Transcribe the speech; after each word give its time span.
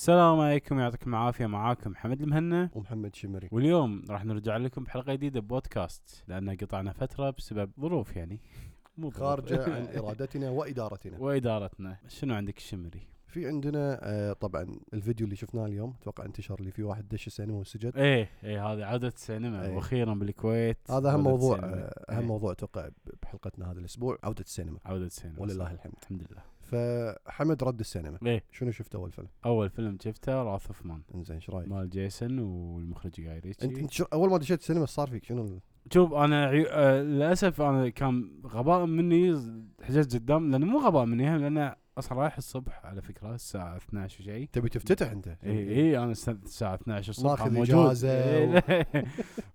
السلام 0.00 0.40
عليكم 0.40 0.78
يعطيكم 0.78 1.14
العافية 1.14 1.46
معاكم 1.46 1.90
محمد 1.90 2.22
المهنا 2.22 2.70
ومحمد 2.74 3.14
شمري 3.14 3.48
واليوم 3.52 4.02
راح 4.10 4.24
نرجع 4.24 4.56
لكم 4.56 4.84
بحلقة 4.84 5.14
جديدة 5.14 5.40
بودكاست 5.40 6.24
لأن 6.28 6.56
قطعنا 6.56 6.92
فترة 6.92 7.30
بسبب 7.30 7.70
ظروف 7.80 8.16
يعني 8.16 8.40
مو. 8.98 9.10
خارجة 9.10 9.64
عن 9.74 9.88
إرادتنا 9.96 10.50
وإدارتنا 10.50 11.18
وإدارتنا 11.18 11.96
شنو 12.08 12.34
عندك 12.34 12.56
الشمري 12.56 13.00
في 13.26 13.46
عندنا 13.46 13.98
آه، 14.02 14.32
طبعا 14.32 14.66
الفيديو 14.94 15.24
اللي 15.24 15.36
شفناه 15.36 15.66
اليوم 15.66 15.94
أتوقع 16.00 16.24
انتشر 16.24 16.60
اللي 16.60 16.70
فيه 16.70 16.84
واحد 16.84 17.08
دش 17.08 17.26
السينما 17.26 17.58
وسجد 17.58 17.96
إيه 17.96 18.30
إيه 18.44 18.66
هذه 18.72 18.84
عودة 18.84 19.08
السينما 19.08 19.66
إيه. 19.66 19.76
وأخيرا 19.76 20.14
بالكويت 20.14 20.90
هذا 20.90 21.10
أهم 21.10 21.20
موضوع. 21.20 21.58
آه، 21.58 22.04
أهم 22.10 22.18
إيه. 22.18 22.26
موضوع 22.26 22.52
أتوقع 22.52 22.88
بحلقتنا 23.22 23.72
هذا 23.72 23.78
الأسبوع 23.78 24.18
عودة 24.24 24.40
السينما 24.40 24.78
عودة 24.84 25.06
السينما 25.06 25.40
ولله. 25.40 25.72
الحمد 25.72 25.94
الحمد 26.02 26.26
لله 26.30 26.59
فحمد 26.70 27.64
رد 27.64 27.80
السينما. 27.80 28.18
إيه. 28.26 28.44
شنو 28.52 28.70
شفت 28.70 28.94
أول 28.94 29.12
فيلم؟ 29.12 29.28
أول 29.46 29.70
فيلم 29.70 29.98
شفته 30.04 30.42
Wrath 30.42 30.66
of 30.66 30.86
Man. 30.86 31.02
إنزين 31.14 31.36
إيش 31.36 31.50
رأيك؟ 31.50 31.68
مال 31.68 31.90
جيسون 31.90 32.38
والمخرج 32.38 33.12
جاي 33.20 33.38
ريتشي. 33.38 33.66
انت 33.66 33.78
أنت 33.78 33.90
شو 33.90 34.04
أول 34.12 34.30
ما 34.30 34.38
دشيت 34.38 34.60
السينما 34.60 34.86
صار 34.86 35.10
فيك؟ 35.10 35.24
شنو 35.24 35.44
ال- 35.44 35.60
شوف 35.92 36.12
أنا 36.12 36.46
عيو... 36.46 36.66
آه 36.68 37.02
للأسف 37.02 37.60
أنا 37.60 37.88
كان 37.88 38.30
غباء 38.46 38.86
مني 38.86 39.36
حجزت 39.82 40.14
قدام 40.14 40.50
لأنه 40.50 40.66
مو 40.66 40.78
غباء 40.78 41.04
مني 41.04 41.38
لأنه 41.38 41.74
أصلا 42.00 42.18
رايح 42.18 42.36
الصبح 42.36 42.80
على 42.86 43.02
فكرة 43.02 43.34
الساعة 43.34 43.76
12 43.76 44.16
وشيء 44.20 44.48
تبي 44.52 44.68
تفتتح 44.68 45.10
أنت؟ 45.10 45.28
اي 45.28 45.68
اي 45.76 45.98
أنا 45.98 46.10
الس- 46.12 46.28
الساعة 46.28 46.74
12 46.74 47.10
الصبح 47.10 47.30
ماخذ 47.46 48.04
إيه، 48.04 48.48
و- 48.48 48.52
لا. 48.68 49.04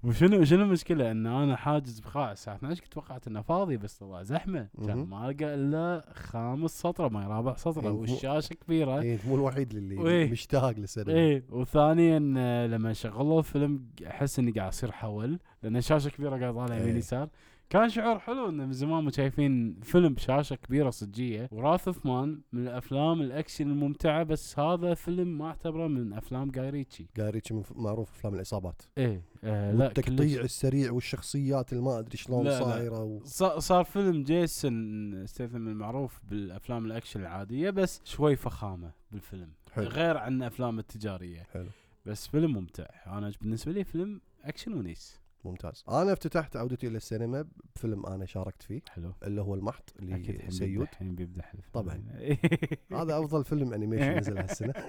وشنو 0.04 0.44
شنو 0.44 0.64
المشكلة 0.64 1.12
إن 1.12 1.26
أنا 1.28 1.56
حاجز 1.56 2.00
بقاعه 2.00 2.32
الساعة 2.32 2.56
12 2.56 2.82
كنت 2.84 2.94
توقعت 2.94 3.28
إنه 3.28 3.42
فاضي 3.42 3.78
بس 3.78 3.98
طلع 3.98 4.24
زحمة 4.24 4.68
كان. 4.88 4.98
ما 4.98 5.30
القى 5.30 5.54
إلا 5.56 6.06
خامس 6.14 6.82
سطر 6.82 7.08
ما 7.10 7.28
رابع 7.28 7.56
سطر 7.56 7.84
إيه، 7.88 7.90
والشاشة 7.90 8.54
كبيرة 8.54 9.00
إيه، 9.02 9.14
انت 9.16 9.26
مو 9.28 9.36
الوحيد 9.36 9.72
اللي. 9.76 10.28
مشتاق 10.28 10.70
للسينما 10.80 11.14
إيه 11.14 11.44
وثانيا 11.50 12.34
آه، 12.38 12.68
لما 12.68 12.94
شغلوا 12.94 13.40
الفيلم 13.40 13.86
أحس 14.08 14.40
إني 14.40 14.52
قاعد 14.52 14.68
أصير 14.68 14.92
حول 14.92 15.40
لأن 15.64 15.78
الشاشة 15.78 16.10
كبيرة 16.10 16.38
قاعد 16.40 16.54
طالع 16.54 16.76
يمين 16.76 16.88
إيه. 16.90 16.98
يسار 16.98 17.30
كان 17.70 17.90
شعور 17.90 18.20
حلو 18.20 18.50
إن 18.50 18.58
من 18.58 18.74
زمان 18.74 19.04
مو 19.04 19.10
شايفين 19.10 19.80
فيلم 19.84 20.14
بشاشة 20.14 20.56
كبيرة 20.56 20.90
صجية. 20.90 21.50
و 21.52 21.61
Wrath 21.61 22.06
of 22.06 22.20
Man 22.20 22.42
من 22.54 22.64
الأفلام 22.68 23.22
الأكشن 23.22 23.68
الممتعة 23.70 24.24
بس 24.24 24.60
هذا 24.60 24.94
فيلم 24.94 25.38
ما 25.38 25.48
اعتبره 25.48 25.88
من 25.88 26.14
أفلام 26.14 26.52
جاي 26.52 26.70
ريتشي 26.70 27.08
جاي 27.18 27.30
ريتشي 27.30 27.54
من- 27.54 27.64
معروف 27.76 28.10
أفلام 28.12 28.34
العصابات. 28.34 28.82
إيه 28.98 29.22
آه 29.44 29.72
لا 29.72 29.88
التقطيع 29.88 30.42
السريع 30.42 30.92
والشخصيات 30.92 31.74
اللي 31.74 31.84
ما 31.84 32.00
أدري 32.00 32.18
شلون. 32.18 32.60
صايرة 32.60 33.04
و... 33.04 33.20
صار 33.60 33.84
فيلم 33.84 34.24
جيسون 34.24 35.26
ستيثم 35.28 35.68
المعروف 35.68 36.20
بالأفلام 36.30 36.86
الأكشن 36.86 37.22
العادية 37.22 37.70
بس 37.70 38.02
شوي 38.04 38.36
فخامة 38.36 38.92
بالفيلم. 39.12 39.50
حلو. 39.74 39.88
غير 39.88 40.18
عن 40.18 40.38
الأفلام 40.38 40.80
التجارية. 40.80 41.44
حلو. 41.54 41.70
بس 42.06 42.28
فيلم 42.28 42.54
ممتع. 42.54 42.86
أنا 43.08 43.32
بالنسبة 43.42 43.72
لي 43.72 43.84
فيلم 43.84 44.22
أكشن 44.44 44.74
ونيس. 44.74 45.20
ممتاز. 45.46 45.84
أنا 45.90 46.14
افتتحت 46.14 46.56
عودتي 46.56 46.88
إلى 46.88 46.98
السينما 46.98 47.46
بفيلم 47.76 48.06
أنا 48.06 48.26
شاركت 48.26 48.64
فيه 48.64 48.82
حلو. 48.90 49.14
اللي 49.24 49.42
هو 49.42 49.56
المحط 49.56 49.94
أكيد 49.98 50.10
اللي 50.10 50.36
الحين 50.36 50.52
سيود. 50.52 50.88
الحين 50.92 51.16
بيبدأ 51.16 51.42
حلف 51.42 51.70
طبعاً. 51.74 52.04
هذا 53.02 53.20
أفضل 53.20 53.44
فيلم 53.46 53.74
animation 53.74 54.18
نزل 54.18 54.38
هالسنة. 54.38 54.74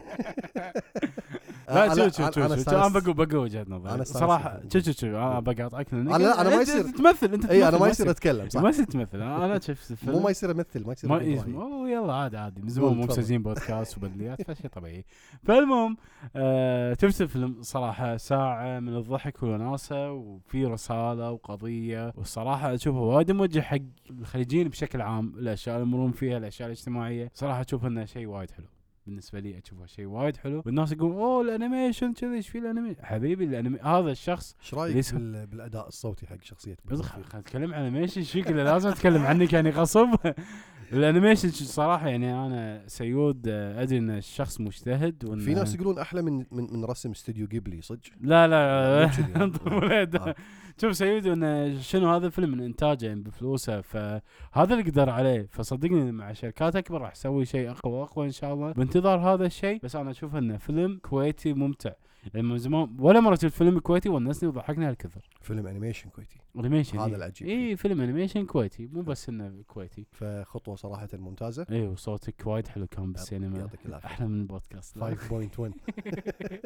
لا 1.69 1.89
أنا- 1.89 1.97
شوف 1.97 2.17
شوف 2.17 2.35
شوف 2.35 2.69
أنا 2.69 2.89
بقول 2.89 3.15
بقول 3.15 3.37
وجهة 3.37 3.67
نظري. 3.69 4.05
صراحة. 4.05 4.61
شوف 4.73 4.83
شوف 4.85 4.97
شوف 4.97 5.05
أنا 5.11 5.41
بقاطعك 5.41 5.95
لأنك 5.95 6.15
أنا- 6.15 6.21
لا، 6.21 6.41
أنا 6.41 6.57
ما 6.57 6.63
يصير- 6.63 6.83
تمثل 6.91 7.33
أنت 7.35 7.45
اي 7.51 7.69
أنا 7.69 7.79
ما 7.79 7.89
يصير 7.89 8.11
أتكلم 8.11 8.49
صح؟ 8.49 8.61
ما 8.61 8.69
يصير 8.69 8.85
تمثل. 8.85 9.23
أنا 9.23 9.59
شفت 9.61 9.91
الفيلم 9.91 10.13
مو 10.13 10.21
ما 10.23 10.31
يصير 10.31 10.51
أمثل 10.51 10.85
ما 10.87 10.93
يصير 10.93 11.09
ما. 11.49 11.63
أوه 11.63 11.91
يلا 11.91 12.13
عادي 12.15 12.37
عادي. 12.37 12.63
من 12.63 12.69
زمان 12.69 12.95
مو. 12.97 13.03
مسجلين 13.05 13.43
بودكاست 13.43 13.97
وبدليات 13.99 14.43
فشيء 14.43 14.67
طبيعي. 14.71 15.05
فالمهم 15.45 15.97
آه 16.37 16.97
شفت 17.03 17.21
الفيلم 17.23 17.57
صراحة 17.63 18.17
ساعة 18.17 18.81
من 18.81 18.97
الضحك 18.97 19.43
والوناسة 19.43 20.13
وفي 20.13 20.67
رسالة 20.67 21.31
وقضية. 21.31 22.13
والصراحة 22.17 22.75
اشوفه 22.75 22.99
وايد 22.99 23.31
موجه 23.33 23.61
حق 23.61 23.77
الخليجيين 24.11 24.69
بشكل 24.69 25.01
عام 25.01 25.33
الأشياء 25.39 25.77
اللي 25.77 25.87
يمرون 25.89 26.13
فيها 26.13 26.39
الأشياء 26.39 26.67
الاجتماعية. 26.67 27.31
صراحة 27.35 27.61
أشوف 27.61 27.85
إنه 27.87 28.05
شيء 28.05 28.27
وايد 28.27 28.51
حلو. 28.51 28.67
بالنسبة 29.07 29.41
لي 29.41 29.59
اشوفه 29.65 29.87
شيء 29.87 30.07
وايد 30.07 30.37
حلو 30.37 30.63
والناس 30.67 30.93
يقولون 30.93 31.17
أوه 31.17 31.43
ال 31.43 31.50
animation 31.50 32.13
كذي 32.13 32.35
إيش 32.35 32.49
في 32.49 32.59
ال 32.59 32.63
animation 32.63 33.05
حبيبي 33.05 33.45
الانمي 33.45 33.79
هذا 33.81 34.11
الشخص 34.11 34.57
إيش 34.61 34.75
رأيك 34.75 35.15
بال- 35.15 35.47
بالأداء 35.47 35.89
الصوتي 35.89 36.27
حق 36.27 36.43
شخصيه 36.43 36.77
بس 36.85 36.99
بوتفيق؟ 36.99 37.25
خل 37.27 37.39
نتكلم 37.39 37.75
عن 37.75 37.81
animation 37.83 38.41
إلا 38.41 38.63
لازم 38.65 38.89
أتكلم 38.89 39.23
عنك 39.23 39.53
يعني 39.53 39.71
غصب 39.71 40.09
ال 40.93 40.99
animation 40.99 41.51
صراحة 41.51 42.09
يعني 42.09 42.35
أنا 42.47 42.83
سيود 42.87 43.49
آه، 43.49 43.83
أدري 43.83 43.99
إن 43.99 44.11
الشخص 44.11 44.61
مجتهد 44.61 45.25
وإن 45.25 45.39
في 45.39 45.55
ناس 45.55 45.75
يقولون 45.75 45.99
أحلى 45.99 46.23
من 46.23 46.37
من, 46.39 46.73
من 46.73 46.85
رسم 46.85 47.11
استوديو 47.11 47.47
جيبلي 47.47 47.81
صدق 47.83 48.01
لا 48.21 48.49
لا. 48.49 49.05
انظر 49.43 49.89
لا، 49.89 50.05
ده. 50.15 50.19
آه. 50.19 50.35
شوف 50.81 50.97
سيود 50.97 51.27
انه 51.27 51.81
شنو 51.81 52.11
هذا 52.15 52.27
الفيلم 52.27 52.51
من 52.51 52.61
إنتاجه 52.61 53.07
يعني 53.07 53.21
بفلوسه 53.21 53.81
فهذا 53.81 54.75
اللي 54.75 54.83
قدر 54.83 55.11
عليه. 55.11 55.49
فصدقني 55.51 56.13
مع 56.13 56.33
شركات 56.33 56.77
أكبر 56.77 57.01
راح 57.01 57.13
يسوي 57.13 57.45
شيء 57.45 57.71
أقوى 57.71 57.93
وأقوى 57.93 58.27
إن 58.27 58.31
شاء 58.31 58.55
الله. 58.55 58.73
بانتظار 58.73 59.19
هذا 59.19 59.47
الشيء 59.47 59.81
بس 59.83 59.97
أنا 59.97 60.11
أشوف 60.11 60.37
إنه 60.37 60.57
فيلم 60.57 61.01
كويتي 61.03 61.53
ممتع. 61.53 61.93
يعني 62.35 62.47
من 62.47 62.59
زمان 62.59 62.97
ولا 62.99 63.21
مرة 63.21 63.35
شفت 63.35 63.47
فيلم 63.47 63.79
كويتي 63.79 64.09
ونسني 64.09 64.49
وضحكني 64.49 64.87
هالكثر. 64.87 65.29
فيلم 65.43 65.67
animation 65.67 66.11
كويتي. 66.11 66.37
animation 66.61 66.99
هذا 66.99 67.09
إيه. 67.09 67.17
العجيب 67.17 67.49
اي 67.49 67.77
فيلم 67.77 68.01
animation 68.01 68.47
كويتي 68.47 68.87
مو 68.87 69.03
بس 69.03 69.29
إنه 69.29 69.63
كويتي. 69.67 70.07
فخطوة 70.13 70.77
صراحة 70.77 71.09
ممتازة. 71.15 71.67
اي 71.71 71.87
وصوتك 71.87 72.47
وايد 72.47 72.69
حلو 72.69 72.87
كان 72.87 73.13
بالسينما. 73.13 73.59
يعطيك 73.59 73.87
العافية. 73.87 74.07
أحلى 74.09 74.27
من 74.29 74.41
البودكاست 74.41 74.97
لا. 74.97 75.15
5.1 75.17 75.73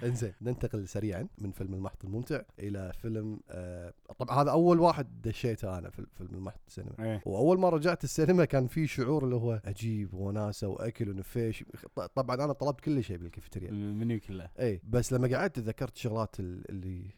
إنزين 0.04 0.32
ننتقل 0.42 0.88
سريعا 0.88 1.28
من 1.38 1.50
فيلم 1.50 1.74
المحط 1.74 2.04
الممتع 2.04 2.40
إلى 2.58 2.92
فيلم 3.02 3.40
آه 3.50 3.92
طبعا 4.18 4.42
هذا 4.42 4.50
أول 4.50 4.80
واحد 4.80 5.22
دشيته 5.22 5.78
أنا 5.78 5.90
في 5.90 6.06
فيلم 6.18 6.34
المحط 6.34 6.60
السينما. 6.68 6.94
إيه. 7.00 7.22
وأول 7.26 7.58
ما 7.60 7.68
رجعت 7.68 8.04
السينما 8.04 8.44
كان 8.44 8.66
في 8.66 8.86
شعور 8.86 9.24
اللي 9.24 9.36
هو 9.36 9.60
عجيب 9.64 10.14
وناسة 10.14 10.68
وأكل 10.68 11.10
ونفيش. 11.10 11.64
طبعا 12.14 12.44
أنا 12.44 12.52
طلبت 12.52 12.80
كل 12.80 13.04
شيء 13.04 13.16
بالكافيتيريا. 13.16 13.70
المنيو 13.70 14.20
كله. 14.20 14.50
اي 14.60 14.80
بس 14.84 15.12
لما 15.12 15.36
قعدت 15.36 15.56
تذكرت 15.56 15.94
الشغلات 15.96 16.40
ال- 16.40 16.70
اللي 16.70 16.88
ال- 16.88 17.04
ال- 17.04 17.10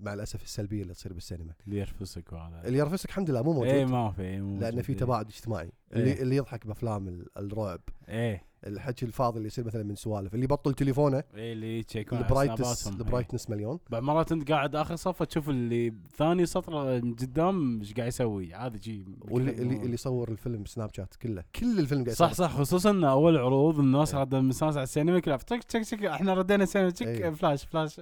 مع 0.00 0.14
الأسف 0.14 0.42
السلبية 0.42 0.82
اللي 0.82 0.94
تصير 0.94 1.12
بالسينما. 1.12 1.52
اللي 1.66 1.78
يرفسك 1.78 2.32
وهذا. 2.32 2.68
اللي 2.68 2.78
يرفسك 2.78 3.08
الحمد 3.08 3.30
لله 3.30 3.42
مو 3.42 3.52
موجود. 3.52 3.68
اي 3.68 3.86
ما 3.86 4.10
في 4.12 4.40
مو 4.40 4.60
لأن 4.60 4.82
في 4.82 4.92
إيه. 4.92 4.98
تباعد 4.98 5.26
اجتماعي. 5.28 5.64
إيه. 5.92 5.98
اللي 6.00 6.22
اللي 6.22 6.36
يضحك 6.36 6.66
بأفلام 6.66 7.08
ال- 7.08 7.38
الرعب. 7.38 7.80
إيه. 8.08 8.42
الحكي 8.66 9.06
الفاضي 9.06 9.36
اللي 9.36 9.46
يصير 9.46 9.64
مثلا 9.66 9.82
من 9.82 9.94
سوالف 9.94 10.34
اللي 10.34 10.44
يبطل 10.44 10.74
تليفونه 10.74 11.24
إيه 11.34 11.52
اللي 11.52 11.78
يتشيكون 11.78 12.18
ال 12.18 12.24
brightness. 12.24 12.88
ال 12.88 12.94
brightness 12.94 13.50
مليون. 13.50 13.78
بعد 13.90 14.02
مرات 14.02 14.32
أنت 14.32 14.50
قاعد 14.50 14.76
آخر 14.76 14.96
صف 14.96 15.24
تشوف 15.24 15.48
اللي 15.48 15.94
ثاني 16.16 16.46
سطر 16.46 16.98
قدام 16.98 17.80
إيش 17.80 17.94
قاعد 17.94 18.08
يسوي؟ 18.08 18.54
هذا 18.54 18.80
شيء 18.80 19.04
واللي 19.20 19.50
اللي, 19.50 19.76
اللي 19.76 19.94
يصور 19.94 20.28
الفيلم 20.30 20.62
ب 20.62 20.90
Snapchat 20.96 21.16
كله. 21.16 21.44
كل 21.54 21.78
الفيلم 21.78 22.04
قاعد 22.04 22.16
صح. 22.16 22.32
صح 22.32 22.52
خصوصا 22.52 23.08
أول 23.10 23.36
عروض 23.36 23.78
الناس 23.78 24.14
إيه. 24.14 24.20
رد 24.20 24.34
المساس 24.34 24.76
على 24.76 24.82
السينما 24.82 25.20
كلها. 25.20 25.36
تك 25.36 25.62
تك 25.62 25.84
تك 25.84 26.04
إحنا 26.04 26.34
ردينا 26.34 26.62
السينما 26.62 26.90
تك 26.90 27.06
إيه. 27.06 27.30
flash 27.30 27.64
flash. 27.64 28.00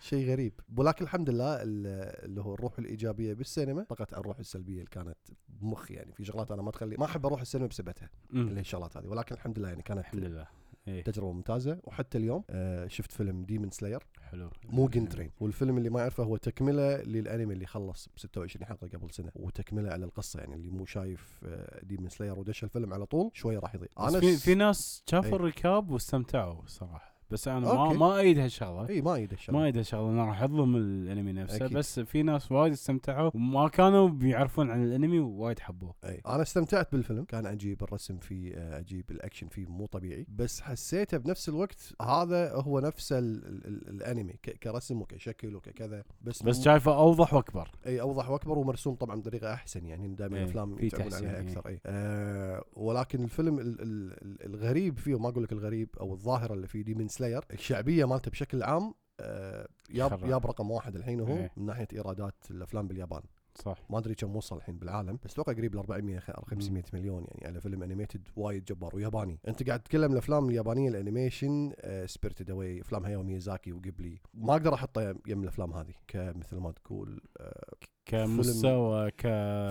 شيء 0.00 0.30
غريب. 0.30 0.52
ولكن 0.76 1.04
الحمد 1.04 1.30
لله 1.30 1.54
ال- 1.54 1.86
اللي 2.24 2.40
هو 2.40 2.54
الروح 2.54 2.78
الإيجابية 2.78 3.34
بالسينما 3.34 3.82
طغت 3.82 4.14
على 4.14 4.20
الروح 4.20 4.38
السلبية 4.38 4.74
اللي 4.74 4.90
كانت 4.90 5.16
بمخي 5.48 5.94
يعني. 5.94 6.12
في 6.12 6.24
شغلات 6.24 6.50
أنا 6.50 6.62
ما 6.62 6.70
تخلي 6.70 6.96
ما 6.96 7.04
أحب 7.04 7.26
أروح 7.26 7.40
السينما 7.40 7.66
بسبتها 7.68 8.10
اللي 8.32 8.60
الشغلات 8.60 8.96
هذه. 8.96 9.06
ولكن 9.06 9.34
الحمد 9.34 9.58
لله 9.58 9.68
يعني 9.68 9.82
كانت 10.02 10.14
الحمد 10.14 10.32
لله. 10.32 10.46
إيه. 10.88 11.02
تجربة 11.02 11.32
ممتازة. 11.32 11.78
وحتى 11.84 12.18
اليوم 12.18 12.44
آه 12.50 12.86
شفت 12.86 13.12
فيلم 13.12 13.44
ديمون 13.44 13.70
سلاير 13.70 14.02
حلو. 14.30 14.50
موجن 14.68 15.08
ترين 15.08 15.30
والفيلم 15.40 15.78
اللي 15.78 15.90
ما 15.90 16.00
يعرفه 16.00 16.22
هو 16.24 16.36
تكملة 16.36 16.96
للأنمي 16.96 17.54
اللي 17.54 17.66
خلص 17.66 18.08
ب 18.08 18.18
26 18.18 18.64
حلقة 18.66 18.88
قبل 18.88 19.10
سنة. 19.10 19.30
وتكملة 19.34 19.90
على 19.90 20.04
القصة 20.04 20.40
يعني 20.40 20.54
اللي 20.54 20.70
مو 20.70 20.84
شايف 20.86 21.44
Demon 21.82 22.08
Slayer 22.08 22.38
ودش 22.38 22.64
الفيلم 22.64 22.94
على 22.94 23.06
طول 23.06 23.30
شوية 23.34 23.58
راح 23.58 23.74
يضيع. 23.74 23.88
بس 24.06 24.16
في 24.16 24.36
في 24.36 24.54
ناس 24.54 25.02
شافوا 25.10 25.28
إيه. 25.30 25.36
الركاب 25.36 25.90
واستمتعوا 25.90 26.62
الصراحه 26.62 27.15
بس 27.30 27.48
أنا 27.48 27.60
ما 27.60 27.86
أوكي. 27.86 27.98
ما 27.98 28.18
ايد 28.18 28.38
هالشغلة. 28.38 28.88
إي 28.88 29.02
ما 29.02 29.16
يدش 29.16 29.50
ما 29.50 29.64
ايد 29.64 29.76
هالشغلة. 29.76 30.10
أنا 30.10 30.24
راح 30.24 30.42
أظلم 30.42 30.76
الأنمي 30.76 31.32
نفسه. 31.32 31.56
أكيد. 31.56 31.76
بس 31.76 32.00
في 32.00 32.22
ناس 32.22 32.52
وايد 32.52 32.72
استمتعوا 32.72 33.30
وما 33.34 33.68
كانوا 33.68 34.08
بيعرفون 34.08 34.70
عن 34.70 34.84
الأنمي 34.84 35.18
ووايد 35.18 35.58
حبوه. 35.58 35.94
إي 36.04 36.20
أنا 36.26 36.42
استمتعت 36.42 36.92
بالفيلم. 36.92 37.24
كان 37.24 37.46
عجيب. 37.46 37.82
الرسم 37.82 38.18
فيه 38.18 38.54
آه، 38.54 38.76
عجيب. 38.76 39.10
الأكشن 39.10 39.48
فيه 39.48 39.66
مو 39.66 39.86
طبيعي. 39.86 40.26
بس 40.28 40.60
حسيته 40.60 41.18
بنفس 41.18 41.48
الوقت 41.48 41.94
هذا 42.02 42.52
هو 42.54 42.80
نفس 42.80 43.12
ال 43.12 43.46
ال 43.46 43.66
ال 43.66 43.88
الأنمي. 43.88 44.32
كرسم 44.62 45.00
وكشكل 45.00 45.56
وككذا. 45.56 46.04
بس 46.20 46.42
بس 46.42 46.60
شايفه 46.60 46.96
أوضح 46.96 47.34
وأكبر. 47.34 47.70
إي 47.86 48.00
أوضح 48.00 48.30
وأكبر 48.30 48.58
ومرسوم 48.58 48.94
طبعا 48.94 49.20
بطريقة 49.20 49.52
أحسن 49.52 49.86
يعني. 49.86 50.08
دائما 50.08 50.38
الأفلام 50.38 50.76
في 50.76 50.86
يتعبون 50.86 51.14
عليها. 51.14 51.40
أكثر 51.40 51.68
إي. 51.68 51.80
آه 51.86 52.64
ولكن 52.76 53.24
الفيلم 53.24 53.58
ال 53.58 53.80
ال 53.80 54.12
ال 54.22 54.46
الغريب 54.46 54.98
فيه 54.98 55.14
وما 55.14 55.28
أقول 55.28 55.44
لك 55.44 55.52
الغريب 55.52 55.88
أو 56.00 56.12
الظاهرة 56.12 56.54
اللي 56.54 56.66
فيه 56.66 56.82
Demon 56.82 57.08
Slayer 57.16 57.44
الشعبية 57.52 58.04
مالته 58.04 58.30
بشكل 58.30 58.62
عام 58.62 58.94
آه 59.20 59.68
ياب. 59.90 60.24
ياب 60.24 60.46
رقم 60.46 60.70
واحد 60.70 60.96
الحين 60.96 61.20
هو 61.20 61.36
إيه. 61.36 61.50
من 61.56 61.66
ناحية 61.66 61.88
إيرادات 61.92 62.34
الأفلام 62.50 62.88
باليابان. 62.88 63.22
صح. 63.54 63.78
ما 63.90 63.98
أدري 63.98 64.14
كم 64.14 64.36
وصل 64.36 64.56
الحين 64.56 64.76
بالعالم 64.78 65.18
بس 65.24 65.32
أتوقع 65.32 65.52
قريب 65.52 65.74
ل 65.74 65.78
400 65.78 66.18
خ- 66.18 66.44
500 66.50 66.82
مليون 66.92 67.24
يعني 67.28 67.46
على 67.46 67.60
فيلم 67.60 67.82
animated 67.82 68.28
وايد 68.36 68.64
جبار 68.64 68.96
وياباني. 68.96 69.38
أنت 69.48 69.66
قاعد 69.66 69.80
تتكلم 69.80 70.12
الأفلام 70.12 70.48
اليابانية 70.48 70.88
ال 70.88 70.96
animation 70.96 71.72
Spirited 72.06 72.50
Away 72.50 72.80
أفلام 72.80 73.04
هاياو 73.04 73.22
ميازاكي 73.22 73.72
وقبلي 73.72 74.18
ما 74.34 74.52
أقدر 74.52 74.74
أحطه 74.74 75.14
يم 75.26 75.42
الأفلام 75.42 75.72
هذه 75.72 75.94
كمثل 76.08 76.56
ما 76.56 76.72
تقول 76.72 77.20
آه، 77.40 77.72
كمستوى 78.06 79.10
ك 79.10 79.20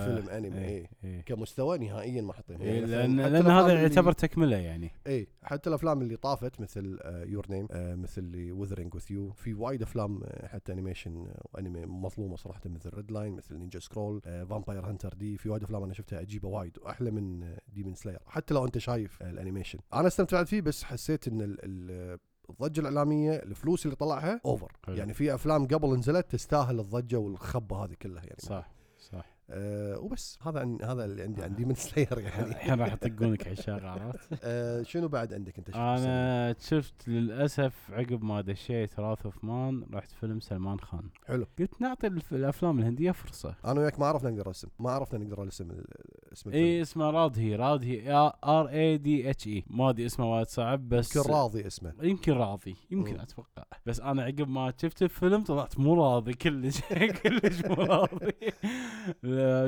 فيلم 0.05 0.29
أنمي 0.29 0.57
إيه، 0.57 0.77
اي 0.79 0.89
إيه. 1.03 1.21
كمستوى 1.21 1.77
نهائيا 1.77 2.21
ما 2.21 2.31
احطه 2.31 2.61
إيه، 2.61 2.81
مثلاً 2.81 2.95
لأن 3.07 3.19
الأفلام 3.19 3.57
هذا 3.57 3.81
يعتبر 3.81 4.11
تكملة 4.11 4.57
يعني. 4.57 4.91
اي 5.07 5.27
حتى 5.43 5.69
الأفلام 5.69 6.01
اللي 6.01 6.15
طافت 6.15 6.61
مثل 6.61 6.99
Your 7.05 7.45
Name 7.49 7.67
مثل 7.71 8.21
اللي 8.21 8.51
Weathering 8.51 8.95
with 8.95 9.03
You 9.11 9.31
في 9.31 9.53
وايد 9.53 9.81
أفلام 9.81 10.23
آه، 10.23 10.47
حتى 10.47 10.71
animation 10.73 11.27
وانمي 11.53 11.85
مظلومة 11.85 12.35
صراحة 12.35 12.61
مثل 12.65 12.89
Redline 12.93 13.33
مثل 13.35 13.55
Ninja 13.57 13.79
Scroll 13.79 14.21
Vampire 14.21 14.85
Hunter 14.89 15.13
D 15.13 15.37
في 15.37 15.49
وايد 15.49 15.63
أفلام 15.63 15.83
أنا 15.83 15.93
شفتها 15.93 16.19
عجيبه 16.19 16.47
وايد 16.49 16.77
وأحلى 16.81 17.11
من 17.11 17.55
Demon 17.67 17.93
Slayer 17.93 18.19
حتى 18.27 18.53
لو 18.53 18.65
أنت 18.65 18.77
شايف 18.77 19.23
آه، 19.23 19.29
ال 19.29 19.34
animation. 19.34 19.79
أنا 19.93 20.07
استمتعت 20.07 20.47
فيه 20.47 20.61
بس 20.61 20.83
حسيت 20.83 21.27
إن 21.27 21.41
ال- 21.41 21.57
ال- 21.63 22.19
الضجة 22.49 22.79
الإعلامية 22.79 23.31
الفلوس 23.31 23.85
اللي 23.85 23.95
طلعها 23.95 24.41
over 24.45 24.71
حلو. 24.85 24.95
يعني 24.95 25.13
في 25.13 25.35
أفلام 25.35 25.67
قبل 25.67 25.95
نزلت 25.97 26.31
تستاهل 26.31 26.79
الضجة 26.79 27.17
والهبة 27.17 27.85
هذه 27.85 27.93
كلها 28.01 28.23
يعني. 28.23 28.39
صح 28.39 28.71
صح. 28.99 29.34
أه 29.49 29.99
وبس. 29.99 30.39
هذا 30.41 30.59
عن 30.59 30.77
هذا 30.83 31.05
اللي 31.05 31.23
عندي 31.23 31.43
عن 31.43 31.55
Demon 31.55 31.75
Slayer 31.85 32.19
يعني. 32.19 32.45
الحين 32.51 32.79
راح 32.79 32.93
يطقونك 32.93 33.47
عشاق 33.59 33.83
عرفت؟ 33.83 34.39
أه 34.43 34.83
شنو 34.83 35.07
بعد 35.07 35.33
عندك 35.33 35.57
أنت؟ 35.57 35.67
شفت 35.67 35.77
أنا 35.77 36.55
شفت 36.59 37.07
للأسف 37.07 37.91
عقب 37.91 38.23
ما 38.23 38.41
دشيت 38.41 38.99
Wrath 38.99 39.25
of 39.25 39.43
Man 39.43 39.85
رحت 39.93 40.11
فيلم 40.11 40.39
سلمان 40.39 40.79
خان. 40.79 41.09
حلو. 41.27 41.45
قلت 41.59 41.81
نعطي 41.81 42.07
الأفلام 42.31 42.79
الهندية 42.79 43.11
فرصة. 43.11 43.55
أنا 43.65 43.79
وياك 43.81 43.99
ما 43.99 44.05
عرفنا 44.05 44.29
نقدر 44.29 44.47
نرسم 44.47 44.67
ما 44.79 44.91
عرفنا 44.91 45.19
نقدر 45.19 45.43
نرسم 45.43 45.71
ال- 45.71 45.85
اسم 46.33 46.49
الفيلم. 46.49 46.65
إي 46.65 46.81
اسمه 46.81 47.09
Radhe 47.09 47.55
Radhe 47.55 48.11
R 48.43 48.69
A 48.69 48.97
D 48.97 49.29
H 49.29 49.47
E. 49.47 49.63
ما 49.67 49.89
أدري 49.89 50.05
اسمه 50.05 50.33
وايد 50.35 50.47
صعب 50.47 50.89
بس 50.89 51.15
يمكن 51.15 51.29
راضي 51.31 51.67
اسمه. 51.67 51.93
يمكن 52.01 52.33
راضي. 52.33 52.75
يمكن 52.91 53.13
مم. 53.13 53.19
أتوقع. 53.19 53.63
بس 53.85 53.99
أنا 54.01 54.23
عقب 54.23 54.47
ما 54.49 54.73
شفت 54.81 55.01
الفيلم 55.03 55.43
طلعت 55.43 55.79
مو 55.79 55.93
راضي. 56.03 56.33
كلش 56.33 56.81
كلش 57.23 57.65
مو 57.65 57.73
راضي. 57.83 58.33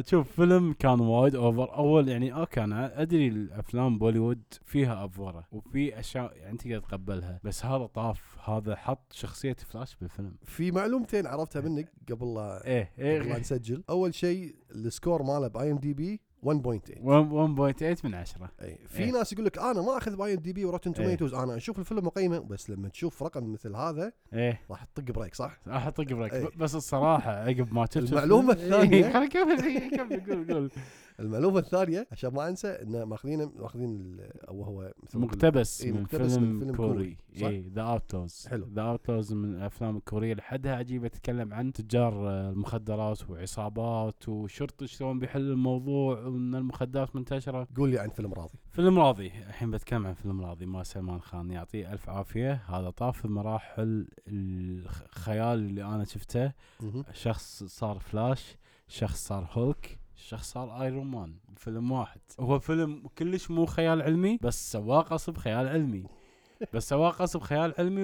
شوف 0.05 0.31
فيلم 0.31 0.73
كان 0.79 0.99
وايد 0.99 1.35
over 1.35 1.75
أول 1.75 2.09
يعني 2.09 2.33
أوكي 2.33 2.63
أنا 2.63 3.01
أدري 3.01 3.27
الأفلام 3.27 3.97
بوليوود 3.99 4.41
فيها 4.65 5.05
أفورة 5.05 5.43
وفي 5.51 5.99
أشياء 5.99 6.37
يعني 6.37 6.57
تقدر 6.57 6.79
تقبلها 6.79 7.39
بس 7.43 7.65
هذا 7.65 7.85
طاف 7.85 8.37
هذا 8.49 8.75
حط 8.75 9.13
شخصية 9.13 9.53
فلاش 9.53 9.95
بالفيلم. 9.95 10.35
في 10.43 10.71
معلومتين 10.71 11.27
عرفتها 11.27 11.61
منك 11.61 11.91
قبل 12.11 12.33
لا 12.33 12.65
إيه 12.67 12.91
قبل 12.97 13.05
إيه 13.31 13.39
نسجل. 13.39 13.83
أول 13.89 14.13
شيء 14.13 14.55
ال 14.71 14.80
score 14.80 15.23
ماله 15.23 15.47
ب 15.47 15.71
IMDb 15.71 16.21
1.8 16.45 16.49
1.8 16.49 18.05
من 18.05 18.15
10 18.15 18.51
اي 18.61 18.77
في 18.87 19.03
إيه. 19.03 19.11
ناس 19.11 19.33
يقول 19.33 19.45
لك 19.45 19.57
أنا 19.57 19.81
ما 19.81 19.97
أخذ 19.97 20.15
ب 20.15 20.33
IMDb 20.33 20.65
و 20.65 20.69
Rotten 20.69 20.91
إيه. 20.91 20.97
Tomatoes 21.03 21.33
أنا 21.33 21.55
أشوف 21.57 21.79
الفيلم 21.79 22.07
وقيمه 22.07 22.39
بس 22.39 22.69
لما 22.69 22.89
تشوف 22.89 23.23
رقم 23.23 23.53
مثل 23.53 23.75
هذا 23.75 24.11
إيه 24.33 24.61
راح 24.71 24.83
تطق 24.83 25.13
brake 25.13 25.35
صح؟ 25.35 25.59
راح 25.67 25.87
اطق 25.87 26.03
brake 26.13 26.33
إيه. 26.33 26.49
بس 26.57 26.75
الصراحة 26.75 27.31
عقب 27.31 27.73
ما 27.73 27.83
الفيلم- 27.83 28.51
الثانية. 28.51 29.05
إيه، 29.05 29.13
خليني 29.13 29.25
اكمل 29.27 29.63
إيه، 29.63 29.89
كمل 29.97 30.25
قول 30.25 30.53
قول 30.53 30.71
المعلومه 31.19 31.59
الثانية 31.59 32.07
عشان 32.11 32.33
ما 32.33 32.49
أنسى 32.49 32.67
انه 32.67 33.05
ماخذين 33.05 33.51
ماخذين 33.59 34.17
أو 34.47 34.63
هو 34.63 34.93
ما 35.13 35.21
مقتبس 35.21 35.81
إيه، 35.81 35.91
من 35.91 36.01
مقتبس 36.01 36.33
فيلم, 36.33 36.43
من 36.43 36.59
فيلم 36.59 36.75
كوري؟ 36.75 37.17
اي 37.35 37.69
The 37.75 37.81
Outlaws 37.81 38.47
حلو. 38.47 38.67
The 38.73 38.81
Outlaws 38.81 39.33
من 39.33 39.55
الأفلام 39.55 39.97
الكورية 39.97 40.33
لحدها 40.33 40.75
عجيبه 40.75 41.07
تتكلم 41.07 41.53
عن 41.53 41.73
تجار 41.73 42.29
آه، 42.29 42.49
المخدرات 42.49 43.29
وعصابات 43.29 44.29
وشرطي 44.29 44.87
شلون 44.87 45.19
بيحل 45.19 45.41
الموضوع 45.41 46.19
وإن 46.19 46.55
المخدرات 46.55 47.15
منتشرة. 47.15 47.67
قول 47.77 47.89
لي 47.89 47.99
عن 47.99 48.09
فيلم 48.09 48.33
راضي. 48.33 48.59
فيلم 48.71 48.99
راضي. 48.99 49.27
الحين 49.27 49.71
بتكلم 49.71 50.07
عن 50.07 50.13
فيلم 50.13 50.41
راضي. 50.41 50.65
مال 50.65 50.85
سلمان 50.85 51.21
خان 51.21 51.51
يعطيه 51.51 51.93
ألف 51.93 52.09
عافية. 52.09 52.53
هذا 52.67 52.89
طاف 52.89 53.25
مراحل 53.25 54.07
الخيال 54.27 55.59
اللي 55.59 55.83
أنا 55.83 56.03
شفته. 56.03 56.51
شخص 57.13 57.63
صار 57.63 57.99
فلاش 57.99 58.55
شخص 58.87 59.27
صار 59.27 59.49
هولك. 59.51 59.99
شخص 60.17 60.51
صار 60.51 60.81
Iron 60.81 61.07
Man 61.07 61.33
فيلم 61.55 61.91
واحد 61.91 62.21
هو 62.39 62.59
فيلم 62.59 63.07
كلش 63.17 63.51
مو 63.51 63.65
خيال 63.65 64.01
علمي 64.01 64.39
بس 64.41 64.71
سواه 64.71 65.01
غصب 65.01 65.37
خيال 65.37 65.67
علمي 65.67 66.03
بس 66.73 66.89
سواه 66.89 67.09
غصب 67.09 67.41
خيال 67.41 67.73
علمي. 67.77 68.03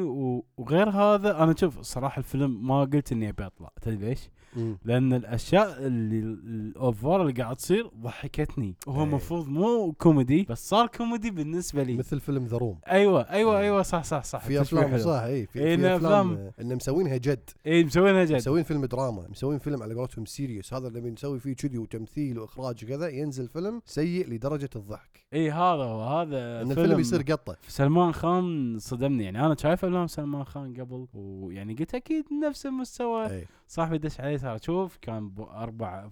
وغير 0.57 0.89
هذا 0.89 1.43
أنا 1.43 1.55
شوف 1.57 1.81
صراحة 1.81 2.19
الفيلم 2.19 2.67
ما 2.67 2.81
قلت 2.81 3.11
إني 3.11 3.29
أبي 3.29 3.45
أطلع 3.45 3.71
تدري 3.81 3.95
ليش؟ 3.95 4.29
مم. 4.55 4.77
لأن 4.85 5.13
الأشياء 5.13 5.75
اللي 5.79 6.19
ال 6.19 6.40
over 6.40 7.21
اللي 7.21 7.33
قاعد 7.43 7.55
تصير 7.55 7.87
ضحكتني. 7.87 8.75
وهو 8.87 8.97
إيه. 8.99 9.03
المفروض 9.03 9.47
مو 9.47 9.91
كوميدي 9.91 10.45
بس 10.49 10.69
صار 10.69 10.87
كوميدي 10.87 11.31
بالنسبة 11.31 11.83
لي. 11.83 11.97
مثل 11.97 12.19
فيلم 12.19 12.45
The 12.45 12.57
Room. 12.57 12.79
أيوه 12.87 13.21
أيوه 13.29 13.57
إيه. 13.57 13.63
أيوه 13.63 13.81
صح 13.81 14.03
صح 14.03 14.23
صح. 14.23 14.45
في 14.45 14.61
أفلام. 14.61 14.97
صح 14.97 15.21
اي 15.21 15.45
في, 15.45 15.59
إيه، 15.59 15.77
في 15.77 15.95
أفلام 15.95 16.35
أفلام- 16.35 16.39
آه، 16.39 16.53
إنه 16.61 16.75
مسوينها 16.75 17.17
جد. 17.17 17.49
اي 17.67 17.83
مسوينها 17.83 18.23
جد. 18.23 18.35
مسوين 18.35 18.63
فيلم 18.63 18.85
دراما 18.85 19.27
مسوين 19.29 19.59
فيلم 19.59 19.83
على 19.83 19.93
قولتهم 19.93 20.25
serious 20.25 20.73
هذا 20.73 20.87
اللي 20.87 21.01
نسوي 21.01 21.39
فيه 21.39 21.53
كذي 21.55 21.77
وتمثيل 21.77 22.39
وإخراج 22.39 22.85
وكذا 22.85 23.07
ينزل 23.09 23.47
فيلم 23.47 23.81
سيء 23.85 24.29
لدرجة 24.29 24.69
الضحك. 24.75 25.23
اي 25.33 25.51
هذا 25.51 25.83
هو 25.83 26.03
هذا 26.03 26.61
إن 26.61 26.71
الفيلم 26.71 26.99
يصير 26.99 27.21
قطة. 27.21 27.57
سلمان 27.67 28.11
خان 28.13 28.77
صدمني. 28.79 29.23
يعني 29.23 29.45
أنا 29.45 29.55
شايف 29.55 29.85
أفلام 29.85 30.07
سلمان 30.07 30.43
خان 30.43 30.73
قبل 30.73 31.07
ويعني 31.13 31.73
قلت 31.73 31.95
أكيد 31.95 32.25
نفس 32.47 32.65
المستوى. 32.65 33.25
اي 33.25 33.47
صاحبي 33.67 33.97
دش 33.97 34.19
عليه 34.21 34.37
ترى 34.37 34.59
شوف 34.59 34.97
كان 35.01 35.31
أربع 35.39 36.09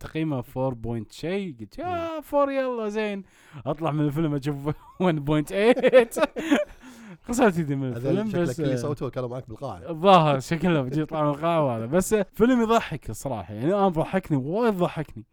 تقييمه 0.00 0.44
4 0.56 0.70
point 0.70 1.12
شيء. 1.12 1.56
قلت 1.60 1.78
يا 1.78 2.18
4 2.34 2.52
يلا 2.52 2.88
زين. 2.88 3.22
أطلع 3.66 3.90
من 3.90 4.00
الفيلم 4.04 4.34
أشوف 4.34 4.68
1.8 5.02 6.26
خسرت 7.28 7.58
يدي 7.58 7.76
من 7.76 7.88
الفيلم 7.96 8.28
شكلك 8.30 8.40
بس 8.48 8.60
اللي 8.60 8.76
صوتوا 8.76 9.08
كانوا 9.08 9.28
معك 9.28 9.48
بالقاعة. 9.48 9.90
الظاهر 9.90 10.40
شكله 10.40 10.82
بيجي 10.82 11.00
يطلع 11.00 11.22
من 11.22 11.28
القاعة 11.28 11.76
هذا. 11.76 11.86
بس 11.86 12.14
فيلم 12.14 12.62
يضحك 12.62 13.10
الصراحة. 13.10 13.54
يعني 13.54 13.74
أنا 13.74 13.88
ضحكني 13.88 14.36
وايد 14.38 14.74
ضحكني. 14.74 15.24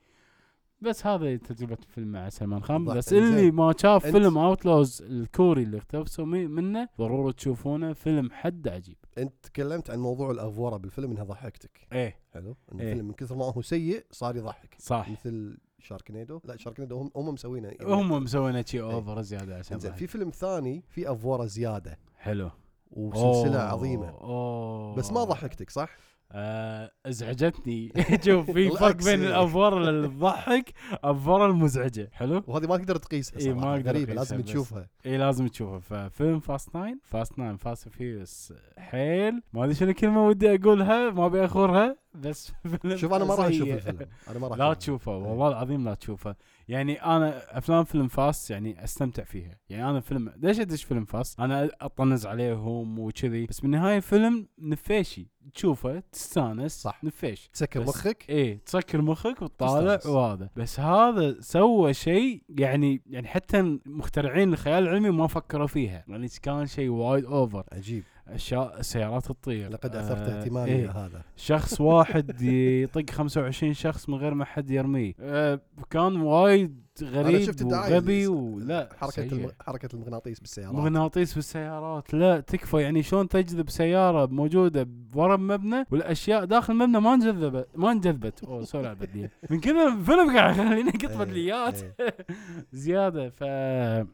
بس 0.81 1.05
هذه 1.05 1.35
تجربة 1.35 1.77
الفيلم 1.87 2.07
مع 2.11 2.29
سلمان 2.29 2.63
خان. 2.63 2.85
بس 2.85 3.13
اللي. 3.13 3.51
ما 3.51 3.73
شاف 3.77 4.05
فيلم 4.05 4.37
Outlaws 4.37 5.01
الكوري 5.01 5.63
اللي 5.63 5.77
اقتبسوا 5.77 6.25
منه 6.25 6.89
ضروري 6.99 7.33
تشوفونه 7.33 7.93
فيلم 7.93 8.31
حد 8.31 8.67
عجيب 8.67 8.97
أنت 9.17 9.33
تكلمت 9.43 9.89
عن 9.89 9.99
موضوع 9.99 10.31
الافوره 10.31 10.77
بالفيلم 10.77 11.11
إنها 11.11 11.23
ضحكتك 11.23 11.87
إيه 11.93 12.15
حلو 12.33 12.57
إن 12.73 12.79
إيه. 12.79 12.89
الفيلم 12.89 13.07
من 13.07 13.13
كثر 13.13 13.35
ما 13.35 13.45
هو 13.45 13.61
سيء 13.61 14.05
صار 14.11 14.35
يضحك 14.35 14.75
صح 14.79 15.09
مثل 15.09 15.57
Sharknado 15.79 16.41
لا 16.43 16.57
Sharknado 16.57 16.97
هم 16.97 17.11
هم 17.15 17.33
مسوينه 17.33 17.71
هم 17.81 18.23
مسوينه 18.23 18.63
شي 18.67 18.81
over 18.81 19.21
زيادة 19.21 19.57
عشان 19.57 19.77
إيه. 19.77 19.83
زين. 19.83 19.93
في 19.93 20.07
فيلم 20.07 20.29
ثاني 20.29 20.83
في 20.89 21.11
افوره 21.11 21.45
زيادة 21.45 21.99
حلو 22.17 22.51
وسلسلة 22.91 23.59
أوه، 23.61 23.71
عظيمة 23.71 24.09
أوه. 24.09 24.95
بس 24.95 25.11
ما 25.11 25.23
ضحكتك 25.23 25.69
صح؟ 25.69 25.97
آه 26.31 26.91
ازعجتني 27.05 27.91
شوف 28.25 28.51
في 28.51 28.69
فرق 28.69 28.95
بين. 29.05 29.23
الأفورة 29.23 29.77
اللي 29.89 30.07
تضحك 30.07 30.73
أفورة 31.03 31.45
المزعجة 31.45 32.09
حلو 32.13 32.43
وهذه 32.47 32.67
ما 32.67 32.77
تقدر 32.77 32.95
تقيسها 32.95 33.39
إيه، 33.39 33.53
ما. 33.53 33.71
أقدر 33.75 33.89
غريبة 33.89 34.13
لازم. 34.13 34.41
تشوفها 34.41 34.89
اي 35.05 35.17
لازم 35.17 35.47
تشوفه 35.47 35.79
ففيلم 35.79 36.39
Fast 36.39 36.75
Nine 36.75 36.99
Fast 37.03 37.39
Nine 37.39 37.57
Fast 37.57 37.89
Furious 37.89 38.53
حيل 38.77 39.41
ما 39.53 39.63
أدري 39.63 39.75
شنو 39.75 39.89
الكلمة 39.89 40.27
ودي 40.27 40.55
أقولها 40.55 41.09
ما 41.11 41.25
أبي 41.25 41.45
أخورها 41.45 41.95
بس 42.15 42.51
فيلم 42.81 42.97
شوف 42.97 43.13
أنا 43.13 43.25
ما 43.25 43.35
راح 43.35 43.45
أشوف. 43.45 43.67
الفيلم 43.67 43.99
أنا 44.29 44.39
ما 44.39 44.47
راح 44.47 44.57
لا. 44.57 44.73
تشوفه 44.73 45.11
إيه. 45.11 45.17
والله 45.17 45.47
العظيم 45.47 45.85
لا 45.85 45.93
تشوفه 45.93 46.35
يعني 46.69 47.03
أنا 47.03 47.57
أفلام 47.57 47.83
فيلم 47.83 48.07
Fast 48.07 48.51
يعني 48.51 48.83
أستمتع 48.83 49.23
فيها. 49.23 49.57
يعني 49.69 49.89
أنا 49.89 49.99
فيلم 49.99 50.33
ليش 50.37 50.59
أدش 50.59 50.83
فيلم 50.83 51.05
Fast؟ 51.05 51.39
أنا 51.39 51.69
أطنز 51.81 52.25
عليهم 52.25 52.99
وكذي 52.99 53.45
بس 53.45 53.59
بالنهايه 53.59 53.99
فيلم 53.99 54.47
نفيشي. 54.59 55.27
تشوفه 55.53 56.03
تستانس 56.11 56.81
صح. 56.81 57.03
نفيش. 57.03 57.49
تسكر 57.53 57.81
مخك؟ 57.81 58.25
إيه 58.29 58.59
تسكر 58.65 59.01
مخك 59.01 59.41
وتطالع. 59.41 59.99
وهذا. 60.05 60.49
بس 60.55 60.79
هذا 60.79 61.35
سوى 61.39 61.93
شيء 61.93 62.43
يعني 62.49 63.01
يعني 63.09 63.27
حتى 63.27 63.79
مخترعين 63.85 64.53
الخيال 64.53 64.83
العلمي 64.83 65.09
ما 65.09 65.27
فكروا 65.27 65.67
فيها. 65.67 66.05
يعني 66.07 66.27
كان 66.43 66.65
شيء 66.65 66.89
وايد 66.89 67.25
اوفر 67.25 67.63
عجيب. 67.71 68.03
أشياء 68.35 68.81
سيارات 68.81 69.25
تطير. 69.25 69.71
لقد 69.71 69.95
أثرت 69.95 70.29
آه، 70.29 70.39
اهتمامي 70.39 70.71
إيه. 70.71 70.87
بهذا 70.87 71.21
شخص 71.35 71.81
واحد 71.81 72.41
يطق 72.41 73.09
25 73.09 73.73
شخص 73.73 74.09
من 74.09 74.15
غير 74.15 74.33
ما 74.33 74.45
حد 74.45 74.69
يرميه. 74.69 75.13
آه، 75.19 75.59
كان 75.89 76.21
وايد 76.21 76.88
غريب 77.03 77.41
شفت 77.41 77.61
الدعاية 77.61 77.93
وغبي 77.93 78.27
ولا 78.27 78.89
حركة. 78.97 79.23
الم... 79.23 79.51
حركة 79.61 79.89
المغناطيس 79.93 80.39
بالسيارات. 80.39 80.75
مغناطيس 80.75 81.33
بالسيارات 81.35 82.13
لا 82.13 82.39
تكفى. 82.39 82.77
يعني 82.81 83.03
شلون 83.03 83.27
تجذب 83.29 83.69
سيارة 83.69 84.25
موجودة 84.25 84.87
ورا 85.15 85.37
مبنى 85.37 85.85
والأشياء 85.91 86.45
داخل 86.45 86.73
المبنى 86.73 86.99
ما 86.99 87.13
انجذبت 87.13 87.67
ما 87.75 87.91
انجذبت. 87.91 88.43
أوه 88.43 88.63
sorry 88.63 88.87
على 88.87 88.97
البدليات 89.01 89.31
من 89.49 89.59
كذا 89.59 89.87
الفيلم 89.87 90.37
قاعد 90.37 90.55
يخليني 90.57 90.89
اقط 90.89 91.03
إيه، 91.09 91.17
بدليات 91.17 91.81
إيه. 91.99 92.15
زيادة. 92.73 93.29
ف 93.29 93.43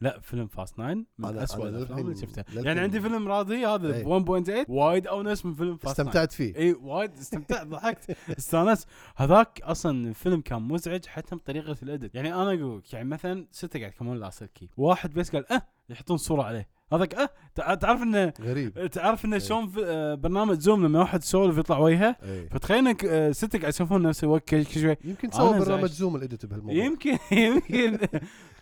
لا 0.00 0.20
فيلم 0.22 0.46
Fast 0.46 0.78
Nine. 0.78 1.06
من 1.18 1.28
أنا- 1.38 1.42
اسوء 1.42 1.68
أنا 1.68 1.76
الأفلام 1.78 1.98
اللي 1.98 2.14
شفتها. 2.16 2.44
يعني 2.54 2.80
عندي 2.80 3.00
فيلم 3.00 3.28
راضي 3.28 3.66
هذا 3.66 3.94
إيه. 3.94 4.04
ب 4.04 4.42
1.8 4.46 4.70
وايد 4.70 5.06
أونس 5.06 5.46
من 5.46 5.54
فيلم 5.54 5.76
Fast 5.76 6.00
استمتعت 6.00 6.32
فيه. 6.32 6.56
اي 6.56 6.72
وايد 6.72 7.10
استمتعت 7.12 7.66
ضحكت. 7.66 8.16
استانست. 8.38 8.88
هذاك 9.16 9.60
أصلا 9.62 10.08
الفيلم 10.08 10.40
كان 10.40 10.62
مزعج 10.62 11.06
حتى 11.06 11.36
بطريقه 11.36 11.76
ال 11.82 11.88
edit 11.88 12.14
يعني 12.14 12.34
أنا 12.34 12.48
أقول 12.54 12.75
يعني 12.92 13.08
مثلا 13.08 13.46
ستة 13.50 13.78
قاعد 13.80 13.92
يكملون 13.92 14.16
لاسلكي 14.20 14.68
واحد 14.76 15.14
بس 15.14 15.30
قال 15.30 15.52
أه؟ 15.52 15.62
يحطون 15.88 16.16
صورة 16.16 16.42
عليه. 16.42 16.68
هذاك 16.92 17.14
أه؟ 17.14 17.28
تع- 17.54 17.74
تعرف 17.74 18.02
إنه 18.02 18.32
غريب. 18.40 18.86
تعرف 18.86 19.24
انه 19.24 19.36
إيه. 19.36 19.42
شلون 19.42 19.72
آه، 19.84 20.14
برنامج 20.14 20.58
Zoom 20.58 20.84
لما 20.86 20.98
واحد 20.98 21.22
يسولف 21.22 21.58
يطلع 21.58 21.78
وجهه 21.78 22.16
إيه. 22.22 22.48
فتخيل 22.48 22.76
إنك 22.78 23.04
آه، 23.04 23.32
ستة 23.32 23.58
قاعد 23.58 23.72
يسولفون 23.72 24.02
نفس 24.02 24.24
الوقت 24.24 24.48
كل 24.48 24.66
شوي. 24.66 24.96
يمكن 25.04 25.30
زعجت. 25.30 25.66
برنامج 25.68 25.88
Zoom 25.90 26.16
ال 26.16 26.22
edit 26.22 26.46
بهالموضوع. 26.46 26.84
يمكن 26.84 27.18
يمكن. 27.32 27.98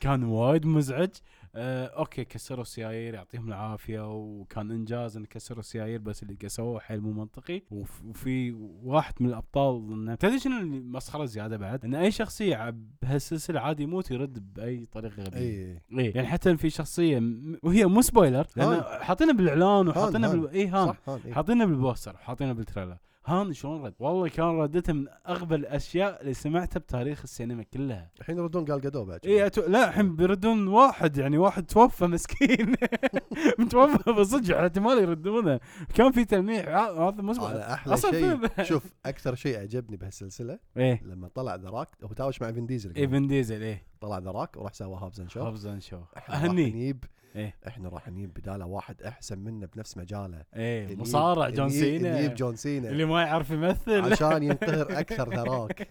كان 0.01 0.25
وايد 0.25 0.67
مزعج. 0.67 1.11
آه 1.57 1.87
أوكي 1.87 2.25
كسروا 2.25 2.63
السيايير 2.63 3.15
يعطيهم 3.15 3.49
العافية 3.49 4.15
وكان 4.17 4.71
إنجاز 4.71 5.17
إن 5.17 5.25
كسروا 5.25 5.61
السيايير 5.61 5.99
بس 6.01 6.23
اللي 6.23 6.35
سووه 6.43 6.81
حيل 6.81 7.01
مو 7.01 7.13
منطقي 7.13 7.63
وف- 7.71 8.05
وفي 8.05 8.53
واحد 8.83 9.15
من 9.21 9.29
الأبطال 9.29 9.93
إنه 9.93 10.15
تدري 10.15 10.39
شنو 10.39 10.59
اللي 10.61 10.81
مسخرة 10.81 11.25
زيادة 11.25 11.57
بعد؟ 11.57 11.85
إن 11.85 11.95
أي 11.95 12.11
شخصية 12.11 12.75
بهالسلسلة 13.03 13.61
عادي 13.61 13.83
يموت 13.83 14.11
يرد 14.11 14.55
بأي 14.55 14.87
طريقة 14.87 15.23
غبية 15.23 15.39
إي 15.39 15.81
إيه 15.99 16.15
يعني 16.17 16.27
حتى 16.29 16.57
في 16.57 16.71
شخصية 16.71 17.23
وهي 17.63 17.87
مو 17.87 18.03
spoiler 18.03 18.47
لأن 18.57 18.83
حاطينه 18.83 19.33
بالإعلان 19.33 19.89
وحاطينه 19.89 20.31
هان. 20.33 20.41
بال... 20.41 20.51
إي 20.51 20.67
هان 20.69 20.87
صح 20.87 20.97
هان 21.09 21.21
إيه. 21.27 21.33
حاطينه 21.33 21.65
بال 21.65 21.78
poster 21.78 22.17
حاطينه 22.17 22.53
بال 22.53 22.63
trailer 22.63 22.97
هان 23.27 23.53
شلون 23.53 23.85
رد؟ 23.87 23.95
والله 23.99 24.29
كان 24.29 24.47
ردته 24.47 24.93
من 24.93 25.07
أغبى 25.29 25.55
الأشياء 25.55 26.21
اللي 26.21 26.35
سمعتها 26.35 26.81
بتاريخ 26.81 27.21
السينما 27.25 27.63
كلها. 27.63 28.11
الحين 28.21 28.39
يردون 28.39 28.65
قال 28.65 28.81
قدو 28.81 29.05
بعد 29.05 29.21
اي 29.27 29.47
أتو... 29.47 29.63
لا 29.69 29.89
الحين 29.89 30.17
بيردون 30.17 30.69
واحد 30.69 31.17
يعني 31.17 31.39
واحد 31.39 31.67
توفى 31.67 32.07
مسكين. 32.07 32.75
متوفى 33.59 34.13
بصدق 34.13 34.59
احتمال 34.59 34.99
يردونه. 34.99 35.61
كان 35.95 36.13
في 36.13 36.25
تلميح 36.25 36.69
ع- 36.69 37.09
هذا 37.09 37.23
مو 37.23 37.33
أنا 37.47 37.73
أحلى 37.75 37.97
شيء. 37.97 38.39
شوف 38.71 38.93
أكثر 39.07 39.35
شيء 39.35 39.59
عجبني 39.61 39.97
بهالسلسلة 39.97 40.59
إيه. 40.77 41.03
لما 41.05 41.29
طلع 41.29 41.55
The 41.55 41.69
Rock 41.69 41.89
هو 42.05 42.09
تهاوش 42.13 42.43
مع 42.43 42.53
فين 42.53 42.67
ديزل 42.67 42.95
إيه 42.97 43.07
فين 43.07 43.27
ديزل 43.27 43.63
إيه. 43.63 43.83
طلع 44.01 44.19
The 44.19 44.35
Rock 44.35 44.57
وراح 44.57 44.73
سوى 44.75 44.97
Hobbs 45.03 45.21
and 45.21 45.31
Shaw. 45.31 45.41
Hobbs 45.43 45.67
and 45.67 45.83
Shaw. 45.83 45.99
اهني 46.29 47.01
إيه. 47.37 47.55
إحنا 47.69 47.89
راح 47.89 48.09
نجيب 48.09 48.35
بدالة 48.35 48.67
واحد 48.67 49.03
أحسن 49.03 49.39
منه 49.39 49.67
بنفس 49.75 49.97
مجاله. 49.97 50.43
إيه 50.57 50.97
مصارع 50.97 51.49
جون 51.49 51.69
سينا. 51.69 52.19
نجيب 52.19 52.35
جون 52.35 52.57
سينا. 52.57 52.89
اللي 52.89 53.05
ما 53.05 53.23
يعرف 53.23 53.51
يمثل. 53.51 54.13
عشان 54.13 54.43
ينقهر 54.49 54.99
أكثر 54.99 55.29
The 55.35 55.55
Rock. 55.55 55.89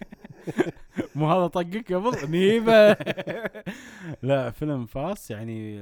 مو 1.15 1.31
هذا 1.31 1.47
طقك 1.47 1.93
قبل؟ 1.93 2.31
نييبه. 2.31 2.98
لا 4.21 4.51
فيلم 4.51 4.85
Fast 4.86 5.31
يعني 5.31 5.79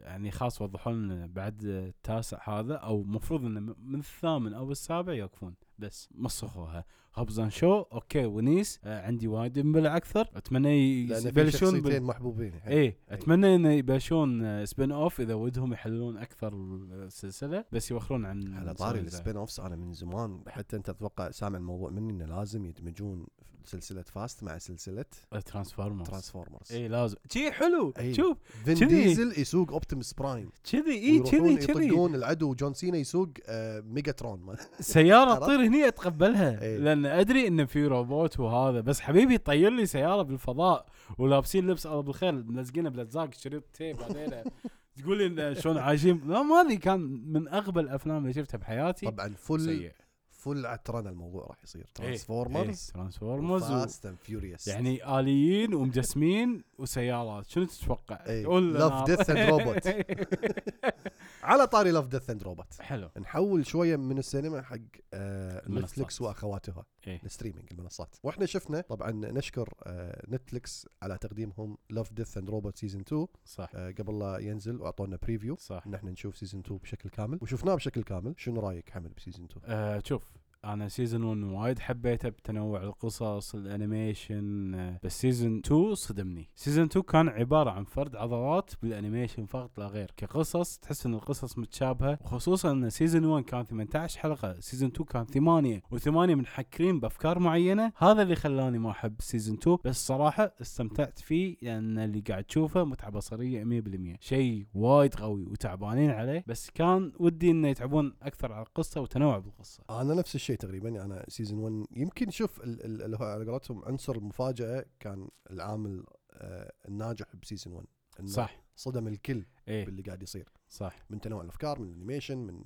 يعني 0.00 0.30
خلاص 0.30 0.62
وضحوا 0.62 0.92
لنا 0.92 1.26
بعد 1.26 1.64
التاسع 1.64 2.60
هذا 2.60 2.74
أو 2.74 3.02
المفروض 3.02 3.44
إنه 3.44 3.74
من 3.78 3.98
الثامن 3.98 4.54
أو 4.54 4.70
السابع 4.70 5.12
يوقفون. 5.12 5.54
بس 5.78 6.08
مسخوها 6.14 6.84
Hobbs 7.14 7.37
and 7.37 7.50
Shaw؟ 7.50 7.80
أوكي. 7.80 8.26
ونيس؟ 8.26 8.80
آه 8.84 9.06
عندي 9.06 9.28
وايد 9.28 9.56
ينبلع 9.56 9.96
أكثر. 9.96 10.28
أتمنى 10.34 11.08
يبلشون 11.10 11.80
بال... 11.80 12.02
محبوبين. 12.02 12.54
الحين. 12.54 12.72
إيه. 12.72 12.98
أتمنى 13.08 13.54
إنه 13.54 13.70
يبلشون 13.70 14.66
spin-off 14.66 15.20
إذا 15.20 15.34
ودهم 15.34 15.72
يحلبون 15.72 16.16
أكثر 16.16 16.54
السلسلة. 16.92 17.64
بس 17.72 17.90
يوخرون 17.90 18.24
عن 18.24 18.54
على 18.54 18.74
طاري. 18.74 19.00
ال 19.00 19.36
spin-offs 19.36 19.60
أنا 19.60 19.76
من 19.76 19.92
زمان 19.92 20.42
حتى 20.48 20.76
أنت 20.76 20.88
أتوقع 20.88 21.30
سامع 21.30 21.58
الموضوع 21.58 21.90
مني 21.90 22.12
إنه 22.12 22.24
لازم 22.24 22.64
يدمجون 22.64 23.26
سلسلة 23.64 24.02
Fast 24.02 24.42
مع 24.42 24.58
سلسلة 24.58 25.04
Transformers 25.46 26.08
Transformers 26.08 26.72
اي 26.72 26.88
لازم. 26.88 27.16
شي 27.32 27.52
حلو. 27.52 27.94
إيه. 27.98 28.12
شوف 28.12 28.36
فين 28.64 28.74
كذي. 28.76 28.86
ديزل 29.04 29.40
يسوق 29.40 29.72
Optimus 29.72 30.12
Prime 30.14 30.50
كذي 30.72 30.92
اي 30.94 31.18
كذي 31.20 31.56
كذي. 31.56 31.86
يطقون 31.86 32.14
العدو 32.14 32.54
جون 32.54 32.74
سينا 32.74 32.98
يسوق 32.98 33.28
آه 33.48 33.80
Megatron 33.80 34.40
ما- 34.40 34.56
سيارة 34.80 35.30
عرفت؟ 35.30 35.42
تطير 35.42 35.60
هني 35.66 35.88
أتقبلها. 35.88 36.62
إيه. 36.62 36.76
لأن 36.78 37.06
أدري 37.06 37.46
انه 37.46 37.64
في 37.64 37.86
روبوت 37.86 38.40
وهذا 38.40 38.80
بس 38.80 39.00
حبيبي 39.00 39.38
طير 39.38 39.70
لي 39.70 39.86
سيارة 39.86 40.22
بالفضاء 40.22 40.86
ولابسين 41.18 41.66
لبس 41.66 41.86
الله 41.86 42.00
بالخير 42.00 42.32
ملزقينه 42.32 42.90
بلزاق 42.90 43.34
شريط 43.34 43.64
tape 43.72 43.96
بعدين 43.96 44.30
تقول 45.02 45.18
لي 45.18 45.48
إن 45.48 45.54
شلون 45.54 45.78
عايشين؟ 45.78 46.20
لا 46.28 46.42
ما 46.42 46.60
أدري 46.60 46.76
كان 46.76 47.00
من 47.32 47.48
اغبى 47.48 47.80
الأفلام 47.80 48.22
اللي 48.22 48.32
شفتها 48.32 48.58
بحياتي. 48.58 49.06
طبعا 49.06 49.28
فل 49.36 49.60
سيء. 49.60 49.92
فل 50.40 50.66
عترنا 50.66 51.10
الموضوع 51.10 51.46
راح 51.46 51.56
يصير 51.64 51.82
إيه. 51.82 51.88
Transformers 51.94 52.90
Transformers 52.94 53.62
و... 53.62 53.66
Fast 53.66 54.06
and 54.06 54.16
Furious 54.22 54.68
يعني 54.68 55.20
آليين 55.20 55.74
ومجسمين 55.74 56.62
وسيارات 56.78 57.50
شنو 57.50 57.64
تتوقع؟ 57.64 58.18
إيه. 58.26 58.60
نار. 58.60 59.06
Death 59.06 59.26
and 59.26 59.38
Robot. 59.50 59.86
على 61.42 61.66
طاري 61.66 61.90
Love 61.90 62.06
Death 62.06 62.30
and 62.30 62.42
Robot 62.42 62.80
حلو. 62.80 63.10
نحول 63.20 63.66
شوية 63.66 63.96
من 63.96 64.18
السينما 64.18 64.62
حق 64.62 64.76
آه. 65.14 65.62
Netflix 65.68 66.20
وأخواتها. 66.20 66.84
إيه. 67.06 67.20
ال 67.24 67.28
streaming 67.28 67.68
المنصات. 67.72 68.16
وإحنا 68.22 68.46
شفنا 68.46 68.80
طبعا 68.80 69.10
نشكر 69.10 69.74
آه 69.82 70.26
Netflix 70.28 70.86
على 71.02 71.18
تقديمهم 71.18 71.78
Love 71.90 72.12
Death 72.12 72.38
and 72.38 72.50
Robot 72.50 72.76
season 72.78 73.00
2 73.00 73.26
صح. 73.44 73.70
آه 73.74 73.90
قبل 73.98 74.18
لا 74.18 74.38
ينزل 74.38 74.80
وأعطونا 74.80 75.18
preview 75.22 75.56
صح. 75.56 75.82
ان 75.86 75.94
إحنا 75.94 76.10
نشوف 76.10 76.36
season 76.36 76.60
2 76.60 76.78
بشكل 76.78 77.08
كامل. 77.10 77.38
وشفناه 77.42 77.74
بشكل 77.74 78.02
كامل. 78.02 78.34
شنو 78.36 78.60
رأيك 78.60 78.90
حمد 78.90 79.14
ب 79.16 79.20
season 79.20 79.44
2 79.44 79.62
آه 79.64 80.02
شوف 80.04 80.22
أنا 80.64 80.88
season 80.88 81.42
1 81.42 81.60
وايد 81.60 81.78
حبيته 81.78 82.28
بتنوع 82.28 82.82
القصص 82.82 83.54
ال 83.54 83.66
animation 83.66 84.74
آه، 84.74 85.00
بس 85.02 85.20
season 85.20 85.58
2 85.58 85.94
صدمني. 85.94 86.48
season 86.54 86.84
2 86.84 87.02
كان 87.02 87.28
عبارة 87.28 87.70
عن 87.70 87.84
فرد 87.84 88.16
عضلات 88.16 88.70
بال 88.82 88.94
animation 88.94 89.46
فقط 89.46 89.78
لا 89.78 89.86
غير. 89.86 90.10
كقصص 90.16 90.78
تحس 90.78 91.06
إن 91.06 91.14
القصص 91.14 91.58
متشابهة 91.58 92.18
وخصوصا 92.24 92.70
إن 92.70 92.90
season 92.90 93.24
1 93.24 93.44
كان 93.44 93.64
18 93.64 94.20
حلقة 94.20 94.60
season 94.60 94.88
2 94.88 95.04
كان 95.06 95.26
8 95.26 95.82
و8 95.94 96.08
منحكرين 96.08 97.00
بأفكار 97.00 97.38
معينة. 97.38 97.92
هذا 97.96 98.22
اللي 98.22 98.36
خلاني 98.36 98.78
ما 98.78 98.90
أحب 98.90 99.14
season 99.20 99.56
2 99.56 99.78
بس 99.84 100.06
صراحة 100.06 100.54
استمتعت 100.60 101.18
فيه 101.18 101.56
لأن 101.62 101.98
اللي 101.98 102.20
قاعد 102.20 102.44
تشوفه 102.44 102.84
متعة 102.84 103.10
بصرية 103.10 103.64
100% 103.64 104.16
شيء 104.20 104.66
وايد 104.74 105.14
قوي 105.14 105.44
وتعبانين 105.46 106.10
عليه 106.10 106.44
بس 106.46 106.70
كان 106.70 107.12
ودي 107.18 107.50
إنه 107.50 107.68
يتعبون 107.68 108.12
أكثر 108.22 108.52
على 108.52 108.66
القصة 108.66 109.00
وتنوع 109.00 109.38
بالقصة. 109.38 109.82
أنا 109.90 110.14
نفس 110.14 110.34
الشيء 110.34 110.49
تقريبا. 110.56 111.04
أنا 111.04 111.24
season 111.28 111.58
1 111.58 111.86
يمكن 111.96 112.30
شوف 112.30 112.60
ال- 112.60 112.84
ال- 112.84 113.02
اللي 113.02 113.16
هو 113.16 113.24
على 113.24 113.50
قولتهم 113.50 113.84
عنصر 113.84 114.16
المفاجأة 114.16 114.86
كان 115.00 115.28
العامل 115.50 116.04
آه 116.32 116.72
الناجح 116.88 117.26
ب 117.42 117.46
season 117.46 117.72
1 117.74 117.86
إنه 118.20 118.28
صح. 118.28 118.62
صدم 118.76 119.06
الكل 119.08 119.44
إيه. 119.68 119.84
باللي 119.86 120.02
قاعد 120.02 120.22
يصير. 120.22 120.48
صح. 120.68 121.04
من 121.10 121.20
تنوع 121.20 121.42
الأفكار 121.42 121.78
من 121.78 121.88
ال 121.88 121.93
animation 121.93 122.38
من 122.38 122.64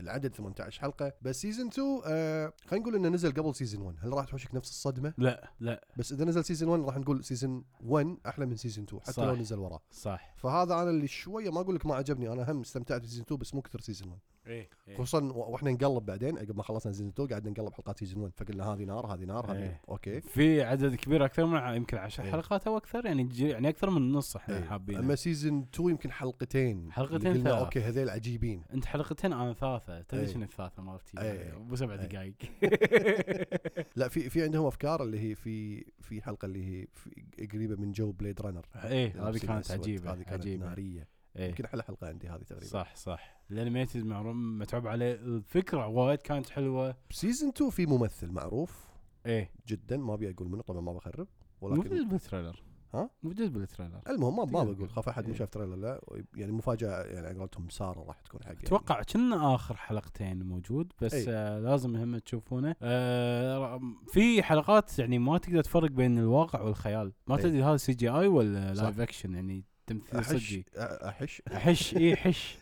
العدد 0.00 0.34
18 0.34 0.80
حلقة. 0.80 1.12
بس 1.22 1.40
season 1.42 1.66
2 1.66 2.00
آه 2.06 2.52
خلينا 2.66 2.82
نقول 2.86 2.96
إنه 2.96 3.08
نزل 3.08 3.32
قبل 3.32 3.54
season 3.54 3.82
1 3.82 3.96
هل 4.00 4.12
راح 4.12 4.24
تحوشك 4.24 4.54
نفس 4.54 4.70
الصدمة؟ 4.70 5.14
لا 5.18 5.50
لا. 5.60 5.86
بس 5.96 6.12
إذا 6.12 6.24
نزل 6.24 6.44
season 6.44 6.68
1 6.68 6.80
راح 6.86 6.96
نقول 6.98 7.24
season 7.24 7.64
1 7.80 8.16
أحلى 8.26 8.46
من 8.46 8.56
season 8.56 8.84
2 8.84 9.02
حتى 9.02 9.12
صح. 9.12 9.22
لو 9.24 9.36
نزل 9.36 9.58
وراه. 9.58 9.82
صح. 9.90 10.31
فهذا 10.42 10.74
أنا 10.74 10.90
اللي 10.90 11.06
شوية 11.06 11.50
ما 11.50 11.60
أقول 11.60 11.74
لك 11.74 11.86
ما 11.86 11.94
عجبني 11.94 12.32
أنا 12.32 12.50
هم 12.52 12.60
استمتعت 12.60 13.00
ب 13.00 13.03
season 13.03 13.22
2 13.22 13.38
بس 13.38 13.54
مو 13.54 13.62
كثر 13.62 13.80
season 13.80 14.08
1 14.08 14.20
إيه 14.46 14.68
خصوصا 14.94 15.32
وإحنا 15.32 15.70
نقلب 15.70 16.06
بعدين 16.06 16.38
عقب 16.38 16.56
ما 16.56 16.62
خلصنا 16.62 16.92
season 16.92 17.08
2 17.08 17.28
قاعد 17.28 17.48
نقلب 17.48 17.72
حلقات 17.74 17.98
season 17.98 18.22
1 18.22 18.32
فقلنا 18.36 18.64
هذه 18.64 18.84
نار 18.84 19.06
هذه 19.14 19.24
نار 19.24 19.52
هذه 19.52 19.56
إيه. 19.62 19.80
أوكي 19.88 20.20
في 20.20 20.62
عدد 20.62 20.94
كبير 20.94 21.24
أكثر 21.24 21.46
من 21.46 21.56
ع- 21.56 21.74
يمكن 21.74 21.96
10 21.96 22.24
إيه. 22.24 22.30
حلقات 22.30 22.66
أو 22.66 22.76
أكثر 22.76 23.06
يعني 23.06 23.28
يعني 23.38 23.68
أكثر 23.68 23.90
من 23.90 23.96
النص 23.96 24.36
إحنا 24.36 24.56
إيه. 24.58 24.64
حابين 24.64 24.96
أما 24.98 25.14
season 25.14 25.66
2 25.74 25.90
يمكن 25.90 26.10
حلقتين 26.12 26.92
حلقتين 26.92 27.18
قلنا 27.32 27.44
ثلاث. 27.50 27.58
أوكي 27.58 27.80
هذيل 27.80 28.10
عجيبين 28.10 28.62
أنت 28.74 28.84
حلقتين 28.84 29.32
أنا 29.32 29.52
ثلاثة 29.52 30.00
تدري 30.00 30.26
إيه. 30.26 30.32
شنو 30.32 30.42
الثالثه 30.42 30.82
مالتي 30.82 31.20
إيه. 31.20 31.56
أبو 31.56 31.76
سبع 31.76 31.94
إيه. 31.94 32.00
دقائق 32.06 32.34
لا 33.96 34.08
في 34.08 34.30
في 34.30 34.42
عندهم 34.42 34.66
أفكار 34.66 35.02
اللي 35.02 35.30
هي 35.30 35.34
في 35.34 35.84
في 36.00 36.22
حلقة 36.22 36.46
اللي 36.46 36.64
هي 36.82 36.86
قريبة 37.52 37.76
من 37.76 37.92
جو 37.92 38.12
Blade 38.12 38.40
Runner 38.40 38.66
إيه 38.84 39.28
هذه 39.28 39.38
كانت. 39.38 39.70
عجيبة 39.70 40.12
هذه 40.12 40.22
كانت 40.32 40.46
عجيبة. 40.46 40.66
نارية. 40.66 41.08
إيه. 41.36 41.48
يمكن 41.48 41.64
أحلى 41.64 41.82
حلقة 41.82 42.06
عندي 42.08 42.28
هذه 42.28 42.42
تقريبا. 42.42 42.66
صح 42.66 42.96
صح. 42.96 43.42
ال 43.50 43.56
animated 43.56 44.04
متعوب 44.04 44.86
عليه. 44.86 45.12
الفكرة 45.12 45.86
وايد 45.86 46.18
كانت 46.18 46.50
حلوة. 46.50 46.96
season 47.10 47.48
2 47.48 47.70
في 47.70 47.86
ممثل 47.86 48.30
معروف 48.30 48.88
إيه. 49.26 49.50
جدا 49.68 49.96
ما 49.96 50.14
أبي 50.14 50.30
أقول 50.30 50.48
منه 50.48 50.62
طبعا 50.62 50.80
ما 50.80 50.92
بخرب. 50.92 51.28
موجود 51.62 51.92
ولكن 51.92 52.08
بال 52.08 52.19
trailer. 52.19 52.62
ها؟ 52.94 53.10
موجود 53.22 53.52
بالتريلر. 53.52 54.00
المهم 54.08 54.36
ما, 54.36 54.44
ما 54.64 54.72
بقول 54.72 54.90
خاف 54.90 55.08
أحد 55.08 55.22
إيه. 55.22 55.30
ما 55.30 55.36
شاف 55.38 55.48
trailer. 55.50 55.76
لا 55.76 56.00
يعني 56.36 56.52
مفاجأة 56.52 57.02
يعني 57.02 57.26
على 57.26 57.38
قولتهم 57.38 57.68
سارة 57.68 58.04
راح 58.04 58.20
تكون 58.20 58.40
حق 58.44 58.48
يعني. 58.52 58.60
أتوقع 58.62 59.02
كنا 59.02 59.54
آخر 59.54 59.76
حلقتين 59.76 60.42
موجود 60.42 60.92
بس 61.02 61.14
أي. 61.14 61.24
آه 61.28 61.58
لازم 61.58 61.96
هم 61.96 62.18
تشوفونه. 62.18 62.76
آه 62.82 63.80
في 64.08 64.42
حلقات 64.42 64.98
يعني 64.98 65.18
ما 65.18 65.38
تقدر 65.38 65.62
تفرق 65.62 65.90
بين 65.90 66.18
الواقع 66.18 66.60
والخيال. 66.60 67.12
ما 67.26 67.36
أي. 67.36 67.42
تدري 67.42 67.62
هذا 67.62 67.76
CGI 67.76 68.26
ولا. 68.26 68.74
live 68.74 69.00
action 69.00 69.34
يعني 69.34 69.64
تمثيل 70.00 70.64
أ- 70.74 70.78
أحش؟ 70.78 71.42
أحش 71.52 71.96
اي 71.96 72.16
حش. 72.16 72.58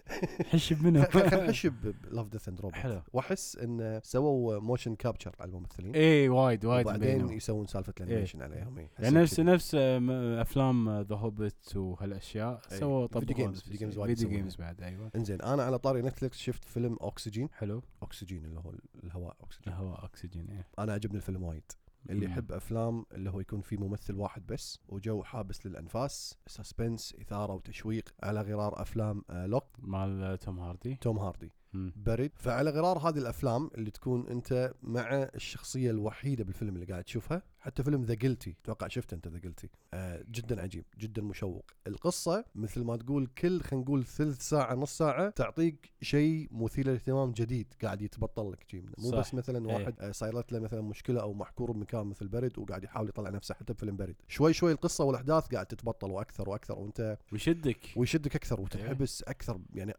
حش 0.50 0.72
بمنو 0.72 1.02
خلينا 1.04 1.46
نحش 1.46 1.66
بـ 1.66 2.28
Love, 2.28 2.49
Death & 2.49 2.60
Robots 2.60 2.78
حلو. 2.78 3.02
وأحس 3.12 3.56
انه 3.56 4.00
سووا 4.04 4.58
motion 4.58 4.94
capture 4.94 5.34
على 5.40 5.49
الممثلين. 5.50 5.94
اي 5.94 6.28
وايد 6.28 6.64
وايد 6.64 6.87
وبعدين. 6.87 7.28
يسوون 7.30 7.66
سالفة 7.66 7.94
ال 8.00 8.05
animation 8.05 8.42
عليهم. 8.42 8.78
إي. 8.78 8.88
يعني 8.99 9.16
نفس 9.18 9.40
نفس 9.40 9.75
أفلام 9.75 11.00
The 11.00 11.16
Hobbit 11.16 11.76
وهالأشياء 11.76 12.60
أي. 12.72 12.78
سووا 12.78 13.06
فيديو 13.06 13.20
طبقوا 13.22 13.34
جيمز- 13.52 13.62
فيديو 13.62 13.78
جيمز 13.78 13.99
وايد 13.99 14.18
فيديو. 14.18 14.37
games 14.37 14.56
بعد 14.56 14.82
أيوه. 14.82 15.10
إنزين 15.16 15.40
أنا 15.42 15.62
على 15.62 15.78
طاري 15.78 16.02
نتفلكس 16.02 16.38
شفت 16.38 16.64
فيلم 16.64 16.96
اوكسجين 17.00 17.49
حلو. 17.52 17.82
اوكسجين 18.02 18.44
اللي 18.44 18.60
هو 18.60 18.72
الهواء 19.04 19.37
اوكسجين 19.40 19.72
الهواء 19.72 20.04
اكسجين 20.04 20.46
إيه. 20.50 20.66
أنا 20.78 20.92
عجبني 20.92 21.16
الفيلم 21.16 21.42
وايد. 21.42 21.62
اللي. 22.11 22.26
يحب 22.26 22.52
أفلام 22.52 23.07
اللي 23.12 23.30
هو 23.30 23.40
يكون 23.40 23.61
في 23.61 23.76
ممثل 23.76 24.14
واحد 24.14 24.47
بس 24.47 24.78
وجو 24.88 25.23
حابس 25.23 25.66
للأنفاس 25.66 26.38
suspense 26.46 27.14
إثارة 27.21 27.54
وتشويق 27.54 28.09
على 28.23 28.40
غرار 28.40 28.83
أفلام 28.83 29.23
آه، 29.30 29.47
Locke 29.46 29.64
مال 29.78 30.38
توم 30.38 30.59
هاردي 30.61 30.95
توم 30.95 31.19
هاردي. 31.19 31.52
buried 31.75 32.30
فعلى 32.35 32.71
غرار 32.71 32.99
هذه 32.99 33.19
الأفلام 33.19 33.71
اللي 33.75 33.90
تكون 33.90 34.28
أنت 34.28 34.75
مع 34.83 35.09
الشخصية 35.35 35.90
الوحيدة 35.90 36.45
بالفيلم 36.45 36.75
اللي 36.75 36.87
قاعد 36.87 37.04
تشوفها 37.04 37.42
حتى 37.60 37.82
فيلم 37.82 38.02
ذا 38.04 38.14
جلتي 38.14 38.56
أتوقع 38.64 38.88
شفته 38.88 39.14
أنت 39.14 39.28
ذا 39.28 39.38
جلتي 39.38 39.68
آه 39.94 40.24
جدا 40.30 40.62
عجيب 40.62 40.84
جدا 40.98 41.22
مشوق. 41.22 41.64
القصة 41.86 42.44
مثل 42.54 42.84
ما 42.84 42.96
تقول 42.96 43.26
كل 43.26 43.60
خلينا 43.60 43.84
نقول 43.84 44.04
ثلث 44.04 44.48
ساعة 44.48 44.74
نص 44.74 44.98
ساعة 44.98 45.30
تعطيك 45.30 45.92
شيء 46.02 46.48
مثير 46.50 46.86
للاهتمام 46.86 47.32
جديد 47.32 47.74
قاعد 47.82 48.02
يتبطل 48.02 48.52
لك 48.52 48.64
شيء 48.70 48.84
مو 48.98 49.10
صح. 49.10 49.18
بس 49.18 49.34
مثلا 49.34 49.70
إيه. 49.70 49.74
واحد 49.76 49.94
آه 50.00 50.10
صايرت 50.10 50.52
له 50.52 50.58
مثلا 50.58 50.80
مشكلة 50.80 51.20
أو 51.20 51.34
محكور 51.34 51.72
بمكان 51.72 52.06
مثل 52.06 52.28
برد 52.28 52.58
وقاعد 52.58 52.84
يحاول 52.84 53.08
يطلع 53.08 53.30
نفسه 53.30 53.54
حتى 53.54 53.72
بفيلم 53.72 53.96
برد 53.96 54.16
شوي 54.28 54.52
شوي 54.52 54.72
القصة 54.72 55.04
والأحداث 55.04 55.46
قاعد 55.46 55.66
تتبطل 55.66 56.10
وأكثر 56.10 56.48
وأكثر 56.48 56.78
وأنت 56.78 57.18
ويشدك. 57.32 57.92
ويشدك 57.96 58.36
أكثر 58.36 58.60
وتنحبس 58.60 59.22
أكثر. 59.22 59.60
يعني 59.74 59.94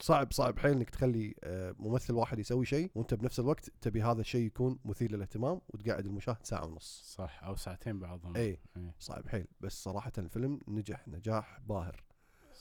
صعب 0.00 0.32
صعب 0.32 0.58
حيل 0.58 0.72
إنك 0.72 0.90
تخلي 0.90 1.34
آه، 1.44 1.74
ممثل 1.78 2.14
واحد 2.14 2.38
يسوي 2.38 2.66
شيء 2.66 2.90
وأنت 2.94 3.14
بنفس 3.14 3.40
الوقت 3.40 3.70
تبي 3.80 4.02
هذا 4.02 4.20
الشيء 4.20 4.46
يكون 4.46 4.78
مثير 4.84 5.12
للاهتمام 5.12 5.60
وتقعد 5.68 6.06
المشاهد 6.06 6.36
ساعة 6.42 6.66
ونص. 6.66 6.91
صح 6.92 7.44
أو 7.44 7.56
ساعتين 7.56 7.98
بعضهم. 7.98 8.36
إي. 8.36 8.58
صعب 8.98 9.28
حيل. 9.28 9.46
بس 9.60 9.82
صراحة 9.82 10.12
الفيلم 10.18 10.60
نجح 10.68 11.08
نجاح 11.08 11.60
باهر. 11.60 12.04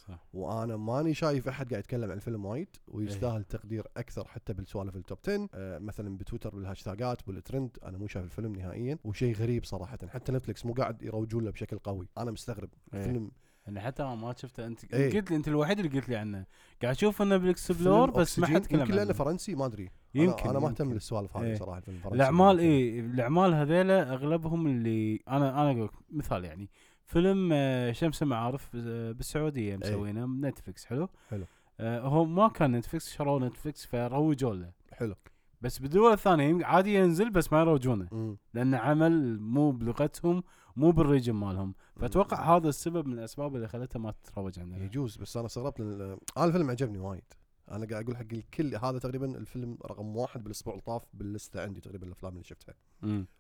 صح. 0.08 0.26
وأنا 0.34 0.78
ماني 0.78 1.14
شايف 1.14 1.48
أحد 1.48 1.70
قاعد 1.70 1.80
يتكلم 1.84 2.12
عن 2.12 2.18
الفيلم 2.18 2.46
وايد 2.46 2.68
ويستاهل 2.88 3.44
تقدير 3.44 3.88
أكثر 3.98 4.28
حتى 4.28 4.54
بالسوالف 4.54 4.96
ال 4.96 5.01
top 5.01 5.18
10 5.24 5.50
آه 5.54 5.80
مثلا 5.80 6.18
بتويتر 6.18 6.56
بالهاشتاجات 6.56 7.28
بالترند 7.28 7.78
أنا 7.84 7.98
مو 7.98 8.08
شايف 8.08 8.26
الفيلم 8.26 8.56
نهائيا. 8.56 8.98
وشيء 9.04 9.36
غريب 9.36 9.66
صراحة 9.66 9.98
حتى 10.08 10.32
نتفلكس 10.32 10.66
مو 10.66 10.74
قاعد 10.74 11.02
يروجون 11.02 11.44
له 11.44 11.52
بشكل 11.52 11.80
قوي. 11.80 12.08
أنا 12.18 12.32
مستغرب. 12.32 12.70
إيه. 12.94 13.00
الفيلم 13.00 13.32
أنا 13.72 13.82
حتى 13.82 14.04
ما 14.04 14.34
شفته 14.38 14.68
أنت 14.68 14.94
إيه. 14.94 15.14
قلت 15.20 15.32
لي 15.32 15.38
أنت 15.38 15.48
الوحيد 15.48 15.80
اللي 15.80 16.00
قلت 16.00 16.10
لي 16.10 16.16
عنه 16.16 16.46
قاعد 16.82 16.96
أشوف 16.96 17.22
إنه 17.22 17.38
بال 17.38 17.54
explore 17.54 18.12
بس 18.12 18.40
ما 18.40 18.48
حد. 18.48 18.62
تكلم 18.62 18.80
يمكن 18.80 18.92
لأنه 18.94 19.02
عنه 19.06 19.14
فرنسي 19.14 19.56
ما 19.56 19.66
أدري 19.66 19.90
يمكن 20.16 20.44
أنا, 20.44 20.52
أنا 20.52 20.60
ما 20.60 20.68
أهتم 20.68 20.84
يمكن. 20.84 20.96
للسوالف 20.96 21.38
هذه 21.38 21.46
إيه. 21.46 21.56
صراحة 21.56 21.78
الفيلم 21.78 21.98
الفرنسي 21.98 22.16
الأعمال. 22.16 22.60
اي 22.60 23.00
الأعمال 23.00 23.54
هذيلا 23.54 24.14
أغلبهم 24.14 24.68
اللي 24.68 25.20
أنا 25.28 25.62
أنا 25.62 25.72
أقول 25.72 25.84
لك 25.86 25.92
مثال 26.10 26.46
يعني 26.46 26.70
فيلم 27.06 27.50
آه، 27.54 27.92
شمس 27.92 28.24
المعارف 28.24 28.70
آه، 28.76 29.12
بالسعودية 29.12 29.78
مسوينه 29.78 30.26
نتفلكس 30.26 30.86
حلو 30.86 31.10
حلو. 31.30 31.46
آه، 31.80 32.00
هو 32.00 32.26
ما 32.26 32.48
كان 32.48 32.72
نتفلكس 32.72 33.14
شروا 33.14 33.40
نتفلكس 33.40 33.86
فروجوا 33.86 34.56
له 34.56 34.72
حلو 34.94 35.16
بس 35.62 35.80
بالدول 35.80 36.14
الثانية 36.14 36.66
عادي 36.66 36.96
ينزل 36.96 37.30
بس 37.30 37.54
ما 37.54 37.60
يروجونه. 37.60 38.38
لأن 38.54 38.76
عمل 38.76 39.40
مو 39.40 39.72
بلغتهم 39.72 40.44
مو 40.76 40.92
بال 40.92 41.02
region 41.02 41.34
مالهم. 41.34 41.74
فأتوقع 41.96 42.58
هذا 42.58 42.70
السبب 42.70 43.08
من 43.08 43.14
الأسباب 43.14 43.56
اللي 43.56 43.68
خلتها 43.68 44.00
ما 44.00 44.12
تتروج 44.12 44.60
عندنا. 44.60 44.86
يجوز 44.86 45.18
بس 45.18 45.38
أنا 45.38 45.46
استغربت 45.46 45.80
لأن 45.80 46.18
أنا 46.38 46.46
الفيلم 46.46 46.70
عجبني 46.70 47.00
وايد. 47.00 47.24
أنا 47.72 47.86
قاعد 47.86 48.04
أقول 48.04 48.18
حق 48.18 48.34
الكل 48.34 48.76
هذا 48.76 49.00
تقريبا 49.00 49.38
الفيلم 49.38 49.78
رقم 49.86 50.16
واحد 50.16 50.44
بالأسبوع 50.44 50.74
اللي 50.74 50.84
طاف 50.84 51.04
بال 51.14 51.28
list 51.28 51.55
ة 51.55 51.62
عندي 51.62 51.82
تقريبا 51.82 52.08
الأفلام 52.08 52.34
اللي 52.34 52.44
شفتها. 52.44 52.76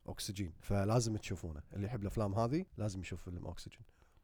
اوكسجين 0.07 0.53
فلازم 0.61 1.17
تشوفونه. 1.17 1.61
اللي 1.73 1.87
يحب 1.87 2.01
الأفلام 2.01 2.35
هذه 2.35 2.65
لازم 2.77 2.99
يشوف 2.99 3.23
فيلم 3.23 3.45
اوكسجين 3.45 3.81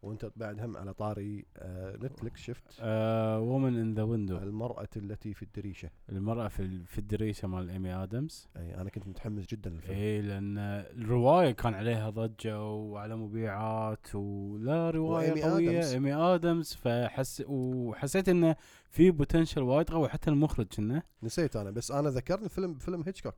وانت 0.07 0.31
بعد 0.35 0.59
هم 0.59 0.77
على 0.77 0.93
طاري 0.93 1.45
آه 1.57 1.95
نتفلكس 1.95 2.41
شفت؟ 2.41 2.63
Woman 2.81 3.79
in 3.79 3.93
the 3.93 4.03
Window 4.03 4.37
المرأة 4.37 4.87
التي 4.97 5.33
في 5.33 5.43
الدريشة. 5.43 5.89
المرأة 6.09 6.47
في 6.47 6.59
ال- 6.61 6.85
في 6.85 6.97
الدريشة 6.97 7.47
مال 7.47 7.69
ايمي 7.69 7.93
ادمز 7.93 8.47
أي 8.57 8.75
أنا 8.81 8.89
كنت 8.89 9.07
متحمس 9.07 9.45
جدا 9.45 9.69
للفيلم. 9.69 9.97
اي 9.97 10.21
لأن 10.21 10.57
الرواية 10.57 11.51
كان 11.51 11.73
عليها 11.73 12.09
ضجة 12.09 12.63
وعلى 12.63 13.15
مبيعات 13.15 14.15
ولا 14.15 14.89
رواية 14.89 15.31
وإيمي 15.31 15.43
قوية. 15.43 15.79
آدمز. 15.79 15.93
ايمي 15.93 16.13
ادمز 16.13 16.73
فحس 16.73 17.43
وحسيت 17.47 18.29
إنه 18.29 18.55
في 18.89 19.11
potential 19.11 19.61
وايد 19.61 19.89
قوي 19.89 20.09
حتى 20.09 20.29
المخرج 20.29 20.67
إنه. 20.79 21.01
نسيت 21.23 21.55
أنا 21.55 21.71
بس 21.71 21.91
أنا 21.91 22.09
ذكرني 22.09 22.45
الفيلم 22.45 22.73
بفيلم 22.73 23.03
هيتشكوك 23.05 23.35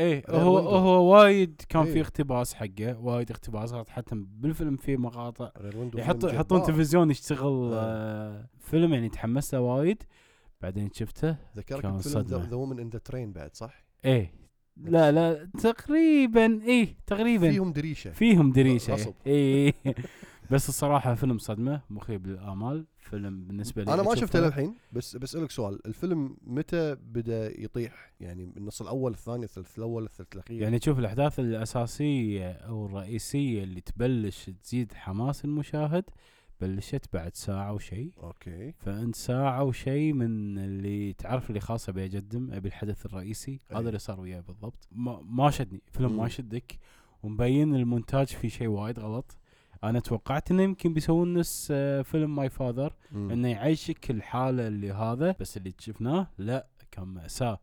إيه 0.00 0.24
غير 0.30 0.40
هو. 0.42 0.58
هو 0.58 1.14
وايد 1.14 1.62
كان 1.68 1.82
إيه. 1.82 1.92
في 1.92 2.00
اقتباس 2.00 2.54
حقه 2.54 2.98
وايد 2.98 3.30
اقتباسات 3.30 3.88
حتى 3.88 4.14
بالفيلم 4.14 4.76
في 4.76 4.96
مقاطع 4.96 5.50
فيلم 5.60 5.90
يحطون. 5.94 6.62
تلفزيون 6.62 7.10
يشتغل 7.10 7.72
آه. 7.72 7.74
آه 7.74 8.48
فيلم 8.58 8.94
يعني 8.94 9.08
تحمست 9.08 9.54
له 9.54 9.60
وايد 9.60 10.02
بعدين 10.60 10.90
شفته 10.92 11.36
ذكرك 11.56 11.82
كان 11.82 11.98
صدمة. 11.98 12.48
The 12.48 12.56
Woman 12.56 12.80
in 12.80 12.88
the 12.88 12.98
Train 12.98 13.32
بعد 13.32 13.56
صح؟ 13.56 13.84
إيه 14.04 14.32
لا 14.76 15.12
لا 15.12 15.48
تقريبا 15.62 16.62
إيه 16.62 16.96
تقريبا 17.06 17.50
فيهم 17.50 17.72
دريشة 17.72 18.10
فيهم 18.10 18.52
دريشة 18.52 18.94
غصب. 18.94 19.12
اي 19.26 19.74
بس 20.50 20.68
الصراحة 20.68 21.14
فيلم 21.14 21.38
صدمة 21.38 21.80
مخيب 21.90 22.26
للآمال. 22.26 22.86
فيلم 22.98 23.44
بالنسبة 23.44 23.84
لي 23.84 23.94
أنا 23.94 24.02
ما 24.02 24.14
شفته 24.14 24.40
للحين 24.40 24.74
بس 24.92 25.16
بسألك 25.16 25.50
سؤال. 25.50 25.86
الفيلم 25.86 26.36
متى 26.42 26.94
بدأ 26.94 27.60
يطيح؟ 27.60 28.12
يعني 28.20 28.44
النص 28.56 28.82
الأول 28.82 29.12
الثاني 29.12 29.44
الثلث 29.44 29.78
الأول 29.78 30.04
الثلث 30.04 30.32
الأخير؟ 30.34 30.62
يعني 30.62 30.78
تشوف 30.78 30.98
الأحداث 30.98 31.40
الأساسية 31.40 32.52
أو 32.52 32.86
الرئيسية 32.86 33.64
اللي 33.64 33.80
تبلش 33.80 34.50
تزيد 34.62 34.92
حماس 34.92 35.44
المشاهد 35.44 36.04
بلشت 36.60 37.04
بعد 37.12 37.36
ساعة 37.36 37.72
وشيء 37.72 38.12
أوكي. 38.22 38.72
فأنت 38.78 39.16
ساعة 39.16 39.64
وشيء 39.64 40.12
من 40.12 40.58
اللي 40.58 41.12
تعرف 41.12 41.48
اللي 41.50 41.60
خاصة 41.60 41.90
أبي 41.90 42.04
أقدم 42.04 42.52
أبي 42.52 42.68
الحدث 42.68 43.06
الرئيسي. 43.06 43.60
أي. 43.70 43.76
هذا 43.76 43.88
اللي 43.88 43.98
صار 43.98 44.20
وياي 44.20 44.42
بالضبط. 44.42 44.88
ما, 44.92 45.20
ما 45.24 45.50
شدني. 45.50 45.82
فيلم 45.92 46.10
ما 46.10 46.20
مم. 46.20 46.26
يشدك. 46.26 46.78
ومبين 47.22 47.74
المونتاج 47.74 48.26
فيه 48.26 48.48
شيء 48.48 48.68
وايد 48.68 48.98
غلط. 48.98 49.36
أنا 49.84 50.00
توقعت 50.00 50.50
إنه 50.50 50.62
يمكن 50.62 50.94
بيسوون 50.94 51.34
نفس 51.34 51.68
آه، 51.70 52.02
فيلم 52.02 52.36
My 52.36 52.50
Father. 52.50 52.92
إنه 53.32 53.48
يعيشك 53.48 54.10
الحالة 54.10 54.66
اللي 54.66 54.92
هذا 54.92 55.34
بس 55.40 55.56
اللي 55.56 55.74
شفناه 55.78 56.26
لا 56.38 56.66
كان 56.90 57.04
ماساه 57.04 57.60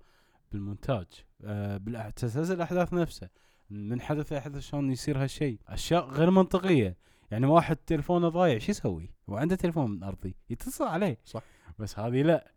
بالمونتاج 0.51 1.05
آه 1.43 1.77
بالتسلسل 1.77 2.53
الأحداث 2.53 2.93
نفسه 2.93 3.29
من 3.69 4.01
حدث 4.01 4.33
لحدث 4.33 4.59
شلون 4.59 4.91
يصير 4.91 5.23
هالشيء 5.23 5.59
أشياء 5.67 6.09
غير 6.09 6.29
منطقية. 6.31 6.97
يعني 7.31 7.45
واحد 7.45 7.75
تلفونه 7.75 8.29
ضايع 8.29 8.57
شو 8.57 8.71
يسوي؟ 8.71 9.09
وعنده 9.27 9.55
تلفون 9.55 9.91
من 9.91 10.03
أرضي 10.03 10.35
يتصل 10.49 10.85
عليه. 10.87 11.17
صح. 11.25 11.43
بس 11.79 11.99
هذه 11.99 12.21
لا. 12.21 12.51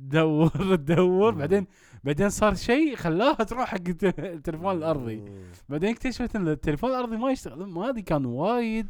دور 0.00 0.48
تدور. 0.76 1.34
بعدين 1.34 1.66
بعدين 2.04 2.30
صار 2.30 2.54
شيء 2.54 2.96
خلاها 2.96 3.34
تروح 3.44 3.64
حق 3.68 3.88
الت- 3.88 4.18
التلفون 4.18 4.76
الأرضي. 4.76 5.24
بعدين 5.68 5.90
اكتشفت 5.90 6.36
إن 6.36 6.48
التليفون 6.48 6.90
الأرضي 6.90 7.16
ما 7.16 7.30
يشتغل 7.30 7.64
ما 7.66 7.90
هذه 7.90 8.00
كان 8.00 8.24
وايد 8.24 8.88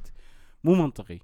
مو 0.65 0.75
منطقي. 0.75 1.19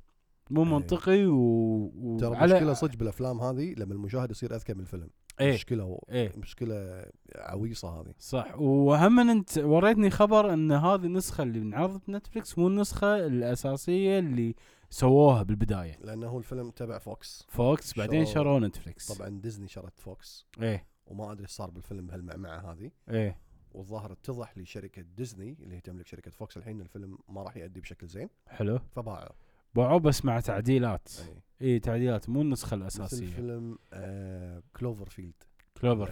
مو 0.50 0.62
إيه. 0.62 0.68
منطقي 0.68 1.26
و... 1.26 2.16
ترى 2.20 2.36
وعلى- 2.36 2.42
المشكلة 2.42 2.72
صدق 2.72 2.96
بالأفلام 2.96 3.40
هذه 3.40 3.74
لما 3.76 3.94
المشاهد 3.94 4.30
يصير 4.30 4.54
أذكى 4.54 4.74
من 4.74 4.80
الفيلم. 4.80 5.08
إيه. 5.40 5.54
مشكلة 5.54 5.84
و... 5.84 5.98
إيه. 6.10 6.32
مشكلة 6.36 7.04
عويصة 7.36 8.00
هذه. 8.00 8.14
صح. 8.18 8.54
وهم 8.60 9.20
إن 9.20 9.30
أنت 9.30 9.58
وريتني 9.58 10.10
خبر 10.10 10.52
إن 10.52 10.72
هذه 10.72 11.04
النسخة 11.04 11.42
اللي 11.42 11.58
انعرضت 11.58 12.00
بنتفلكس 12.08 12.58
مو 12.58 12.68
النسخة 12.68 13.26
الأساسية 13.26 14.18
اللي 14.18 14.54
سووها 14.90 15.42
بالبداية. 15.42 15.98
لأنه 16.00 16.26
هو 16.28 16.38
الفيلم 16.38 16.70
تبع 16.70 16.98
فوكس 16.98 17.46
فوكس 17.48 17.98
بعدين 17.98 18.24
شروا- 18.24 18.34
شروا 18.34 18.60
نتفلكس 18.60 19.12
طبعا 19.12 19.28
ديزني 19.28 19.68
شرت 19.68 19.98
فوكس 20.00 20.46
إيه. 20.62 20.86
وما 21.06 21.32
أدري 21.32 21.42
إيش 21.42 21.50
صار 21.50 21.70
بالفيلم 21.70 22.06
بهالمعمعة 22.06 22.72
هذه. 22.72 22.90
إيه. 23.10 23.38
والظاهر 23.72 24.12
اتضح 24.12 24.58
لشركة 24.58 25.02
ديزني 25.02 25.56
اللي 25.62 25.76
هي 25.76 25.80
تملك 25.80 26.06
شركة 26.06 26.30
فوكس 26.30 26.56
الحين 26.56 26.80
الفيلم 26.80 27.18
ما 27.28 27.42
راح 27.42 27.56
يأدي 27.56 27.80
بشكل 27.80 28.06
زين. 28.06 28.28
حلو. 28.48 28.78
فباعه 28.78 29.30
باعوه 29.74 29.98
بس 30.00 30.24
مع 30.24 30.40
تعديلات. 30.40 31.08
اي 31.20 31.42
إيه 31.60 31.80
تعديلات 31.80 32.28
مو 32.28 32.42
النسخة 32.42 32.76
مثل 32.76 32.82
الأساسية. 32.82 33.26
فيلم 33.26 33.78
آه 33.92 34.62
Cloverfield 34.76 35.34
Clover 35.80 36.10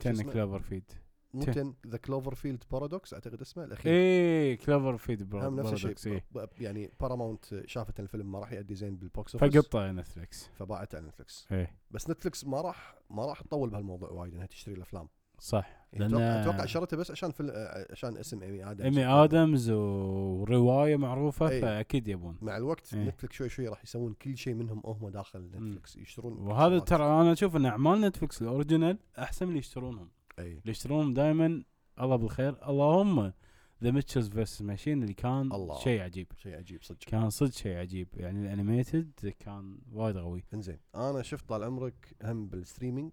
كان 0.00 0.12
اسمه؟ 0.14 0.32
Cloverfield 0.32 0.92
ten 1.32 1.74
The 1.86 1.96
Cloverfield 1.98 2.64
Paradox 2.72 3.14
أعتقد 3.14 3.40
اسمه 3.40 3.64
الأخير. 3.64 3.92
إيه 3.92 4.54
Cloverfield 4.58 5.34
هم 5.34 5.60
نفس 5.60 5.72
الشيء. 5.72 6.12
إيه. 6.12 6.24
ب- 6.34 6.46
يعني 6.60 6.90
باراماونت 7.00 7.62
شافت 7.66 8.00
الفيلم 8.00 8.32
ما 8.32 8.38
راح 8.38 8.52
يأدي 8.52 8.74
زين 8.74 8.96
بال 8.96 9.11
box 9.11 9.34
office 9.34 9.56
فقطته 9.56 9.92
نتفلكس 9.92 10.50
فباعته 10.58 10.96
على 10.96 11.06
نتفلكس 11.06 11.46
إيه. 11.52 11.76
بس 11.90 12.10
نتفلكس 12.10 12.44
ما 12.44 12.60
راح 12.60 12.94
ما 13.10 13.26
راح 13.26 13.40
تطول 13.40 13.70
بهالموضوع 13.70 14.10
وايد 14.10 14.34
إنها 14.34 14.46
تشتري 14.46 14.74
الأفلام. 14.74 15.08
صح. 15.40 15.86
يعني 15.92 16.08
لأن 16.08 16.22
أتوقع 16.22 16.64
شرته 16.66 16.96
بس 16.96 17.10
عشان 17.10 17.32
آه، 17.40 17.86
عشان 17.92 18.16
اسم 18.16 18.42
ايمي 18.42 18.64
ادمز 18.70 18.82
ايمي 18.98 19.04
ادمز 19.04 19.70
ورواية 19.70 20.96
معروفة 20.96 21.48
إي. 21.48 21.60
فأكيد 21.60 22.08
يبون. 22.08 22.38
مع 22.42 22.56
الوقت 22.56 22.94
إيه. 22.94 23.04
نتفلكس 23.08 23.34
شوي 23.36 23.48
شوي 23.48 23.68
راح 23.68 23.84
يسوون 23.84 24.12
كل 24.14 24.36
شيء 24.36 24.54
منهم 24.54 24.82
هم 24.84 25.08
داخل 25.08 25.40
نتفلكس 25.40 25.96
يشترون 25.96 26.32
وهذا. 26.38 26.78
ترى 26.78 27.04
أنا 27.04 27.32
أشوف 27.32 27.56
إن 27.56 27.66
أعمال 27.66 28.00
نتفلكس 28.00 28.42
ال 28.42 28.48
original 28.48 28.98
أحسن 29.18 29.46
من 29.46 29.48
اللي 29.50 29.58
يشترونهم. 29.58 30.08
اي 30.08 30.17
اللي 30.46 30.70
يشترونهم 30.70 31.14
دائما 31.14 31.62
الله 32.00 32.16
بالخير. 32.16 32.68
اللهم 32.68 33.32
The 33.84 33.90
Mitchells 33.90 34.28
vs. 34.28 34.62
Machines 34.62 35.02
اللي 35.02 35.14
كان 35.14 35.52
الله. 35.52 35.78
شيء 35.80 36.00
عجيب. 36.00 36.26
شيء 36.36 36.56
عجيب 36.56 36.82
صدق. 36.82 36.98
كان 36.98 37.30
صدق 37.30 37.52
شيء 37.52 37.76
عجيب. 37.76 38.08
يعني 38.14 38.40
ال 38.40 38.50
animated 38.50 39.34
كان 39.38 39.78
وايد 39.92 40.16
قوي 40.16 40.44
إنزين 40.54 40.78
أنا 40.94 41.22
شفت 41.22 41.48
طال 41.48 41.64
عمرك 41.64 42.16
هم 42.22 42.46
بال 42.46 42.58
streaming 42.58 43.12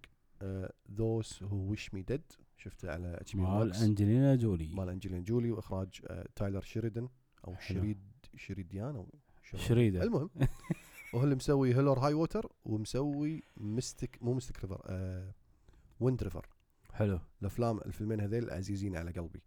Those 0.92 1.40
Who 1.44 1.70
Wish 1.70 1.94
Me 1.94 2.02
Dead 2.02 2.22
شفته 2.58 2.92
على 2.92 3.18
HB 3.22 3.42
مال 3.42 3.74
أنجلينا 3.74 4.36
جولي. 4.36 4.68
مال 4.74 4.90
انجلينا 4.90 5.24
جولي 5.24 5.52
وإخراج 5.52 6.02
آه، 6.08 6.28
تايلر 6.36 6.62
شيريدن 6.62 7.10
أو 7.48 7.56
حلو. 7.56 7.80
شريد 7.80 8.00
شريديان 8.36 8.96
أو 8.96 9.10
شريدة. 9.44 10.04
المهم 10.04 10.30
وهو 11.14 11.24
اللي 11.24 11.36
مسوي 11.36 11.76
Hell 11.76 11.92
or 11.92 12.00
High 12.00 12.14
Water 12.14 12.52
ومسوي 12.66 13.44
Mystic 13.58 14.18
مو 14.22 14.34
Mystic 14.34 14.62
River 14.62 14.82
آه 14.86 15.34
Wind 16.00 16.24
River 16.24 16.46
حلو 16.96 17.20
الأفلام 17.42 17.78
الفيلمين 17.78 18.22
هذيل 18.22 18.50
عزيزين 18.52 18.96
على 18.96 19.12
قلبي 19.12 19.42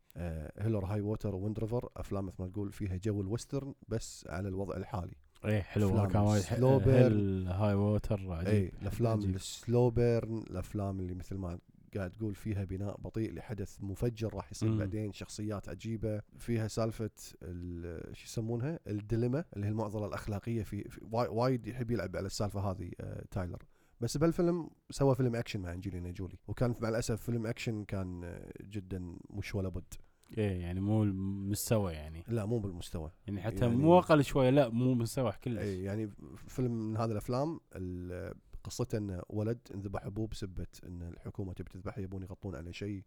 Hell 0.58 0.76
or 0.76 0.84
High 0.84 1.00
Water 1.00 1.34
Wind 1.34 1.58
River 1.58 1.88
أفلام 1.96 2.26
مثل 2.26 2.36
ما 2.42 2.48
تقول 2.48 2.72
فيها 2.72 2.96
جو 2.96 3.20
ال 3.20 3.27
western 3.27 3.74
بس 3.88 4.26
على 4.30 4.48
الوضع 4.48 4.76
الحالي 4.76 5.14
إيه 5.44 5.60
حلو 5.62 6.06
كان 6.08 6.22
وايد 6.22 6.42
slow 6.42 6.80
ح- 6.80 6.84
burn. 6.84 6.98
Hell 7.02 7.46
High 7.48 7.74
Water 7.74 8.32
عجيب 8.32 8.48
اي 8.48 8.72
الأفلام. 8.82 9.20
ال 9.20 9.34
slow 9.34 9.90
burn 9.90 10.38
الأفلام 10.38 11.00
اللي 11.00 11.14
مثل 11.14 11.36
ما 11.36 11.58
قاعد 11.96 12.10
تقول 12.10 12.34
فيها 12.34 12.64
بناء 12.64 12.96
بطيء 13.00 13.32
لحدث 13.34 13.76
مفجر 13.80 14.34
راح 14.34 14.50
يصير 14.52 14.68
مم. 14.68 14.78
بعدين 14.78 15.12
شخصيات 15.12 15.68
عجيبة 15.68 16.20
فيها 16.38 16.68
سالفة 16.68 17.10
ال- 17.42 18.16
شو 18.16 18.24
يسمونها 18.24 18.78
ال 18.86 18.93
dilemma 18.94 19.44
اللي 19.56 19.66
هي 19.66 19.70
المعضلة 19.70 20.06
الأخلاقية 20.06 20.62
في, 20.62 20.84
في 20.88 21.00
واي- 21.12 21.28
وايد 21.28 21.66
يحب 21.66 21.90
يلعب 21.90 22.16
على 22.16 22.26
السالفة 22.26 22.60
هذه 22.70 22.90
آه 23.00 23.24
تايلر 23.30 23.62
بس 24.00 24.16
بهالفيلم 24.16 24.70
سوى 24.90 25.14
فيلم 25.14 25.36
اكشن 25.36 25.60
مع 25.60 25.72
انجلينا 25.72 26.10
جولي 26.10 26.38
وكان 26.48 26.74
مع 26.80 26.88
الأسف 26.88 27.22
فيلم 27.22 27.46
اكشن 27.46 27.84
كان 27.84 28.24
آه، 28.24 28.52
جدا 28.62 29.16
مش 29.30 29.54
ولا 29.54 29.68
بد. 29.68 29.94
إيه 30.38 30.60
يعني 30.60 30.80
مو 30.80 31.02
المستوى 31.02 31.92
يعني. 31.92 32.24
لا 32.28 32.44
مو 32.44 32.58
بالمستوى. 32.58 33.10
يعني 33.26 33.42
حتى 33.42 33.56
يعني- 33.64 33.76
مو 33.76 33.98
أقل 33.98 34.24
شوية 34.24 34.50
لا 34.50 34.68
مو 34.68 34.94
مستوى 34.94 35.32
كلش. 35.44 35.58
اي 35.58 35.82
يعني 35.82 36.10
فيلم 36.48 36.90
من 36.90 36.96
هذه 36.96 37.10
الأفلام 37.12 37.60
ال- 37.76 38.34
قصته 38.64 38.98
ان 38.98 39.22
ولد 39.28 39.58
انذبح 39.74 40.04
أبوه 40.04 40.26
بسبة 40.26 40.66
إن 40.86 41.02
الحكومة 41.02 41.52
تبي 41.52 41.70
تذبحه 41.70 42.00
يبون 42.00 42.22
يغطون 42.22 42.54
على 42.56 42.72
شيء 42.72 43.02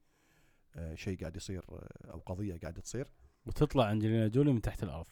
آه، 0.75 0.95
شيء 0.95 1.19
قاعد 1.19 1.35
يصير 1.35 1.65
آه، 1.69 2.11
أو 2.11 2.19
قضية 2.19 2.57
قاعدة 2.59 2.81
تصير. 2.81 3.07
وتطلع 3.45 3.91
انجلينا 3.91 4.27
جولي 4.27 4.51
من 4.53 4.61
تحت 4.61 4.83
الأرض. 4.83 5.07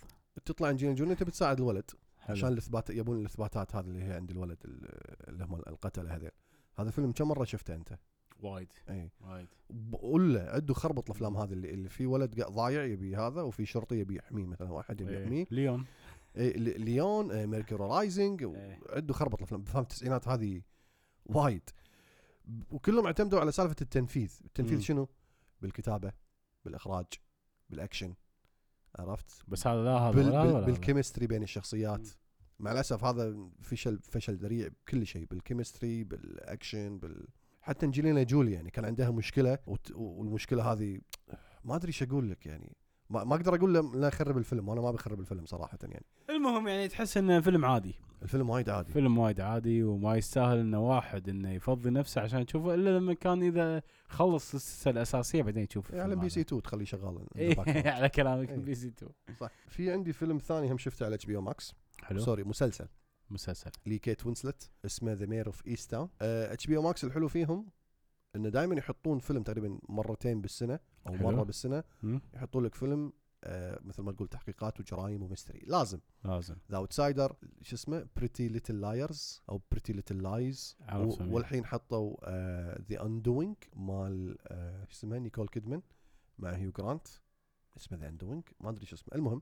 تطلع 0.46 0.70
انجينا 0.70 0.94
جوني 0.94 1.16
تبي 1.16 1.32
تساعد 1.32 1.58
الولد. 1.60 1.92
حلو. 2.30 2.38
عشان 2.38 2.50
الإثبات 2.54 2.90
يبون 2.90 3.20
الإثباتات 3.20 3.76
هذه 3.76 3.86
اللي 3.86 4.04
هي 4.04 4.14
عند 4.14 4.32
الولد 4.32 4.58
ال- 4.66 5.30
اللي 5.30 5.44
هم 5.44 5.56
القتلة 5.56 6.16
هذول 6.16 6.32
هذا 6.80 6.88
الفيلم 6.88 7.12
كم 7.12 7.28
مرة 7.28 7.44
شفته 7.44 7.76
أنت؟ 7.76 7.98
وايد. 8.42 8.68
اي 8.90 9.12
وايد. 9.22 9.48
بقول 9.70 10.34
له 10.34 10.40
عدوا 10.42 10.76
خربط 10.76 11.10
الأفلام 11.10 11.38
هذه 11.38 11.54
اللي, 11.54 11.70
اللي 11.74 11.90
في 11.90 12.06
ولد 12.06 12.42
ضايع 12.42 12.84
يبي 12.84 13.16
هذا 13.16 13.42
وفي 13.42 13.66
شرطي 13.66 13.96
يبي 14.00 14.16
يحميه 14.16 14.46
مثلا 14.46 14.72
واحد 14.72 15.02
يبي 15.02 15.22
يحميه. 15.22 15.38
إيه. 15.40 15.48
ليون 15.52 15.86
إيه 16.36 16.58
لي- 16.58 16.74
ليون 16.74 17.48
ميركوري 17.48 17.84
رايزنج 17.84 18.44
إيه. 18.44 18.80
عدوا 18.90 19.16
خربط 19.16 19.38
الأفلام. 19.38 19.62
بفهم 19.62 19.82
التسعينات 19.82 20.28
هذه 20.28 20.62
وايد. 21.26 21.70
وكلهم 22.72 23.06
اعتمدوا 23.06 23.40
على 23.40 23.52
سالفة 23.52 23.76
التنفيذ. 23.82 24.40
التنفيذ 24.46 24.76
مم. 24.76 24.82
شنو؟ 24.82 25.08
بالكتابة 25.62 26.12
بالإخراج 26.66 27.06
بالأكشن. 27.70 28.14
عرفت 28.96 29.44
بس 29.48 29.68
هذا 29.68 29.84
لا 29.84 29.98
هذا 29.98 30.12
بال 30.16 30.30
ولا 30.30 30.44
بال. 30.54 30.66
بالكيمستري 30.66 31.28
بين 31.28 31.44
الشخصيات. 31.44 32.08
مع 32.60 32.72
الأسف 32.72 33.04
هذا 33.04 33.50
فشل 33.62 34.00
فشل 34.04 34.36
ذريع 34.36 34.68
بكل 34.68 35.06
شيء 35.08 35.26
بالكيمستري 35.26 36.04
بالأكشن 36.04 37.00
بال 37.00 37.28
حتى 37.62 37.86
أنجلينا 37.86 38.24
جولي 38.24 38.52
يعني 38.52 38.70
كان 38.72 38.86
عندها 38.86 39.12
مشكلة 39.12 39.58
وت- 39.68 39.92
والمشكلة 39.96 40.72
هذه 40.72 41.00
ما 41.64 41.76
أدري 41.76 41.88
إيش 41.88 42.04
أقول 42.04 42.30
لك 42.32 42.46
يعني 42.46 42.76
ما, 43.10 43.24
ما 43.24 43.36
أقدر 43.36 43.56
أقول 43.56 44.02
لا 44.02 44.10
خرب 44.10 44.38
الفيلم 44.38 44.70
وأنا 44.70 44.82
ما 44.82 44.92
بخرب 44.92 45.20
الفيلم 45.20 45.46
صراحة 45.46 45.78
يعني 45.84 46.06
المهم 46.30 46.68
يعني 46.68 46.88
تحس 46.88 47.18
إنه 47.18 47.42
فيلم 47.42 47.66
عادي 47.66 47.96
الفيلم 48.24 48.50
وايد 48.50 48.70
عادي 48.70 48.92
فيلم 48.92 49.18
وايد 49.18 49.42
عادي 49.42 49.84
وما 49.84 50.16
يستاهل 50.16 50.58
إنه 50.58 50.90
واحد 50.90 51.30
إنه 51.30 51.52
يفضي 51.52 51.90
نفسه 51.90 52.22
عشان 52.22 52.42
يشوفه 52.42 52.74
إلا 52.74 52.98
لما 52.98 53.14
كان 53.14 53.44
إذا 53.44 53.82
خلص 54.08 54.56
السلسلة 54.56 54.94
الأساسية 54.94 55.42
بعدين 55.42 55.64
يشوف 55.64 55.94
إيه، 55.94 56.02
على 56.02 56.16
بي 56.16 56.30
سي 56.30 56.40
هذا. 56.40 56.48
2 56.48 56.62
تخليه 56.62 56.86
شغال 56.86 57.26
إيه،. 57.36 57.56
على 57.96 58.10
كلامك 58.10 58.50
إيه. 58.50 58.58
بي 58.58 58.76
سي 58.76 58.88
2 58.88 59.12
صح 59.40 59.52
في 59.68 59.92
عندي 59.92 60.14
فيلم 60.14 60.38
ثاني 60.38 60.72
هم 60.72 60.78
شفته 60.78 61.06
على 61.06 61.16
HBO 61.16 61.36
Max 61.36 61.74
حلو 62.04 62.20
sorry 62.20 62.44
مسلسل 62.44 62.88
مسلسل 63.30 63.72
لكيت 63.86 64.26
وينسلت 64.26 64.70
اسمه 64.86 65.14
the 65.14 65.26
Mare 65.26 65.48
of 65.48 65.68
Easttown 65.68 66.10
HBO 66.22 66.78
Max 66.78 67.04
الحلو 67.04 67.28
فيهم 67.28 67.70
إنه 68.36 68.50
دائما 68.50 68.76
يحطون 68.76 69.20
فيلم 69.20 69.44
تقريبا 69.44 69.80
مرتين 69.90 70.42
بالسنة 70.42 70.80
أو 71.08 71.18
حلو. 71.18 71.32
مرة 71.32 71.44
بالسنة؟ 71.44 71.84
يحطون 72.34 72.66
لك 72.66 72.76
فيلم 72.76 73.14
مثل 73.82 74.02
ما 74.02 74.12
تقول 74.12 74.28
تحقيقات 74.28 74.80
وجرائم 74.80 75.24
و 75.24 75.28
mystery. 75.28 75.60
لازم. 75.68 76.00
لازم. 76.24 76.56
The 76.72 76.78
Outsider 76.78 77.36
شو 77.62 77.76
اسمه؟ 77.76 78.08
Pretty 78.16 78.48
Little 78.48 78.82
Liars 78.82 79.44
أو 79.50 79.62
Pretty 79.72 79.94
Little 79.94 80.24
Lies. 80.24 80.78
والحين 81.20 81.66
حطوا 81.66 82.16
The 82.82 83.06
Undoing 83.06 83.56
مال 83.76 84.38
آه 84.48 84.86
شو 84.86 84.92
اسمه؟ 84.92 85.18
نيكول 85.18 85.48
كيدمان 85.48 85.82
مع 86.38 86.52
هيو 86.52 86.72
جرانت. 86.72 87.08
اسمه 87.78 87.98
The 87.98 88.08
Undoing 88.08 88.44
ما 88.60 88.70
أدري 88.70 88.86
شو 88.86 88.96
اسمه. 88.96 89.16
المهم 89.16 89.42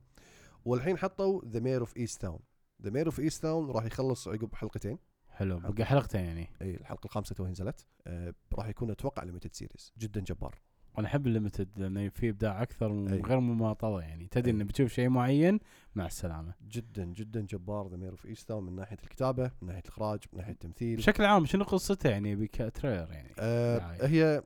والحين 0.66 0.98
حطوا 0.98 1.42
the 1.46 1.60
Mare 1.60 1.80
of 1.80 1.98
Easttown 1.98 2.40
the 2.82 2.90
Mare 2.90 3.06
of 3.06 3.20
Easttown 3.20 3.72
راح 3.72 3.86
يخلص 3.86 4.28
عقب 4.28 4.56
حلقتين. 4.56 5.00
حلو. 5.30 5.60
بقى 5.60 5.86
حلقتين 5.86 6.22
يعني. 6.22 6.50
اي 6.62 6.76
الحلقة 6.76 7.06
الخامسة 7.06 7.36
تو 7.36 7.48
نزلت 7.48 7.88
آه 8.08 8.34
راح 8.54 8.68
يكون 8.68 8.92
أتوقع 8.92 9.24
limited 9.24 9.54
series 9.54 9.94
جدا 9.98 10.22
جبار. 10.22 10.62
أنا 10.98 11.08
أحب 11.08 11.28
ال 11.28 11.33
limited 11.33 11.70
لأنه 11.80 12.10
في 12.10 12.30
إبداع 12.30 12.62
أكثر 12.62 12.94
من 12.94 13.08
أي. 13.08 13.22
غير 13.22 13.40
مماطلة 13.40 14.02
يعني 14.02 14.28
تدري. 14.28 14.52
إنه 14.52 14.64
بتشوف 14.64 14.92
شيء 14.92 15.10
معين 15.10 15.60
مع 15.96 16.06
السلامة. 16.06 16.54
جدا 16.68 17.06
جدا 17.06 17.42
جبار 17.42 17.88
ذا 17.88 17.98
مير 17.98 18.12
اوف 18.12 18.26
ايست 18.26 18.48
تاون 18.48 18.64
من 18.64 18.76
ناحية 18.76 18.98
الكتابة 19.04 19.52
من 19.62 19.68
ناحية 19.68 19.82
الإخراج 19.82 20.20
من 20.34 20.40
ناحية 20.40 20.54
التمثيل. 20.54 20.98
بشكل 20.98 21.26
عام 21.26 21.46
شنو 21.46 21.64
قصته 21.64 22.10
يعني 22.10 22.36
بك 22.36 22.53
trailer 22.53 23.12
يعني؟ 23.12 23.34
آه 23.40 23.78
دعاية. 23.78 24.06
هي 24.06 24.44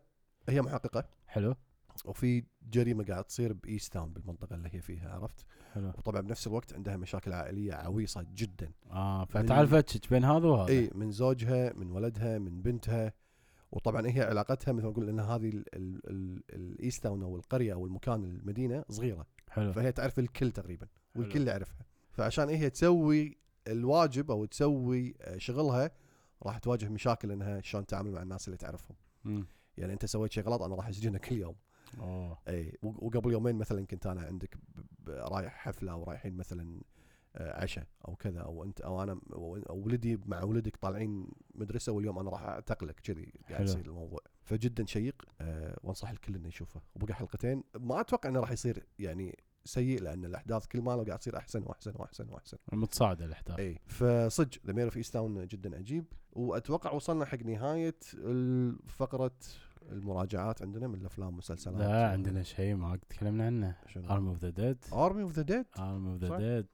هي 0.49 0.61
محققة. 0.61 1.05
حلو. 1.27 1.55
وفي 2.05 2.43
جريمة 2.69 3.03
قاعد 3.03 3.23
تصير 3.23 3.53
ب 3.53 3.93
Easttown 3.93 4.13
بالمنطقة 4.13 4.55
اللي 4.55 4.69
هي 4.73 4.81
فيها 4.81 5.09
عرفت؟ 5.09 5.45
حلو. 5.73 5.87
وطبعا 5.87 6.21
بنفس 6.21 6.47
الوقت 6.47 6.73
عندها 6.73 6.97
مشاكل 6.97 7.33
عائلية 7.33 7.73
عويصة 7.73 8.25
جدا. 8.33 8.71
آه 8.91 9.25
فتعال 9.25 9.83
بين 10.11 10.23
هذا 10.23 10.47
وهذا. 10.47 10.73
إي 10.73 10.89
من 10.95 11.11
زوجها 11.11 11.73
من 11.73 11.91
ولدها 11.91 12.39
من 12.39 12.61
بنتها. 12.61 13.13
وطبعا 13.71 14.07
هي 14.07 14.21
علاقتها 14.21 14.71
مثل 14.71 14.83
ما 14.85 14.91
نقول 14.91 15.09
إن 15.09 15.19
هذه 15.19 15.49
ال- 15.49 15.75
ال- 15.75 16.09
ال- 16.09 16.43
ال 16.55 17.03
Easttown 17.03 17.23
أو 17.23 17.35
القرية 17.35 17.73
أو 17.73 17.85
المكان 17.85 18.23
المدينة 18.23 18.85
صغيرة. 18.89 19.27
حلو. 19.49 19.73
فهي 19.73 19.91
تعرف 19.91 20.19
الكل 20.19 20.51
تقريبا. 20.51 20.87
والكل 21.15 21.47
يعرفها. 21.47 21.85
فعشان 22.11 22.49
هي 22.49 22.69
تسوي 22.69 23.37
الواجب 23.67 24.31
أو 24.31 24.45
تسوي 24.45 25.15
شغلها 25.37 25.91
راح 26.43 26.57
تواجه 26.57 26.89
مشاكل 26.89 27.31
إنها 27.31 27.61
شلون 27.61 27.85
تتعامل 27.85 28.11
مع 28.11 28.21
الناس 28.21 28.47
اللي 28.47 28.57
تعرفهم. 28.57 28.97
مم. 29.23 29.45
يعني 29.77 29.93
أنت 29.93 30.05
سويت 30.05 30.31
شيء 30.31 30.43
غلط 30.43 30.61
أنا 30.61 30.75
راح 30.75 30.87
اسجنك 30.87 31.25
كل 31.25 31.35
يوم. 31.37 31.55
أوه. 31.99 32.37
اي 32.47 32.77
وقبل 32.83 33.31
يومين 33.31 33.55
مثلا 33.55 33.85
كنت 33.85 34.07
أنا 34.07 34.21
عندك 34.21 34.57
رايح 35.07 35.53
حفلة 35.53 35.91
أو 35.91 36.03
رايحين 36.03 36.37
مثلا 36.37 36.81
عشاء 37.35 37.87
أو 38.07 38.15
كذا 38.15 38.39
أو 38.39 38.63
أنت 38.63 38.81
أو 38.81 39.03
أنا 39.03 39.19
أو 39.33 39.61
ولدي 39.69 40.19
مع 40.25 40.43
ولدك 40.43 40.75
طالعين 40.75 41.27
مدرسة 41.55 41.91
واليوم 41.91 42.19
أنا 42.19 42.29
راح 42.29 42.43
أعتقلك 42.43 42.99
كذي 42.99 43.33
قاعد. 43.49 43.63
يصير 43.63 43.85
الموضوع. 43.85 44.19
فجدا 44.43 44.85
شيق 44.85 45.25
أه 45.41 45.77
وأنصح 45.83 46.09
الكل 46.09 46.35
إنه 46.35 46.47
يشوفه. 46.47 46.81
وبقى 46.95 47.13
حلقتين 47.13 47.63
ما 47.79 48.01
أتوقع 48.01 48.29
إنه 48.29 48.39
راح 48.39 48.51
يصير 48.51 48.85
يعني 48.99 49.39
سيء 49.65 50.01
لأن 50.01 50.25
الأحداث 50.25 50.67
كل 50.67 50.81
ما 50.81 50.95
قاعد 50.95 51.19
تصير 51.19 51.37
أحسن 51.37 51.63
وأحسن 51.63 51.93
وأحسن 51.95 52.29
وأحسن. 52.29 52.57
متصاعده 52.73 53.25
الأحداث. 53.25 53.59
اي 53.59 53.79
فصدق 53.85 54.59
the 54.65 54.73
Mare 54.73 54.85
of 54.85 54.97
Easttown 54.97 55.47
جدا 55.47 55.77
عجيب. 55.77 56.05
وأتوقع 56.33 56.91
وصلنا 56.91 57.25
حق 57.25 57.43
نهاية 57.43 57.95
فقره 58.87 59.35
المراجعات 59.81 60.61
عندنا 60.61 60.87
من 60.87 60.95
الأفلام 60.95 61.27
والمسلسلات 61.27 61.79
لا 61.79 62.11
عندنا 62.11 62.43
شيء 62.43 62.75
ما 62.75 62.95
تكلمنا 62.95 63.45
عنه. 63.45 63.75
Army 63.97 64.27
of 64.27 64.37
the 64.37 64.49
Dead 64.49 64.77
Army 64.93 65.21
of 65.23 65.31
the 65.31 65.41
Dead 65.41 65.65
Army 65.79 66.07
of 66.07 66.17
the. 66.17 66.37
Dead 66.37 66.67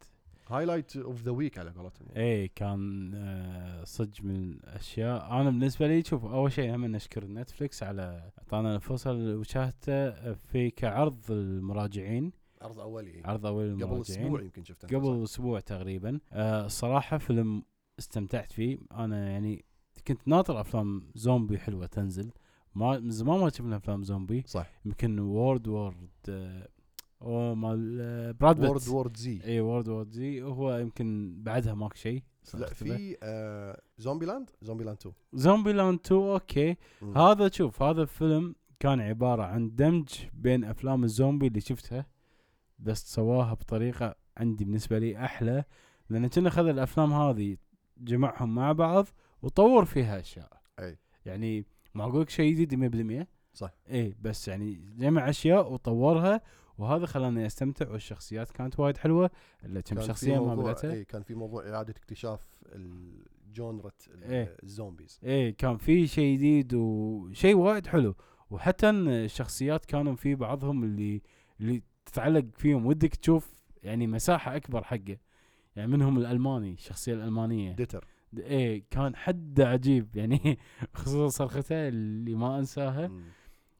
highlight 0.49 0.97
of 0.97 1.21
the 1.21 1.31
week 1.31 1.57
على 1.57 1.69
قولتهم 1.69 2.07
يعني. 2.09 2.29
اي 2.29 2.47
كان 2.47 3.11
آه، 3.15 3.83
صدق 3.83 4.23
من 4.23 4.35
الأشياء. 4.35 5.31
أنا 5.31 5.49
بالنسبة 5.49 5.87
لي 5.87 6.03
شوف 6.03 6.25
أول 6.25 6.51
شيء 6.51 6.75
هم 6.75 6.85
نشكر 6.85 7.25
نتفلكس 7.25 7.83
على 7.83 8.31
أعطانا 8.39 8.75
الفرصه 8.75 9.11
اللي 9.11 9.33
وشاهدته 9.35 10.33
في 10.33 10.69
كعرض 10.69 11.31
المراجعين. 11.31 12.31
عرض 12.61 12.79
أولي. 12.79 13.21
عرض 13.25 13.45
اول 13.45 13.83
قبل 13.83 14.01
أسبوع 14.01 14.41
يمكن 14.41 14.63
شفته. 14.63 14.87
قبل 14.87 15.23
أسبوع 15.23 15.59
تقريبا. 15.59 16.19
آه 16.31 16.65
الصراحه 16.65 17.17
فيلم 17.17 17.63
استمتعت 17.99 18.51
فيه. 18.51 18.77
أنا 18.91 19.29
يعني 19.31 19.65
كنت 20.07 20.27
ناطر 20.27 20.61
أفلام 20.61 21.11
زومبي 21.15 21.57
حلوة 21.57 21.85
تنزل. 21.85 22.31
ما 22.75 22.99
من 22.99 23.11
زمان 23.11 23.39
ما 23.39 23.49
شفنا 23.49 23.75
أفلام 23.77 24.03
زومبي. 24.03 24.43
صح. 24.47 24.71
يمكن 24.85 25.19
World 25.19 25.67
War 25.67 26.09
آه، 26.29 26.67
مال 27.21 27.97
آه، 28.01 28.31
براد 28.31 28.55
بيت 28.59 28.69
World 28.69 28.87
War 28.87 29.17
Z 29.17 29.41
اي 29.43 29.61
World 29.61 29.87
War 29.87 30.11
Z 30.11 30.43
هو 30.43 30.77
يمكن 30.77 31.35
بعدها 31.43 31.73
ماكو 31.73 31.93
شيء. 31.95 32.23
لا 32.53 32.67
في 32.67 33.17
آه 33.23 33.81
Zombieland 33.97 34.49
Zombieland 34.61 34.97
2 34.97 35.13
Zombieland 35.33 35.99
2 36.05 36.21
okay. 36.21 36.75
مم. 37.01 37.17
هذا 37.17 37.49
شوف 37.49 37.81
هذا 37.81 38.01
الفيلم 38.01 38.55
كان 38.79 39.01
عبارة 39.01 39.43
عن 39.43 39.75
دمج 39.75 40.07
بين 40.33 40.63
أفلام 40.63 41.03
الزومبي 41.03 41.47
اللي 41.47 41.61
شفتها 41.61 42.05
بس 42.79 43.13
سواها 43.13 43.53
بطريقة 43.53 44.15
عندي 44.37 44.65
بالنسبة 44.65 44.99
لي 44.99 45.17
أحلى 45.25 45.63
لأن 46.09 46.27
كنا 46.27 46.49
خذ 46.49 46.67
الأفلام 46.67 47.13
هذه 47.13 47.57
جمعهم 47.97 48.55
مع 48.55 48.71
بعض 48.71 49.07
وطور 49.41 49.85
فيها 49.85 50.19
أشياء. 50.19 50.61
أي. 50.79 50.97
يعني 51.25 51.65
ما 51.93 52.03
أقول 52.03 52.21
لك 52.21 52.29
شيء 52.29 52.53
جديد 52.55 53.23
100% 53.23 53.27
صح. 53.53 53.73
اي 53.91 54.15
بس 54.21 54.47
يعني 54.47 54.81
جمع 54.97 55.29
أشياء 55.29 55.73
وطورها 55.73 56.41
وهذا 56.77 57.05
خلاني 57.05 57.45
أستمتع 57.45 57.89
والشخصيات 57.91 58.51
كانت 58.51 58.79
وايد 58.79 58.97
حلوة. 58.97 59.31
الا 59.65 59.81
كم 59.81 60.01
شخصية 60.01 60.45
ما 60.45 60.55
بلعتها؟ 60.55 60.93
اي 60.93 61.05
كان 61.05 61.23
في 61.23 61.35
موضوع 61.35 61.69
إعادة 61.69 61.91
اكتشاف 61.97 62.47
ال 62.75 62.95
genre 62.95 63.93
ال- 64.07 64.23
إيه. 64.23 64.57
ال 64.63 64.69
zombies. 64.69 65.19
إيه 65.23 65.55
كان 65.57 65.77
في 65.77 66.07
شيء 66.07 66.35
جديد 66.37 66.73
وشيء 66.73 67.55
وايد 67.55 67.87
حلو. 67.87 68.15
وحتى 68.49 68.89
الشخصيات 68.89 69.85
كانوا 69.85 70.15
في 70.15 70.35
بعضهم 70.35 70.83
اللي 70.83 71.21
اللي 71.59 71.81
تتعلق 72.05 72.45
فيهم. 72.57 72.85
ودك 72.85 73.15
تشوف 73.15 73.49
يعني 73.83 74.07
مساحة 74.07 74.55
أكبر 74.55 74.83
حقه. 74.83 75.17
يعني 75.75 75.91
منهم 75.91 76.17
الألماني 76.17 76.73
الشخصية 76.73 77.13
الألمانية. 77.13 77.71
ديتر. 77.71 78.05
إيه 78.37 78.83
كان 78.91 79.15
حد 79.15 79.61
عجيب. 79.61 80.15
يعني 80.15 80.57
خصوصا 80.93 81.27
صرخته 81.27 81.87
اللي 81.87 82.35
ما 82.35 82.59
أنساها. 82.59 83.11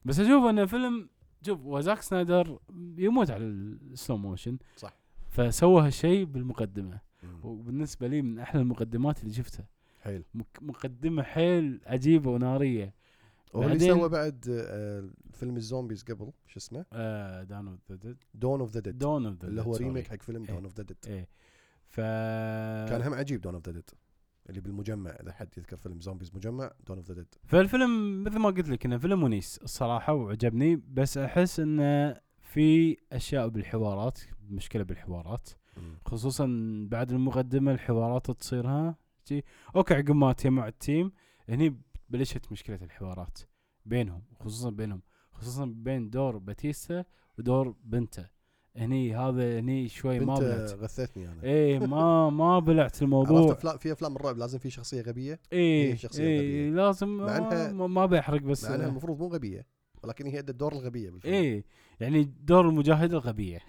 بس 0.04 0.20
أشوف 0.20 0.44
انه 0.44 0.66
فيلم 0.66 1.08
شوف 1.42 1.66
وزاك 1.66 2.02
سنايدر 2.02 2.58
يموت 2.98 3.30
على 3.30 3.44
ال 3.44 3.58
slow 3.58 4.16
motion. 4.16 4.58
صح. 4.76 4.96
فسوى 5.28 5.86
هالشيء 5.86 6.24
بالمقدمة. 6.24 7.00
مم. 7.22 7.44
وبالنسبة 7.44 8.06
لي 8.06 8.22
من 8.22 8.38
أحلى 8.38 8.60
المقدمات 8.60 9.22
اللي 9.22 9.34
شفتها. 9.34 9.66
حيل. 10.00 10.24
مقدمة 10.60 11.22
حيل 11.22 11.80
عجيبة 11.86 12.30
ونارية. 12.30 12.94
هو 13.54 13.62
اللي 13.62 13.78
سوى 13.78 14.08
بعد 14.08 14.44
آه 14.50 15.10
فيلم 15.32 15.56
ال 15.56 15.62
zombies 15.62 16.02
قبل 16.02 16.32
شو 16.46 16.58
اسمه؟ 16.58 16.84
Dawn 17.42 17.68
of 17.68 17.80
the 17.90 17.96
Dead 17.96 18.16
Dawn 18.34 18.60
of 18.60 18.70
the 18.70 18.80
Dead 18.80 18.98
Dawn 18.98 19.26
of 19.26 19.36
the 19.42 19.48
اللي 19.48 19.62
هو 19.62 19.76
remake 19.76 20.08
حق 20.08 20.22
فيلم. 20.22 20.44
Dawn 20.44 20.64
of 20.64 20.74
the 20.74 20.82
Dead 20.82 20.96
إيه. 21.06 21.28
ف 21.86 22.00
كان 22.90 23.02
هم 23.02 23.14
عجيب 23.14 23.40
Dawn 23.40 23.54
of 23.54 23.66
the 23.66 23.72
Dead 23.72 23.90
اللي 24.48 24.60
بالمجمع 24.60 25.10
إذا 25.10 25.32
حد 25.32 25.48
يذكر 25.58 25.76
فيلم 25.76 26.00
zombies 26.00 26.34
مجمع 26.34 26.72
Dawn 26.86 26.96
of 26.96 27.08
the 27.08 27.14
Dead 27.14 27.34
فالفيلم 27.44 28.24
مثل 28.24 28.38
ما 28.38 28.48
قلت 28.48 28.68
لك 28.68 28.86
إنه 28.86 28.98
فيلم 28.98 29.22
ونيس 29.22 29.58
الصراحة 29.62 30.14
وعجبني 30.14 30.76
بس 30.76 31.18
أحس 31.18 31.60
إنه 31.60 32.20
في 32.40 32.96
أشياء 33.12 33.48
بالحوارات 33.48 34.18
مشكلة 34.50 34.82
بالحوارات 34.82 35.48
خصوصا 36.06 36.46
بعد 36.90 37.12
المقدمة 37.12 37.72
الحوارات 37.72 38.30
تصير 38.30 38.66
ها 38.66 38.96
جي 39.28 39.44
okay 39.76 39.94
عقب 39.94 40.12
ما 40.12 40.32
تجمع 40.32 40.68
ال 40.68 40.77
team 40.77 41.12
هني 41.48 41.80
بلشت 42.08 42.52
مشكلة 42.52 42.78
الحوارات 42.82 43.38
بينهم 43.86 44.22
خصوصا 44.40 44.70
بينهم 44.70 45.02
خصوصا 45.32 45.64
بين 45.64 46.10
دور 46.10 46.38
باتيستا 46.38 47.04
ودور 47.38 47.76
بنته. 47.84 48.37
هني 48.78 49.16
هذا 49.16 49.58
هني 49.60 49.88
شوي 49.88 50.20
ما 50.20 50.34
بلعت. 50.34 50.72
غثتني 50.72 51.28
أنا. 51.28 51.42
إيه 51.42 51.78
ما 51.78 52.30
ما 52.30 52.58
بلعت 52.58 52.84
عرفت 52.90 53.02
الموضوع. 53.02 53.52
افلام 53.52 53.78
في 53.78 53.92
أفلام 53.92 54.16
الرعب 54.16 54.38
لازم 54.38 54.58
في 54.58 54.70
شخصية 54.70 55.02
غبية؟ 55.02 55.40
إيه 55.52 55.92
هي 55.92 55.96
شخصية 55.96 56.24
إيه 56.24 56.70
لازم 56.70 57.08
مع 57.08 57.38
ما, 57.70 57.86
ما 57.86 58.06
بيحرق 58.06 58.40
بس. 58.42 58.64
مع 58.64 58.74
إنها 58.74 58.86
المفروض 58.86 59.18
مو 59.18 59.28
غبية 59.28 59.66
ولكن 60.02 60.26
هي 60.26 60.38
إدت 60.38 60.54
دور 60.54 60.72
الغبية 60.72 61.10
بالفيلم. 61.10 61.34
إيه 61.34 61.64
يعني 62.00 62.32
دور 62.42 62.68
المجاهده 62.68 63.16
الغبية. 63.16 63.58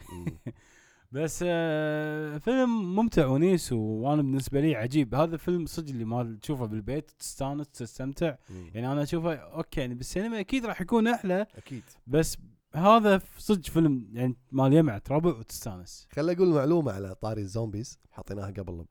بس 1.12 1.43
آه 1.48 2.38
فيلم 2.38 2.95
ممتع 2.95 3.26
ونيس 3.26 3.74
وأنا 3.74 4.22
بالنسبة 4.22 4.62
لي 4.62 4.76
عجيب. 4.76 5.15
هذا 5.15 5.38
فيلم 5.38 5.65
صدق 5.65 5.89
اللي 5.89 6.06
ما 6.06 6.38
تشوفه 6.41 6.65
بالبيت 6.65 7.12
تستانس 7.19 7.69
تستمتع. 7.69 8.36
يعني 8.74 8.91
أنا 8.91 9.04
أشوفه 9.04 9.36
okay 9.36 9.80
يعني 9.82 9.95
بالسينما 9.95 10.39
أكيد 10.39 10.65
راح 10.65 10.82
يكون 10.82 11.08
أحلى. 11.08 11.48
أكيد. 11.58 11.84
بس 12.08 12.38
هذا 12.75 13.21
صدق 13.38 13.65
فيلم 13.65 14.10
يعني 14.13 14.36
مال 14.51 14.73
يمعة 14.73 15.03
ربع 15.10 15.29
وتستانس. 15.29 16.08
خليني 16.12 16.38
أقول 16.38 16.49
معلومة 16.49 16.91
على 16.91 17.15
طاري 17.15 17.41
ال 17.41 17.49
zombies 17.49 17.99
حطيناها 18.12 18.51
قبل 18.51 18.86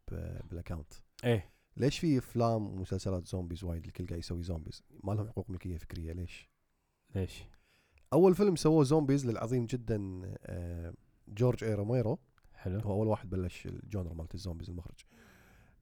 بال 0.50 0.59
account 0.59 0.92
إيه. 1.24 1.52
ليش 1.76 1.98
في 1.98 2.18
أفلام 2.18 2.66
ومسلسلات 2.66 3.26
zombies 3.26 3.64
وايد 3.64 3.84
الكل 3.84 4.06
قاعد 4.06 4.18
يسوي 4.18 4.42
zombies؟ 4.42 4.82
ما 5.04 5.12
لهم 5.12 5.28
حقوق 5.28 5.50
ملكية 5.50 5.76
فكرية 5.76 6.12
ليش؟ 6.12 6.48
ليش؟ 7.14 7.44
أول 8.12 8.34
فيلم 8.34 8.56
سووه 8.56 8.84
zombies 8.84 9.26
للعظيم 9.26 9.66
جدا 9.66 10.20
آه، 10.42 10.94
جورج 11.28 11.64
اي 11.64 11.74
روميرو. 11.74 12.18
حلو. 12.54 12.80
هو 12.80 12.92
أول 12.92 13.06
واحد 13.06 13.30
بلش 13.30 13.66
ال 13.66 13.74
genre 13.74 14.14
مالت 14.14 14.34
ال 14.34 14.39
zombies 14.39 14.70
المخرج. 14.70 15.00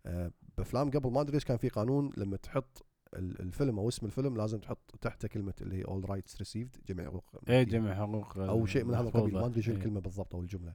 آه، 0.06 0.32
بأفلام 0.58 0.90
قبل 0.90 1.10
ما 1.10 1.20
أدري 1.20 1.32
ليش 1.32 1.44
كان 1.44 1.56
في 1.56 1.68
قانون 1.68 2.12
لما 2.16 2.36
تحط 2.36 2.86
الفيلم 3.16 3.78
أو 3.78 3.88
اسم 3.88 4.06
الفيلم 4.06 4.36
لازم 4.36 4.58
تحط 4.58 4.96
تحته 5.00 5.28
كلمة 5.28 5.54
اللي 5.60 5.76
هي 5.76 5.82
all 5.84 6.10
rights 6.10 6.36
reserved 6.36 6.76
جميع 6.88 7.06
حقوق 7.06 7.24
ملكية. 7.34 7.62
جمع 7.62 7.94
حقوق 7.94 8.38
أو 8.38 8.66
شيء 8.66 8.84
من 8.84 8.94
هذا 8.94 9.08
القبيل. 9.08 9.34
ما 9.34 9.46
أدري 9.46 9.62
شو 9.62 9.70
إيه. 9.70 9.76
الكلمة 9.76 10.00
بالضبط 10.00 10.34
أو 10.34 10.40
الجملة. 10.40 10.74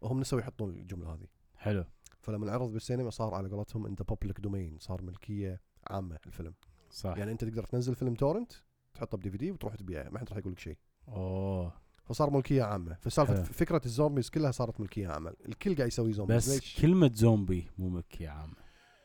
وهم 0.00 0.20
نسوا 0.20 0.40
يحطون 0.40 0.70
الجملة 0.70 1.14
هذه. 1.14 1.26
حلو. 1.54 1.84
فلما 2.20 2.52
عرض 2.52 2.72
بالسينما 2.72 3.10
صار 3.10 3.34
على 3.34 3.48
قولتهم 3.48 3.86
in 3.86 3.92
the 3.92 4.02
public 4.02 4.40
domain 4.40 4.78
صار 4.78 5.02
ملكية 5.02 5.60
عامة 5.90 6.18
الفيلم. 6.26 6.54
صح. 6.90 7.16
يعني 7.16 7.32
أنت 7.32 7.44
تقدر 7.44 7.64
تنزل 7.64 7.94
فيلم 7.94 8.14
torrent 8.14 8.52
تحطه 8.94 9.18
ب 9.18 9.30
DVD 9.30 9.50
وتروح 9.50 9.74
تبيعه 9.74 10.08
ما 10.08 10.18
حد 10.18 10.28
راح 10.28 10.38
يقول 10.38 10.52
لك 10.52 10.58
شيء. 10.58 10.78
أوه. 11.08 11.72
فصار 12.04 12.30
ملكية 12.30 12.62
عامة. 12.62 12.94
فسالفة. 13.00 13.42
فكرة 13.42 13.80
ال 13.84 13.90
zombies 13.90 14.30
كلها 14.30 14.50
صارت 14.50 14.80
ملكية 14.80 15.08
عامة. 15.08 15.32
الكل 15.48 15.76
قاعد 15.76 15.88
يسوي 15.88 16.12
zombies. 16.12 16.36
بس 16.36 16.54
ليش؟ 16.54 16.80
كلمة 16.80 17.10
زومبي 17.14 17.70
مو 17.78 17.88
ملكية 17.88 18.28
عامة. 18.28 18.56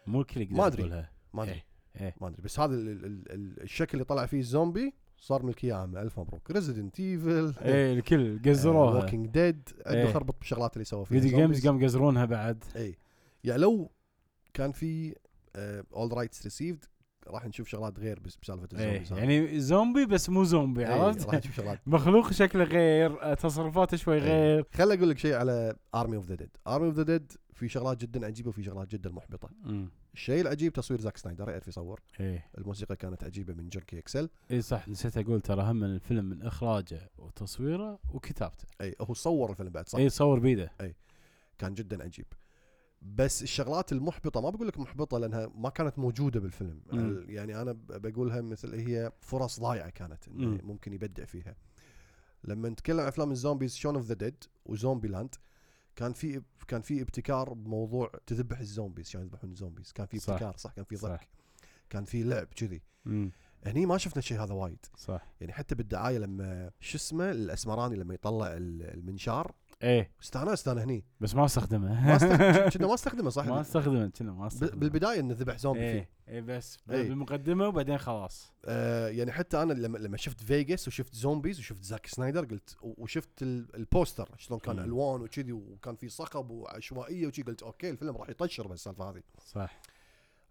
مو 0.08 0.22
الكل 0.22 0.42
يقدر 0.42 0.58
ما. 0.58 0.68
يقولها. 0.68 1.12
ما 1.34 1.44
أدري. 1.44 1.64
إيه. 2.00 2.06
إيه. 2.06 2.16
ما 2.22 2.28
أدري 2.28 2.42
بس 2.42 2.60
هذا 2.60 2.76
ال- 2.76 2.90
ال- 2.90 3.32
ال- 3.32 3.62
الشكل 3.64 3.94
اللي 3.94 4.04
طلع 4.06 4.26
فيه 4.26 4.40
الزومبي 4.40 4.94
صار 5.18 5.44
ملكيه 5.44 5.74
عامه 5.74 6.02
ألف 6.02 6.20
مبروك 6.20 6.52
Resident 6.52 7.00
Evil 7.00 7.54
إيه 7.62 7.94
الكل 7.94 8.40
قزروها 8.46 9.00
و 9.02 9.05
Walking 9.05 9.28
Dead 9.28 9.70
عنده 9.86 10.02
إيه. 10.02 10.14
خربط 10.14 10.36
بالشغلات 10.40 10.74
اللي 10.74 10.86
سوى 10.86 11.06
فيها 11.06 11.20
video 11.20 11.38
games. 11.40 11.68
قام 11.68 11.82
يقزرونها 11.82 12.26
بعد 12.26 12.64
اي 12.76 12.96
يعني 13.44 13.62
لو 13.62 13.92
كان 14.54 14.72
في 14.72 15.16
all 15.96 16.14
rights 16.18 16.44
reserved 16.44 16.86
راح 17.28 17.46
نشوف 17.46 17.68
شغلات 17.68 18.00
غير 18.00 18.20
بس 18.20 18.36
بسالفة 18.42 18.68
إيه 18.80 18.98
ال 19.02 19.03
zombies 19.03 19.14
هذه. 19.14 19.20
يعني 19.20 19.60
زومبي 19.60 20.06
بس 20.06 20.30
مو 20.30 20.44
زومبي 20.44 20.82
إيه، 20.88 20.94
عرفت؟ 20.94 21.26
راح 21.26 21.36
نشوف 21.36 21.56
شغلات 21.56 21.80
مخلوق 21.88 22.32
شكله 22.32 22.64
غير 22.64 23.22
آه، 23.24 23.34
تصرفاته 23.34 23.98
شوي 23.98 24.16
إيه. 24.16 24.22
غير 24.22 24.66
خل 24.74 24.92
أقول 24.92 25.10
لك 25.10 25.18
شيء 25.18 25.34
على 25.36 25.76
Army 25.96 26.16
of 26.16 26.26
the 26.26 26.36
Dead 26.36 26.50
Army 26.68 26.88
of 26.88 26.96
the 26.96 27.04
Dead 27.04 27.32
في 27.62 27.70
شغلات 27.70 27.98
جدا 27.98 28.26
عجيبة 28.26 28.50
وفي 28.50 28.64
شغلات 28.64 28.92
جدا 28.92 29.10
محبطة. 29.10 29.50
الشيء 30.14 30.42
العجيب 30.42 30.74
تصوير 30.74 31.02
زاك 31.02 31.18
سنايدر 31.18 31.50
يعرف 31.50 31.68
يصور. 31.68 32.02
إيه. 32.20 32.46
الموسيقى 32.58 32.96
كانت 32.96 33.24
عجيبة 33.24 33.54
من 33.54 33.70
Junkie 33.70 34.00
XL. 34.00 34.30
اي 34.52 34.62
صح 34.62 34.88
نسيت 34.88 35.18
أقول 35.18 35.42
ترى 35.42 35.62
هم 35.64 35.76
من 35.76 35.96
الفيلم 35.96 36.26
من 36.26 36.42
إخراجه 36.42 37.10
وتصويره 37.18 38.00
وكتابته. 38.14 38.66
أي 38.82 38.96
هو 39.02 39.14
صور 39.14 39.52
الفيلم 39.52 39.70
بعد 39.70 39.90
صح؟ 39.90 40.00
اي 40.00 40.10
صور 40.10 40.40
بيده. 40.40 40.72
كان 41.58 41.74
جدا 41.74 42.04
عجيب. 42.04 42.26
بس 43.02 43.44
الشغلات 43.44 43.92
المحبطة 43.92 44.42
ما 44.42 44.50
بقول 44.50 44.68
لك 44.68 44.80
محبطة 44.80 45.18
لأنها 45.18 45.52
ما 45.56 45.70
كانت 45.70 46.00
موجودة 46.00 46.40
بالفيلم. 46.40 46.82
يعني 47.30 47.62
أنا 47.62 47.72
بقولها 47.90 48.42
مثل 48.42 48.76
هي 48.76 49.12
فرص 49.20 49.60
ضايعة 49.60 49.90
كانت 49.90 50.28
إنه 50.28 50.48
مم. 50.48 50.60
ممكن 50.64 50.94
يبدع 50.94 51.26
فيها. 51.26 51.56
لما 52.44 52.70
نتكلم 52.70 53.00
عن 53.00 53.08
أفلام 53.08 53.32
ال 53.32 53.37
zombies 53.37 53.76
Shaun 53.76 53.96
of 53.96 54.06
the 54.06 54.14
Dead 54.14 54.38
و 54.38 54.44
Zombieland 54.66 55.36
كان 55.96 56.14
في 56.14 56.42
كان 56.68 56.82
في 56.82 57.02
ابتكار 57.02 57.54
بموضوع 57.54 58.12
تذبح 58.28 58.60
ال 58.60 58.66
zombies 58.66 59.10
شلون 59.10 59.24
يذبحون 59.26 59.52
ال 59.52 59.56
zombies. 59.56 59.92
كان 59.92 60.06
في 60.06 60.20
صح. 60.20 60.34
ابتكار 60.34 60.58
صح 60.58 60.72
كان 60.74 60.86
في 60.86 60.96
صح. 60.96 61.10
ضحك 61.10 61.28
كان 61.90 62.06
في 62.06 62.24
لعب 62.24 62.48
كذي. 62.56 62.82
هني 63.66 63.86
ما 63.86 63.98
شفنا 63.98 64.18
الشيء 64.20 64.44
هذا 64.44 64.54
وايد. 64.54 64.86
صح. 64.98 65.34
يعني 65.42 65.54
حتى 65.54 65.76
بالدعاية 65.76 66.18
لما 66.18 66.72
شو 66.80 66.98
اسمه 66.98 67.32
الأسمراني 67.32 67.96
لما 67.96 68.14
يطلع 68.14 68.48
ال- 68.48 68.94
المنشار 68.94 69.56
إيه. 69.84 70.12
استانست 70.22 70.68
أنا 70.68 70.84
هني. 70.84 71.06
بس 71.20 71.36
ما 71.36 71.46
استخدمه. 71.46 72.08
ما 72.08 72.16
استخدم 72.16 72.70
كنا 72.78 72.88
ما 72.88 72.94
استخدمه 72.94 73.30
صح؟ 73.30 73.46
ما 73.46 73.62
استخدمه 73.62 74.08
كنا 74.20 74.32
ما 74.34 74.48
استخدمه. 74.48 74.80
بالبداية 74.80 75.20
إنه 75.20 75.34
ذبح 75.34 75.58
زومبي 75.58 75.80
فيه. 75.80 75.86
إيه 76.00 76.10
إيه 76.28 76.42
بس 76.42 76.78
إيه. 76.90 77.08
بالمقدمه 77.08 77.68
وبعدين 77.68 77.98
خلاص. 77.98 78.52
آه 78.66 79.08
يعني 79.08 79.32
حتى 79.32 79.62
أنا 79.62 79.74
لما 79.74 79.98
لما 79.98 80.18
شفت 80.18 80.44
فيجاس 80.44 80.88
وشفت 80.88 81.16
zombies 81.16 81.60
وشفت 81.60 81.84
زاك 81.84 82.06
سنايدر 82.08 82.46
قلت 82.46 82.78
وشفت 82.82 83.42
ال- 83.42 83.76
ال 83.76 83.83
poster 83.83 84.30
شلون 84.38 84.60
كان. 84.60 84.80
ألوان 84.80 85.22
وكذي 85.22 85.52
وكان 85.52 85.96
في 85.96 86.10
صخب 86.10 86.50
وعشوائية 86.50 87.28
وكذي 87.28 87.44
قلت 87.44 87.64
okay 87.64 87.90
الفيلم 87.90 88.18
راح 88.18 88.30
يطشر 88.30 88.68
بالسالفه 88.68 89.10
هذه. 89.10 89.22
صح. 89.46 89.82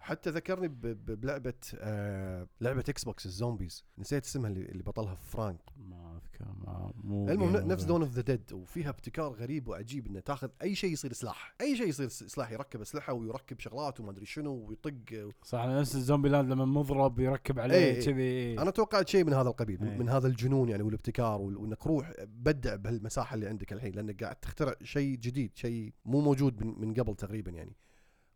حتى 0.00 0.30
ذكرني 0.30 0.68
بلعبة 0.94 1.54
آه 1.74 2.46
لعبة 2.60 2.84
Xbox 2.88 3.04
ال 3.04 3.26
zombies 3.26 3.84
نسيت 3.98 4.24
اسمها 4.24 4.50
اللي, 4.50 4.60
اللي 4.64 4.82
بطلها 4.82 5.14
فرانك 5.14 5.60
ما 5.76 6.16
أذكر 6.22 6.44
ما 6.58 6.92
مو 7.04 7.28
المهم 7.28 7.56
نفس. 7.56 7.84
Dawn 7.84 8.02
of 8.02 8.10
the 8.10 8.22
Dead 8.22 8.52
وفيها 8.52 8.88
ابتكار 8.88 9.32
غريب 9.32 9.68
وعجيب 9.68 10.06
إنه 10.06 10.20
تاخذ 10.20 10.48
أي 10.62 10.74
شيء 10.74 10.92
يصير 10.92 11.12
سلاح 11.12 11.54
أي 11.60 11.76
شيء 11.76 11.86
يصير 11.88 12.08
سلاح 12.08 12.50
يركب 12.52 12.80
أسلحة 12.80 13.12
ويركب 13.12 13.60
شغلات 13.60 14.00
وما 14.00 14.10
أدري 14.10 14.26
شنو 14.26 14.52
ويطق 14.68 14.94
صح 15.42 15.64
نفس 15.66 15.94
ال 15.94 16.28
Zombieland 16.28 16.50
لما 16.52 16.64
مضرب 16.64 17.20
يركب 17.20 17.58
إيه، 17.58 17.62
عليه 17.64 17.76
إيه. 17.76 18.00
كذي 18.04 18.22
إيه. 18.22 18.62
أنا 18.62 18.70
توقعت 18.70 19.08
شيء 19.08 19.24
من 19.24 19.32
هذا 19.32 19.48
القبيل 19.48 19.82
إيه. 19.84 19.98
من 19.98 20.08
هذا 20.08 20.26
الجنون 20.26 20.68
يعني 20.68 20.82
والابتكار 20.82 21.40
وال- 21.40 21.56
وإنك 21.56 21.86
روح 21.86 22.12
بدع 22.26 22.76
بهالمساحة 22.76 23.34
اللي 23.34 23.46
عندك 23.48 23.72
الحين 23.72 23.92
لأنك 23.94 24.24
قاعد 24.24 24.36
تخترع 24.36 24.74
شيء 24.82 25.16
جديد 25.16 25.50
شيء 25.54 25.92
مو 26.04 26.20
موجود 26.20 26.62
من 26.64 26.94
قبل 26.94 27.14
تقريبا 27.14 27.50
يعني 27.50 27.72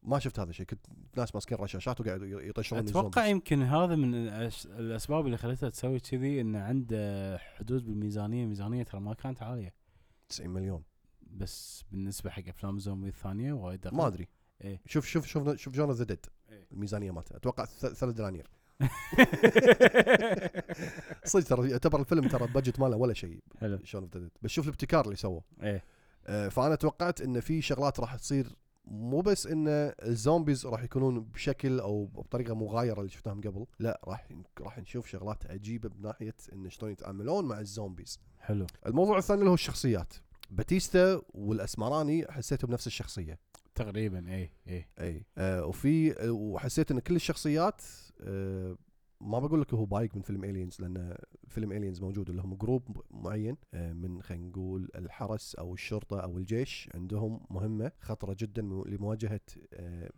ما 0.04 0.18
شفت 0.18 0.40
هذا 0.40 0.50
الشيء. 0.50 0.66
كنت 0.66 0.86
ناس 1.16 1.34
ماسكين 1.34 1.58
رشاشات 1.58 2.00
وقاعد 2.00 2.22
يطشرون 2.22 2.88
أتوقع. 2.88 3.26
يمكن 3.26 3.62
هذا 3.62 3.96
من 3.96 4.14
الأسباب 4.78 5.26
اللي 5.26 5.36
خلتها 5.36 5.68
تسوي 5.68 6.00
كذي 6.00 6.40
إنه 6.40 6.62
عنده 6.62 7.38
حدود 7.38 7.84
بالميزانية 7.84 8.46
ميزانية 8.46 8.82
ترى 8.82 9.00
ما 9.00 9.14
كانت 9.14 9.42
عالية. 9.42 9.74
90 10.28 10.50
مليون. 10.50 10.82
بس 11.22 11.84
بالنسبة 11.90 12.30
حق 12.30 12.48
أفلام 12.48 12.76
الزومبي 12.76 13.08
الثانية 13.08 13.52
وايد. 13.52 13.88
ما 13.88 14.06
أدري. 14.06 14.28
إيه. 14.64 14.80
شوف 14.86 15.06
شوف 15.06 15.26
شوف 15.26 15.56
شوف 15.56 15.74
Shaun 15.74 15.90
the 15.90 16.04
Dead. 16.04 16.26
إيه. 16.50 16.66
الميزانية 16.72 17.10
مالته. 17.10 17.36
أتوقع 17.36 17.64
ثلاث 17.64 18.04
دنانير. 18.04 18.50
صدق 21.24 21.44
ترى 21.44 21.70
يعتبر 21.70 22.00
الفيلم 22.00 22.28
ترى 22.28 22.44
ال 22.44 22.49
budget 22.49 22.80
ماله 22.80 22.96
ولا 22.96 23.14
شيء. 23.14 23.40
حلو. 23.60 23.80
Dead. 23.94 24.30
بس 24.42 24.50
شوف 24.50 24.64
الابتكار 24.64 25.04
اللي 25.04 25.16
سووه. 25.16 25.44
إيه. 25.62 25.84
آه، 26.26 26.48
فأنا 26.48 26.74
توقعت 26.74 27.20
إن 27.20 27.40
في 27.40 27.62
شغلات 27.62 28.00
راح 28.00 28.16
تصير 28.16 28.56
مو 28.86 29.20
بس 29.20 29.46
إن 29.46 29.68
ال 30.02 30.10
zombies 30.10 30.66
راح 30.66 30.82
يكونون 30.82 31.20
بشكل 31.20 31.80
أو 31.80 32.04
بطريقة 32.06 32.54
مغايرة 32.54 32.98
اللي 33.00 33.10
شفناهم 33.10 33.40
قبل 33.40 33.66
لا 33.78 34.00
راح 34.04 34.28
راح 34.60 34.78
نشوف 34.78 35.06
شغلات 35.06 35.46
عجيبة 35.50 35.88
بناحية 35.88 36.34
إن 36.52 36.70
شلون 36.70 36.92
يتعاملون 36.92 37.44
مع 37.44 37.60
ال 37.60 37.67
zombies. 37.67 38.20
حلو. 38.40 38.66
الموضوع 38.86 39.18
الثاني 39.18 39.40
اللي 39.40 39.50
هو 39.50 39.54
الشخصيات. 39.54 40.14
باتيستا 40.50 41.22
والأسمراني 41.34 42.26
حسيتهم 42.32 42.70
نفس 42.70 42.86
الشخصية. 42.86 43.38
تقريبا 43.74 44.28
إيه 44.28 44.52
إيه. 44.68 44.88
اي 45.00 45.26
آه 45.38 45.66
وفي 45.66 46.14
وحسيت 46.30 46.90
إن 46.90 46.98
كل 46.98 47.16
الشخصيات 47.16 47.82
آه 48.20 48.76
ما 49.24 49.38
بقول 49.38 49.60
لك 49.60 49.74
هو 49.74 49.84
بايق 49.84 50.16
من 50.16 50.22
فيلم 50.22 50.44
Aliens 50.44 50.80
لأن 50.80 51.16
فيلم 51.48 51.72
Aliens 51.72 52.00
موجود 52.00 52.30
اللي 52.30 52.42
هم 52.42 52.54
group 52.54 53.00
معين 53.10 53.56
آه 53.74 53.92
من 53.92 54.22
خلينا 54.22 54.46
نقول 54.48 54.88
الحرس 54.96 55.54
أو 55.54 55.74
الشرطة 55.74 56.20
أو 56.20 56.38
الجيش 56.38 56.88
عندهم 56.94 57.40
مهمة 57.50 57.92
خطرة 58.00 58.36
جدا 58.38 58.62
مو- 58.62 58.84
لمواجهة 58.84 59.40
آه 59.74 60.10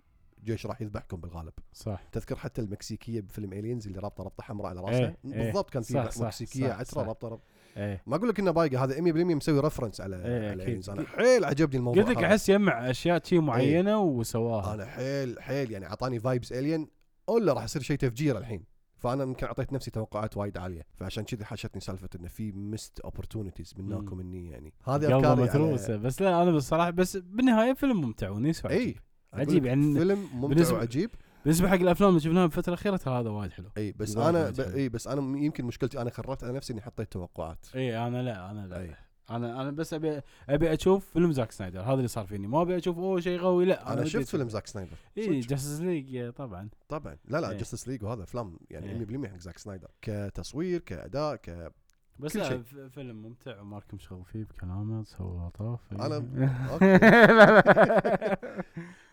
جيش 0.44 0.66
راح 0.66 0.82
يذبحكم 0.82 1.16
بالغالب 1.20 1.52
صح 1.72 2.02
تذكر 2.12 2.36
حتى 2.36 2.60
المكسيكية 2.60 3.20
بفيلم 3.20 3.52
Aliens 3.52 3.87
اللي 3.86 3.98
رابطة 4.00 4.24
ربطه 4.24 4.42
حمراء 4.42 4.68
على 4.68 4.80
إيه، 4.80 4.86
راسها 4.86 5.16
إيه. 5.24 5.44
بالضبط 5.44 5.70
كان 5.70 5.82
في 5.82 5.94
مكسيكية 6.20 6.72
عتره. 6.72 7.02
رابطة 7.02 7.28
رب... 7.28 7.40
إيه 7.76 8.02
ما 8.06 8.16
أقول 8.16 8.28
لك 8.28 8.40
إنه 8.40 8.50
بايقه 8.50 8.84
هذا 8.84 8.94
100% 8.96 9.00
مسوي 9.16 9.60
reference 9.61 10.00
على 10.00 10.16
إيه، 10.26 10.50
على 10.50 10.82
Aliens. 10.82 10.88
أنا 10.88 11.06
حيل 11.06 11.44
عجبني 11.44 11.76
الموضوع 11.76 12.02
قلت 12.02 12.16
لك. 12.16 12.24
أحس 12.24 12.48
يجمع 12.48 12.90
أشياء 12.90 13.22
شي 13.24 13.38
معينة 13.38 13.90
إيه. 13.90 13.96
وسواها 13.96 14.74
أنا 14.74 14.86
حيل 14.86 15.42
حيل 15.42 15.70
يعني 15.72 15.86
أعطاني 15.86 16.20
vibes 16.20 16.52
Alien 16.52 16.88
ولا 17.28 17.52
راح 17.52 17.64
يصير 17.64 17.82
شيء 17.82 17.96
تفجير 17.96 18.38
الحين 18.38 18.64
فأنا 19.06 19.22
يمكن 19.22 19.46
أعطيت 19.46 19.72
نفسي 19.72 19.90
توقعات 19.90 20.36
وايد 20.36 20.58
عالية 20.58 20.82
فعشان 20.94 21.24
كذي 21.24 21.44
حاشتني 21.44 21.80
سالفة 21.80 22.08
إنه 22.20 22.28
في 22.28 22.52
missed 22.52 23.00
opportunities 23.00 23.74
منك 23.78 24.00
مم. 24.00 24.12
ومني 24.12 24.50
يعني. 24.50 24.72
هذه 24.84 25.16
أفكاري 25.18 25.42
متروسه 25.42 25.96
بس 25.96 26.22
لا 26.22 26.42
أنا 26.42 26.50
بصراحه 26.52 26.90
بس 26.90 27.16
بالنهاية 27.16 27.72
فيلم 27.74 28.00
ممتع 28.00 28.30
ونيس 28.30 28.66
إي. 28.66 28.96
عجيب 29.32 29.64
يعني 29.64 29.94
فيلم 29.98 30.28
ممتع 30.34 30.64
بالنسبة- 30.64 30.72
وعجيب. 30.72 31.10
بالنسبة 31.44 31.68
حق 31.68 31.74
الأفلام 31.74 32.08
اللي 32.10 32.20
شفناها 32.20 32.46
بالفترة 32.46 32.68
الأخيرة 32.68 32.96
ترى 32.96 33.20
هذا 33.20 33.30
وايد 33.30 33.52
حلو. 33.52 33.68
إي 33.76 33.92
بس 33.92 34.16
أنا 34.16 34.50
ب... 34.50 34.60
إي 34.60 34.88
بس 34.88 35.08
أنا 35.08 35.38
يمكن 35.38 35.64
مشكلتي 35.64 36.00
أنا 36.02 36.10
خربت 36.10 36.44
على 36.44 36.52
نفسي 36.52 36.72
إني 36.72 36.82
حطيت 36.82 37.12
توقعات. 37.12 37.66
إي 37.74 37.98
أنا 38.06 38.22
لا 38.22 38.50
أنا 38.50 38.66
لا 38.66 38.80
أي. 38.80 38.94
أنا 39.30 39.62
أنا 39.62 39.70
بس 39.70 39.94
ابي 39.94 40.20
ابي 40.48 40.74
أشوف 40.74 41.10
فيلم 41.12 41.32
زاك 41.32 41.52
سنايدر 41.52 41.80
هذا 41.80 41.94
اللي 41.94 42.08
صار 42.08 42.26
فيني 42.26 42.46
ما 42.46 42.62
ابي 42.62 42.76
أشوف 42.76 42.98
اوه 42.98 43.20
شيء 43.20 43.40
قوي 43.40 43.64
لا 43.64 43.92
أنا 43.92 44.00
ودي 44.00 44.10
شفت. 44.10 44.28
فيلم 44.28 44.48
زاك 44.48 44.66
سنايدر 44.66 44.96
اي. 45.18 45.40
Justice 45.40 45.80
League 45.80 46.30
طبعا 46.30 46.68
طبعا 46.88 47.16
لا 47.24 47.40
لا 47.40 47.50
إيه. 47.50 47.56
Justice 47.59 47.88
League 47.88 48.02
وهذا 48.04 48.22
افلام 48.22 48.58
يعني 48.70 48.90
إيه. 48.90 49.06
100% 49.26 49.26
حق 49.28 49.38
زاك 49.38 49.58
سنايدر 49.58 49.88
كتصوير 50.02 50.80
كأداء 50.80 51.36
ك 51.36 51.72
بس 52.18 52.36
لا 52.36 52.48
شيء. 52.48 52.62
فيلم 52.88 53.22
ممتع 53.22 53.60
وماركم 53.60 53.98
شغل 53.98 54.24
فيه 54.24 54.44
بكلامه 54.44 55.02
تسوي 55.02 55.46
لطاف 55.48 55.80
أنا- 55.94 56.00
okay. 56.72 56.98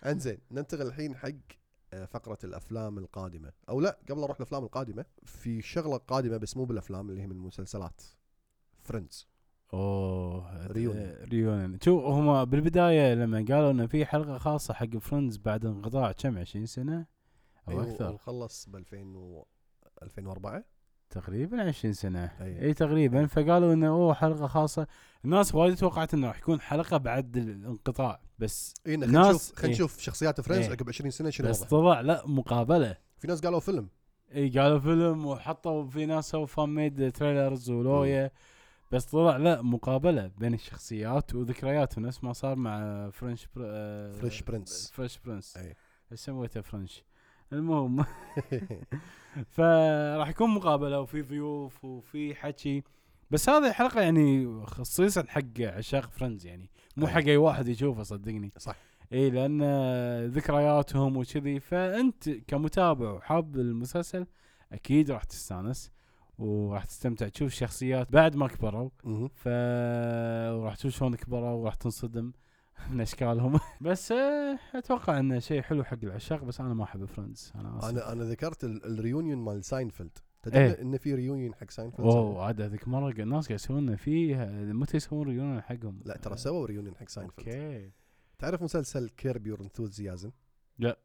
إنزين 0.11 0.37
ننتقل 0.51 0.87
الحين 0.87 1.15
حق 1.15 1.29
آه، 1.93 2.05
فقرة 2.05 2.37
الأفلام 2.43 2.97
القادمة 2.97 3.51
أو 3.69 3.79
لا 3.81 3.99
قبل 4.09 4.19
أروح 4.23 4.37
الأفلام 4.37 4.63
القادمة 4.63 5.05
في 5.23 5.61
شغلة 5.61 5.97
قادمة 5.97 6.37
بس 6.37 6.57
مو 6.57 6.65
بالأفلام 6.65 7.09
اللي 7.09 7.21
هي 7.21 7.27
من 7.27 7.31
المسلسلات 7.35 8.01
Friends 8.81 9.27
أوه 9.73 10.67
reunion. 10.67 11.15
reunion 11.31 11.79
شوف 11.83 12.03
هم 12.03 12.45
بالبداية 12.45 13.13
لما 13.13 13.45
قالوا 13.49 13.71
إنه 13.71 13.85
في 13.85 14.05
حلقة 14.05 14.37
خاصة 14.37 14.73
حق 14.73 14.97
Friends 14.97 15.37
بعد 15.37 15.65
انقطاع 15.65 16.11
كم 16.11 16.37
20 16.37 16.65
سنة 16.65 17.05
أو 17.69 17.81
أكثر. 17.81 18.17
خلص 18.17 18.69
ب 18.69 18.75
2000 18.75 19.17
و 19.17 19.45
2004 20.03 20.63
تقريبا 21.09 21.61
20 21.61 21.93
سنة. 21.93 22.31
أي. 22.41 22.61
إي 22.61 22.73
تقريبا. 22.73 23.25
فقالوا 23.25 23.73
إنه 23.73 23.87
أوه 23.87 24.13
حلقة 24.13 24.47
خاصة. 24.47 24.87
الناس 25.25 25.55
وايد 25.55 25.75
توقعت 25.75 26.13
إنه 26.13 26.27
راح 26.27 26.37
يكون 26.37 26.61
حلقة 26.61 26.97
بعد 26.97 27.37
الانقطاع 27.37 28.21
بس 28.39 28.73
إي 28.87 28.97
خلينا 28.97 29.29
نشوف 29.29 29.55
خلينا. 29.55 29.75
نشوف 29.75 29.99
شخصيات 29.99 30.41
Friends. 30.41 30.71
عقب 30.71 30.89
20 30.89 31.11
سنة 31.11 31.29
شنو 31.29 31.49
بس 31.49 31.63
طلع 31.63 32.01
لا 32.01 32.23
مقابلة. 32.27 32.97
في 33.17 33.27
ناس 33.27 33.41
قالوا 33.41 33.59
فيلم. 33.59 33.89
إي 34.35 34.49
قالوا 34.49 34.79
فيلم 34.79 35.25
وحطوا 35.25 35.85
في 35.85 36.05
ناس 36.05 36.29
سووا 36.29 36.45
fan-made 36.45 37.11
trailers 37.11 37.69
ولويا 37.69 38.31
بس 38.93 39.05
طلع 39.05 39.37
لا 39.37 39.61
مقابلة 39.61 40.31
بين 40.37 40.53
الشخصيات 40.53 41.35
وذكريات 41.35 41.99
نفس 41.99 42.23
ما 42.23 42.33
صار 42.33 42.55
مع 42.55 43.09
French 43.09 43.47
Pr... 43.55 43.61
آه، 43.65 44.11
Fresh 44.11 44.41
Prince. 44.41 44.91
Fresh 44.93 45.19
Prince. 45.25 45.57
إيش 45.57 46.19
سويته 46.19 46.61
French 46.61 47.03
المهم. 47.53 48.05
فراح 49.55 50.29
يكون 50.29 50.49
مقابلة 50.49 50.99
وفي 50.99 51.21
ضيوف 51.21 51.85
وفي 51.85 52.35
حكي. 52.35 52.83
بس 53.31 53.49
هذه 53.49 53.67
الحلقة 53.67 54.01
يعني 54.01 54.65
خصيصا 54.65 55.25
حق 55.27 55.61
عشاق 55.61 56.11
فريندز 56.11 56.45
يعني. 56.45 56.69
مو. 56.97 57.07
حق 57.07 57.21
أي 57.21 57.37
واحد 57.37 57.67
يشوفه 57.67 58.03
صدقني. 58.03 58.51
صح. 58.57 58.75
إي 59.13 59.29
لأن 59.29 59.61
ذكرياتهم 60.25 61.17
وكذي. 61.17 61.59
فأنت 61.59 62.29
كمتابع 62.29 63.11
وحاب 63.11 63.55
المسلسل 63.55 64.25
أكيد 64.71 65.11
راح 65.11 65.23
تستانس. 65.23 65.91
وراح 66.37 66.85
تستمتع 66.85 67.27
تشوف 67.27 67.47
الشخصيات 67.47 68.11
بعد 68.11 68.35
ما 68.35 68.47
كبروا. 68.47 68.89
ف 69.35 69.47
وراح 70.57 70.75
تشوف 70.75 70.91
شلون 70.93 71.15
كبروا 71.15 71.49
وراح 71.51 71.75
تنصدم 71.75 72.31
من 72.89 73.01
أشكالهم. 73.01 73.59
بس 73.81 74.11
آه، 74.11 74.59
أتوقع 74.75 75.19
إنه 75.19 75.39
شيء 75.39 75.61
حلو 75.61 75.83
حق 75.83 75.97
العشاق 76.03 76.43
بس 76.43 76.59
أنا 76.61 76.73
ما 76.73 76.83
أحب 76.83 77.05
Friends 77.05 77.51
أنا 77.55 77.77
آسف. 77.79 77.89
أنا 77.89 78.11
أنا 78.11 78.23
ذكرت 78.23 78.63
ال- 78.63 78.85
ال 78.85 78.92
reunion 78.92 79.37
مال 79.37 79.63
ساينفيلد 79.65 80.17
تدري 80.43 80.59
إيه. 80.65 80.81
انه 80.81 80.97
في 80.97 81.13
reunion 81.15 81.55
حق 81.55 81.69
ساينفيلد 81.71 82.07
اوه 82.07 82.43
عاد 82.45 82.61
هذيك 82.61 82.87
مرة 82.87 83.09
الناس 83.19 83.47
قاعد 83.47 83.59
يسوون 83.59 83.95
فيه 83.95 84.35
متى 84.51 84.97
يسوون 84.97 85.27
reunion 85.27 85.61
حقهم؟ 85.61 86.01
لا 86.05 86.17
ترى 86.17 86.37
سووا 86.37 86.65
reunion 86.67 86.95
حق 86.95 87.09
ساينفيلد 87.09 87.47
أوكي. 87.49 87.91
تعرف 88.39 88.61
مسلسل 88.63 89.09
Curb 89.09 89.47
Your 89.47 89.61
Enthusiasm 89.61 90.31
لا. 90.79 90.99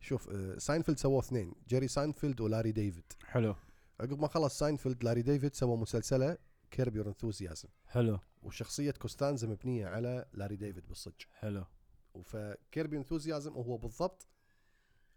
شوف 0.00 0.28
آه، 0.30 0.58
ساينفيلد 0.58 0.98
سووا 0.98 1.20
اثنين 1.20 1.52
جيري 1.68 1.88
ساينفيلد 1.88 2.40
ولاري 2.40 2.72
ديفيد 2.72 3.12
حلو. 3.26 3.54
عقب 4.02 4.20
ما 4.20 4.28
خلص 4.28 4.58
ساينفيلد 4.58 5.04
لاري 5.04 5.22
ديفيد 5.22 5.54
سوى 5.54 5.76
مسلسلة 5.76 6.38
Curb 6.70 6.96
Your 6.96 7.08
Enthusiasm. 7.08 7.68
حلو. 7.86 8.18
وشخصية 8.42 8.90
كوستانزا 8.90 9.48
مبنية 9.48 9.86
على 9.86 10.26
لاري 10.34 10.56
ديفيد 10.56 10.88
بالصج 10.88 11.12
حلو. 11.32 11.64
ف 12.24 12.38
Curb 12.38 12.96
Your 12.96 13.12
Enthusiasm 13.12 13.52
هو 13.52 13.76
بالضبط 13.76 14.26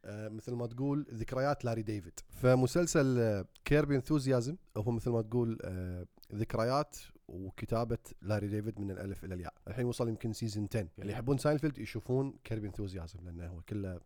آه، 0.06 0.30
مثل 0.30 0.54
ما 0.54 0.68
تقول 0.68 1.08
ذكريات 1.14 1.66
لاري 1.66 1.82
ديفيد. 1.82 2.20
فمسلسل 2.30 3.20
آه، 3.20 3.46
Curb 3.66 3.96
Your 3.96 4.13
Enthusiasm 4.13 4.58
هو 4.78 4.92
مثل 4.92 5.10
ما 5.10 5.22
تقول 5.22 5.60
آه، 5.62 6.06
ذكريات 6.34 6.98
وكتابة 7.28 7.98
لاري 8.22 8.48
ديفيد 8.48 8.80
من 8.80 8.92
الألف 8.92 9.26
إلى 9.26 9.36
الياء. 9.36 9.54
الحين 9.68 9.86
وصل 9.86 10.08
يمكن 10.08 10.34
season 10.34 10.68
10 10.72 10.88
اللي 11.00 11.12
يحبون 11.12 11.38
ساينفيلد 11.38 11.78
يشوفون 11.78 12.38
Curb 12.44 12.68
Your 12.68 12.83
Enthusiasm 12.83 13.20
لأنه 13.26 13.48
هو 13.48 13.62
كله 13.62 14.00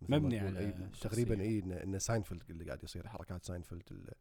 مبني 0.00 0.38
على. 0.38 0.72
تقريبا 1.00 1.40
إي 1.40 1.58
إن 1.58 1.98
ساينفيلد 1.98 2.42
اللي 2.50 2.64
قاعد 2.64 2.84
يصير 2.84 3.08
حركات 3.08 3.44
ساينفيلد 3.44 3.82
ال- 3.90 4.12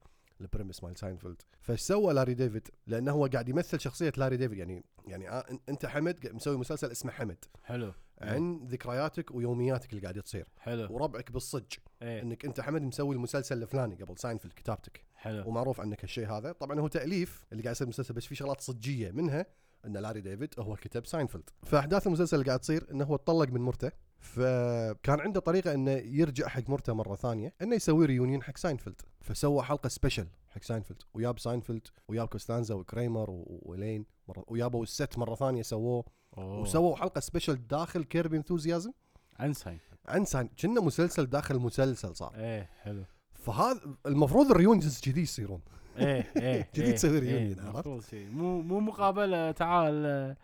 ال 0.41 0.47
premise 0.47 0.83
مال 0.83 0.97
ساينفيلد. 0.99 1.41
فايش 1.61 1.81
سوى 1.81 2.13
لاري 2.13 2.33
ديفيد 2.33 2.67
لأنه 2.87 3.11
هو 3.11 3.25
قاعد 3.25 3.49
يمثل 3.49 3.79
شخصية 3.79 4.13
لاري 4.17 4.37
ديفيد. 4.37 4.57
يعني 4.57 4.83
يعني 5.07 5.29
آه، 5.29 5.45
أنت 5.69 5.85
حمد 5.85 6.27
مسوي 6.33 6.57
مسلسل 6.57 6.91
اسمه 6.91 7.11
حمد. 7.11 7.45
حلو. 7.63 7.93
عن 8.21 8.65
ذكرياتك 8.67 9.31
ويومياتك 9.35 9.89
اللي 9.89 10.01
قاعد 10.01 10.21
تصير. 10.21 10.47
حلو. 10.57 10.93
وربعك 10.93 11.31
بالصج 11.31 11.63
إيه 12.01 12.21
إنك 12.21 12.45
أنت 12.45 12.61
حمد 12.61 12.81
مسوي 12.81 13.15
المسلسل 13.15 13.63
الفلاني 13.63 13.95
قبل 13.95 14.17
ساينفيلد 14.17 14.53
كتابتك. 14.53 15.05
حلو. 15.15 15.47
ومعروف 15.47 15.81
عنك 15.81 16.03
هالشيء 16.03 16.27
هذا. 16.27 16.51
طبعا 16.51 16.79
هو 16.79 16.87
تأليف 16.87 17.45
اللي 17.51 17.63
قاعد 17.63 17.75
يصير 17.75 17.87
مسلسل 17.87 18.13
بس 18.13 18.25
في 18.25 18.35
شغلات 18.35 18.61
صجيه 18.61 19.11
منها 19.11 19.45
إن 19.85 19.97
لاري 19.97 20.21
ديفيد 20.21 20.53
هو 20.59 20.75
كتب 20.75 21.05
ساينفيلد. 21.05 21.49
فأحداث 21.63 22.07
المسلسل 22.07 22.35
اللي 22.35 22.47
قاعد 22.47 22.59
تصير 22.59 22.87
إنه 22.91 23.05
هو 23.05 23.15
تطلق 23.15 23.49
من 23.49 23.61
مرته. 23.61 23.91
فكان 24.19 25.19
عنده 25.19 25.39
طريقة 25.39 25.73
إنه 25.73 25.91
يرجع 25.91 26.47
حق 26.47 26.69
مرته 26.69 26.93
مرة 26.93 27.15
ثانية 27.15 27.53
إنه 27.61 27.75
يسوي 27.75 28.05
reunion 28.05 28.43
حق 28.43 28.57
ساينفيلد. 28.57 29.01
فسوى 29.21 29.63
حلقة 29.63 29.89
special 29.89 30.27
حق 30.49 30.63
ساينفيلد. 30.63 31.01
وياب 31.13 31.39
ساينفيلد 31.39 31.87
وياب 32.07 32.27
كوستانزا 32.27 32.73
وكريمر 32.75 33.29
و- 33.29 33.59
وإلين 33.65 34.05
مرة 34.27 34.43
ويابوا 34.47 34.83
الست 34.83 35.17
مرة 35.17 35.35
ثانية 35.35 35.61
سووه. 35.61 36.05
وسووا 36.37 36.95
حلقة 36.95 37.19
special 37.21 37.67
داخل 37.67 38.03
Curb 38.03 38.37
Your 38.37 38.53
Enthusiasm 38.53 38.91
عن 39.39 39.53
ساينفيلد 39.53 39.99
عن 40.07 40.25
ساين. 40.25 40.47
كنا 40.61 40.81
مسلسل 40.81 41.25
داخل 41.25 41.59
مسلسل 41.59 42.15
صار. 42.15 42.33
إيه 42.35 42.69
حلو. 42.81 43.03
فهذا 43.33 43.81
المفروض 44.05 44.51
ال 44.51 44.57
reunions 44.57 44.99
كذي 45.01 45.21
يصيرون. 45.21 45.61
إيه 45.97 46.31
إيه 46.37 46.69
جديد 46.75 46.85
إيه، 46.85 46.95
تسوي 46.95 47.19
إيه، 47.19 47.55
reunion، 47.55 47.59
عرفت؟ 47.59 48.13
مو 48.15 48.61
مو 48.61 48.79
مقابلة 48.79 49.51
تعال 49.51 50.35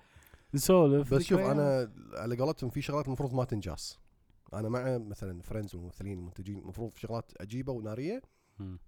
نسولف 0.54 1.14
بس 1.14 1.22
شوف 1.22 1.40
ذكريات. 1.40 1.58
أنا 1.58 1.92
على 2.14 2.36
قولتهم 2.38 2.70
في 2.70 2.82
شغلات 2.82 3.08
المفروض 3.08 3.34
ما 3.34 3.44
تنجاس 3.44 4.00
أنا 4.54 4.70
مع 4.70 4.98
مثلا 4.98 5.42
Friends 5.42 5.76
والممثلين 5.76 6.18
المنتجين 6.18 6.60
المفروض 6.60 6.92
في 6.92 7.00
شغلات 7.00 7.32
عجيبه 7.42 7.72
ونارية. 7.74 8.22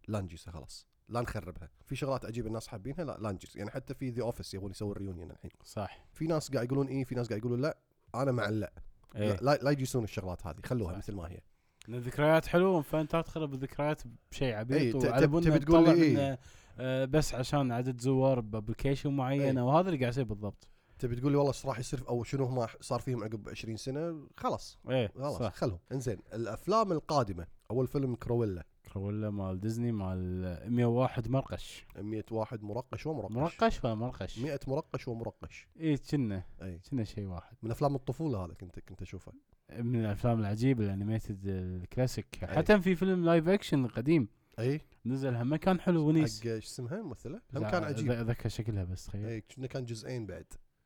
لا 0.08 0.22
نجيسها 0.22 0.52
خلاص. 0.52 0.88
لا 1.10 1.22
نخربها. 1.22 1.70
في 1.86 1.96
شغلات 1.96 2.26
عجيبه 2.26 2.48
الناس 2.48 2.68
حابينها 2.68 3.04
لا 3.04 3.18
لا 3.22 3.32
نجيس 3.32 3.56
يعني 3.56 3.70
حتى 3.72 3.94
في 3.94 4.10
The 4.10 4.22
Office 4.24 4.54
يبون 4.54 4.72
يسوي 4.72 4.92
ال 4.92 4.97
reunion 4.97 5.32
الحين. 5.32 5.52
صح. 5.64 6.06
في 6.14 6.28
ناس 6.28 6.52
قاعد 6.52 6.66
يقولون 6.66 6.88
إيه 6.88 7.04
في 7.04 7.16
ناس 7.16 7.28
قاعد 7.28 7.40
يقولون 7.40 7.62
لا. 7.62 7.78
أنا 8.16 8.32
مع 8.32 8.50
لا. 8.50 8.74
إيه. 9.16 9.34
لا, 9.34 9.38
لا, 9.42 9.56
لا 9.62 9.72
يجيسون 9.72 10.04
الشغلات 10.04 10.48
هذه 10.48 10.56
خلوها 10.66 10.92
صح. 10.92 10.98
مثل 10.98 11.14
ما 11.16 11.32
هي. 11.32 11.40
إن 11.90 11.94
الذكريات 11.94 12.46
حلوة 12.46 12.82
فأنت 12.82 13.16
تخرب 13.16 13.54
الذكريات 13.54 14.02
بشيء 14.32 14.48
إيه، 14.48 14.56
عبيط 14.56 15.02
ت- 15.02 15.06
وعلى 15.06 15.28
تبي 15.28 15.60
تقول 15.60 15.84
لي 15.84 16.04
إيه. 16.04 16.40
آه، 16.80 17.06
بس 17.06 17.34
عشان 17.34 17.72
عدد 17.72 18.02
زوار 18.02 18.40
ب 18.40 18.46
application 18.46 19.10
معينة 19.10 19.62
إيه. 19.62 19.68
وهذا 19.68 19.88
اللي 19.88 20.00
قاعد 20.00 20.12
يصير 20.12 20.24
بالضبط. 20.24 20.68
تبي 21.00 21.16
تقول 21.16 21.32
لي 21.32 21.38
والله 21.38 21.52
إيش 21.52 21.66
راح 21.66 21.80
يصير 21.80 22.10
أو 22.10 22.24
شنو 22.24 22.48
ما 22.48 22.68
صار 22.82 23.00
فيهم 23.00 23.24
عقب 23.24 23.50
20 23.50 23.78
سنة؟ 23.78 24.28
خلاص. 24.38 24.80
إيه 24.90 25.08
خلاص 25.08 25.40
صح. 25.40 25.54
خلهم. 25.54 25.80
إنزين 25.92 26.18
الأفلام 26.34 26.92
القادمة 26.92 27.48
أول 27.72 27.88
فيلم 27.88 28.16
كرويلا. 28.16 28.66
كرويلا 28.94 29.30
مال 29.30 29.60
ديزني 29.60 29.92
مال 29.92 30.72
101 30.72 31.28
مرقش. 31.28 31.86
100 31.98 32.24
واحد 32.32 32.64
مرقش 32.64 33.06
ومرقش. 33.06 33.32
مرقش 33.32 33.84
ولا 33.84 33.96
مرقش؟ 33.96 34.40
100 34.40 34.60
مرقش 34.68 35.08
ومرقش. 35.08 35.68
إيه 35.80 35.98
كنا. 36.12 36.44
إي. 36.62 36.80
كنا 36.92 37.04
شيء 37.04 37.26
واحد. 37.26 37.58
من 37.64 37.72
أفلام 37.72 37.96
الطفولة 37.96 38.46
هذا 38.46 38.54
كنت 38.54 38.80
كنت 38.80 39.02
أشوفه. 39.02 39.32
من 39.80 40.06
الأفلام 40.06 40.40
العجيبة 40.40 40.86
ال 40.86 40.93
animated 40.93 41.48
ال 41.48 41.59
classic. 41.59 42.44
أي. 42.44 42.56
حتى 42.56 42.82
في 42.82 42.96
فيلم 42.96 43.26
live 43.26 43.48
action 43.48 43.88
قديم. 43.88 44.28
إي. 44.60 44.82
نزل 45.06 45.36
هم 45.36 45.56
كان 45.56 45.80
حلو 45.80 46.08
ونيس. 46.08 46.42
حق 46.42 46.48
إيش 46.48 46.66
اسمها؟ 46.66 46.98
الممثله 46.98 47.42
هم 47.54 47.70
كان 47.70 47.84
عجيب. 47.84 48.12
اتذكر 48.12 48.50
شكلها 48.50 48.84
بس 48.84 49.06
تخيل. 49.06 49.26
إي 49.26 49.42
كان 49.42 49.86
جزئين 49.86 50.26
بعد. 50.26 50.46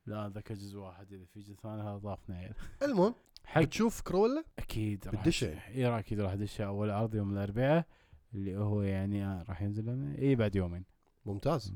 لا 0.10 0.28
اتذكر 0.28 0.54
جزء 0.54 0.78
واحد 0.78 1.14
إذا 1.14 1.26
في 1.26 1.40
جزء 1.40 1.56
ثاني 1.56 1.82
هذا 1.82 1.98
ضافنا 1.98 2.36
عيل. 2.36 2.54
المهم 2.82 3.16
حق 3.46 3.62
بتشوف 3.62 4.02
كرويلا 4.02 4.44
أكيد 4.60 5.08
راح 5.08 5.22
بتدشه؟ 5.22 5.68
إي 5.68 5.86
راح 5.86 5.98
أكيد 5.98 6.20
راح 6.20 6.32
ادشه 6.32 6.66
أول 6.66 6.90
عرض 6.90 7.16
يوم 7.16 7.34
الأربعاء 7.34 7.86
اللي 8.34 8.58
هو 8.58 8.82
يعني 8.82 9.26
آه 9.26 9.44
راح 9.44 9.62
ينزل 9.62 9.86
لنا. 9.86 10.18
إي 10.18 10.36
بعد 10.36 10.56
يومين. 10.56 10.86
ممتاز. 11.26 11.74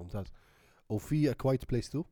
ممتاز. 0.00 0.26
وفي 0.88 1.34
Quiet 1.34 1.70
Place 1.70 1.88
2 1.88 2.04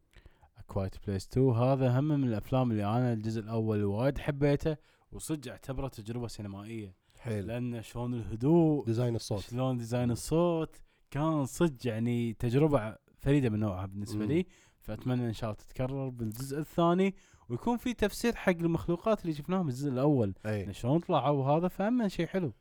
Quiet 0.66 0.94
Place 1.06 1.26
2 1.26 1.50
هذا 1.50 1.98
هم 1.98 2.04
من 2.04 2.28
الأفلام 2.28 2.70
اللي 2.70 2.84
أنا 2.84 3.12
الجزء 3.12 3.40
الأول 3.40 3.84
وايد 3.84 4.18
حبيته 4.18 4.76
وصدق 5.12 5.50
أعتبره 5.50 5.88
تجربة 5.88 6.28
سينمائية. 6.28 6.94
حيل. 7.18 7.46
لأن 7.46 7.82
شلون 7.82 8.14
الهدوء 8.14 8.84
design 8.86 9.14
الصوت. 9.16 9.40
شلون 9.40 9.76
design 9.76 10.11
الصوت 10.11 10.76
كان 11.11 11.46
صدق 11.46 11.86
يعني 11.86 12.32
تجربة 12.32 12.96
فريدة 13.18 13.48
من 13.50 13.60
نوعها 13.60 13.86
بالنسبة. 13.86 14.24
لي 14.24 14.46
فأتمنى 14.80 15.26
إن 15.26 15.32
شاء 15.32 15.50
الله 15.50 15.62
تتكرر 15.62 16.08
بالجزء 16.08 16.58
الثاني 16.58 17.14
ويكون 17.48 17.76
في 17.76 17.94
تفسير 17.94 18.34
حق 18.34 18.52
المخلوقات 18.52 19.22
اللي 19.22 19.32
شفناهم 19.32 19.66
بالجزء 19.66 19.88
الأول. 19.88 20.34
إن 20.46 20.72
شلون 20.72 21.00
طلعوا 21.00 21.44
هذا 21.44 21.68
فهم 21.68 22.08
شيء 22.08 22.26
حلو. 22.26 22.52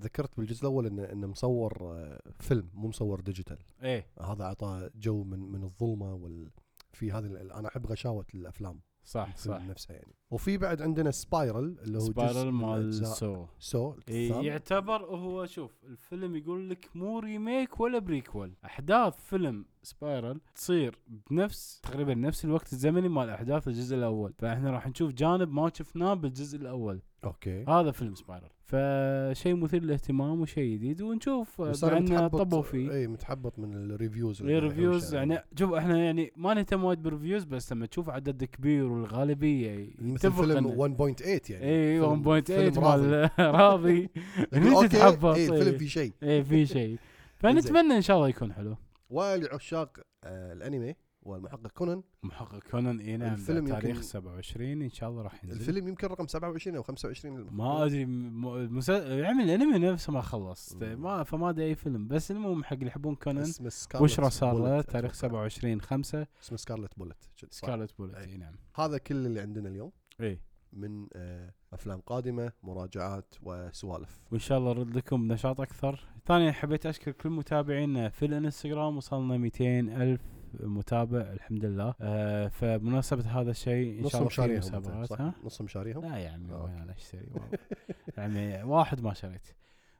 ذكرت 0.00 0.36
بالجزء 0.36 0.60
الأول 0.60 0.86
انه 0.86 1.04
إنه 1.04 1.26
مصور 1.26 1.78
آه، 1.82 2.20
فيلم 2.40 2.70
مو 2.74 2.88
مصور 2.88 3.20
digital. 3.20 3.58
إيه. 3.82 4.06
هذا 4.20 4.44
اعطى 4.44 4.90
جو 4.94 5.24
من 5.24 5.38
من 5.38 5.62
الظلمة 5.62 6.14
وال 6.14 6.50
في 6.92 7.12
هذه 7.12 7.26
أنا 7.26 7.68
أحب 7.68 7.86
غشاوة 7.86 8.26
الأفلام. 8.34 8.80
صح 9.04 9.36
صح. 9.36 9.62
نفسها 9.62 9.96
يعني. 9.96 10.14
وفي 10.30 10.58
بعد 10.58 10.82
عندنا 10.82 11.10
Spiral 11.10 11.78
اللي 11.82 11.98
هو 11.98 12.02
جزء 12.02 12.12
Spiral 12.12 12.52
مال 12.52 12.94
Saw 12.94 13.46
Saw 13.58 13.94
إيه. 14.08 14.32
يعتبر 14.34 15.04
هو 15.04 15.46
شوف 15.46 15.84
الفيلم 15.84 16.36
يقول 16.36 16.70
لك 16.70 16.88
مو 16.94 17.18
remake 17.18 17.80
ولا 17.80 17.98
prequel 17.98 18.52
أحداث 18.64 19.16
فيلم 19.16 19.64
Spiral 19.82 20.40
تصير 20.54 20.98
بنفس 21.30 21.80
تقريبا 21.80 22.14
نفس 22.14 22.44
الوقت 22.44 22.72
الزمني 22.72 23.08
مال 23.08 23.30
أحداث 23.30 23.68
الجزء 23.68 23.96
الأول. 23.96 24.32
فإحنا 24.38 24.70
راح 24.70 24.88
نشوف 24.88 25.12
جانب 25.12 25.52
ما 25.52 25.70
شفناه 25.74 26.14
بالجزء 26.14 26.58
الأول. 26.58 27.02
أوكي. 27.24 27.64
هذا 27.68 27.90
فيلم 27.90 28.14
Spiral 28.14 28.48
فشيء 28.64 29.54
مثير 29.56 29.82
للاهتمام 29.82 30.40
وشيء 30.40 30.74
جديد. 30.74 31.02
ونشوف 31.02 31.60
متحبط 31.60 32.36
طبوا 32.40 32.62
فيه. 32.62 32.92
اي 32.92 33.06
متحبط 33.06 33.58
من 33.58 33.74
ال 33.74 33.83
reviews 33.83 34.42
إيه 34.42 34.58
reviews 34.58 35.14
يعني 35.14 35.38
شوف 35.58 35.72
إحنا 35.72 35.98
يعني 36.04 36.32
ما 36.36 36.54
نهتم 36.54 36.84
وايد 36.84 37.02
بال 37.02 37.11
reviews 37.11 37.44
بس 37.44 37.72
لما 37.72 37.86
تشوف 37.86 38.10
عدد 38.10 38.44
كبير 38.44 38.84
والغالبية 38.84 39.90
مثل 39.98 40.32
فيلم 40.32 40.68
إنه- 40.68 40.78
1.8 40.78 41.50
يعني. 41.50 41.64
اي 41.64 42.00
فيلم- 42.00 42.22
1.8 42.22 42.44
فيلم 42.46 42.84
راضي. 42.84 43.06
مال 43.06 43.30
راضي 43.38 44.08
تتحبط 44.88 45.34
اي 45.34 45.44
الفيلم 45.48 45.68
إيه. 45.72 45.78
في 45.78 45.88
شيء. 45.88 46.12
إيه 46.22 46.42
في 46.42 46.66
شيء. 46.66 46.98
فنتمنى 47.40 47.96
إن 47.96 48.02
شاء 48.02 48.16
الله 48.16 48.28
يكون 48.28 48.52
حلو. 48.52 48.76
ولعشاق 49.10 49.98
آه 50.24 50.52
الأنمي. 50.52 50.94
والمحقق 51.22 51.66
كونان. 51.66 52.02
محقق 52.22 52.58
كونان 52.70 53.00
اي 53.00 53.16
نعم 53.16 53.32
الفيلم 53.34 53.66
تاريخ 53.66 53.88
يمكن- 53.88 54.02
27 54.02 54.82
إن 54.82 54.90
شاء 54.90 55.10
الله 55.10 55.22
راح 55.22 55.44
ينزل. 55.44 55.60
الفيلم 55.60 55.88
يمكن 55.88 56.06
رقم 56.06 56.26
27 56.26 56.76
أو 56.76 56.82
25 56.82 57.46
ما 57.50 57.84
أدري 57.84 58.04
م- 58.06 58.48
المسل... 58.54 59.24
عمل 59.24 59.44
الأنمي 59.44 59.78
نفسه 59.78 60.12
ما 60.12 60.20
خلص. 60.20 60.74
مم. 60.74 61.02
ما 61.02 61.22
فما 61.22 61.50
أدري 61.50 61.64
أي 61.64 61.74
فيلم. 61.74 62.08
بس 62.08 62.30
المهم 62.30 62.64
حق 62.64 62.72
اللي 62.72 62.86
يحبون 62.86 63.14
كونان 63.14 63.52
بشرى 64.00 64.30
صار 64.30 64.58
له 64.58 64.80
تاريخ 64.80 65.10
أتوقع. 65.24 65.48
27 65.48 65.80
5 65.80 66.26
اسمه 66.42 66.56
Scarlet 66.58 66.98
Bullet 66.98 67.28
Scarlet 67.50 67.98
Bullet. 67.98 68.14
أي. 68.14 68.36
نعم. 68.36 68.54
هذا 68.76 68.98
كل 68.98 69.26
اللي 69.26 69.40
عندنا 69.40 69.68
اليوم. 69.68 69.92
إي. 70.20 70.40
من 70.72 71.06
آه 71.14 71.52
أفلام 71.72 72.00
قادمة 72.00 72.52
مراجعات 72.62 73.34
وسوالف. 73.42 74.20
وإن 74.32 74.40
شاء 74.40 74.58
الله 74.58 74.72
نرد 74.72 74.96
لكم 74.96 75.28
بنشاط 75.28 75.60
أكثر. 75.60 76.00
ثانيا 76.26 76.52
حبيت 76.52 76.86
أشكر 76.86 77.12
كل 77.12 77.30
متابعينا 77.30 78.08
في 78.08 78.26
الانستغرام 78.26 78.96
وصلنا 78.96 79.36
200 79.36 79.80
ألف 79.80 80.20
متابع 80.60 81.20
الحمد 81.20 81.64
لله. 81.64 81.94
آه 82.00 82.48
فبمناسبه 82.48 83.40
هذا 83.40 83.50
الشيء 83.50 84.04
إن 84.04 84.08
شاء 84.08 84.20
الله 84.20 84.30
في 84.30 84.58
مسابقات؟ 84.58 85.12
ها؟ 85.20 85.34
نصهم 85.44 85.68
شاريهم 85.68 86.02
لا 86.02 86.16
يا 86.18 86.30
عمي 86.30 86.52
آه. 86.52 86.82
أنا 86.82 86.92
اشتري 86.92 87.26
والله. 87.32 87.58
يعني 88.16 88.62
واحد 88.62 89.00
ما 89.00 89.14
شريت. 89.14 89.46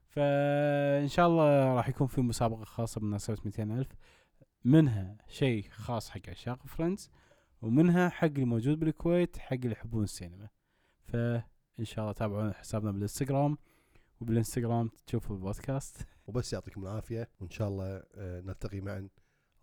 فان 0.09 1.09
شاء 1.09 1.27
الله 1.27 1.75
راح 1.75 1.89
يكون 1.89 2.07
في 2.07 2.21
مسابقة 2.21 2.65
خاصة 2.65 3.01
بمناسبة 3.01 3.39
200 3.45 3.63
ألف. 3.63 3.89
منها 4.65 5.17
شيء 5.29 5.69
خاص 5.71 6.11
حق 6.11 6.29
عشاق 6.29 6.67
Friends 6.67 7.11
ومنها 7.63 8.09
حق 8.09 8.25
اللي 8.25 8.45
موجود 8.45 8.79
بالكويت 8.79 9.39
حق 9.39 9.53
اللي 9.55 9.73
يحبون 9.73 10.05
السينما 10.05 10.49
فان 11.05 11.43
شاء 11.85 12.03
الله 12.05 12.13
تابعونا 12.13 12.53
حسابنا 12.53 12.91
بالإنستغرام 12.93 13.59
وبالإنستغرام 14.21 14.91
تشوفوا 15.07 15.37
البودكاست. 15.37 16.07
وبس 16.27 16.53
يعطيكم 16.53 16.83
العافية 16.83 17.29
وإن 17.41 17.51
شاء 17.51 17.69
الله 17.69 18.03
آه 18.15 18.41
نلتقي 18.41 18.81
معا. 18.81 19.09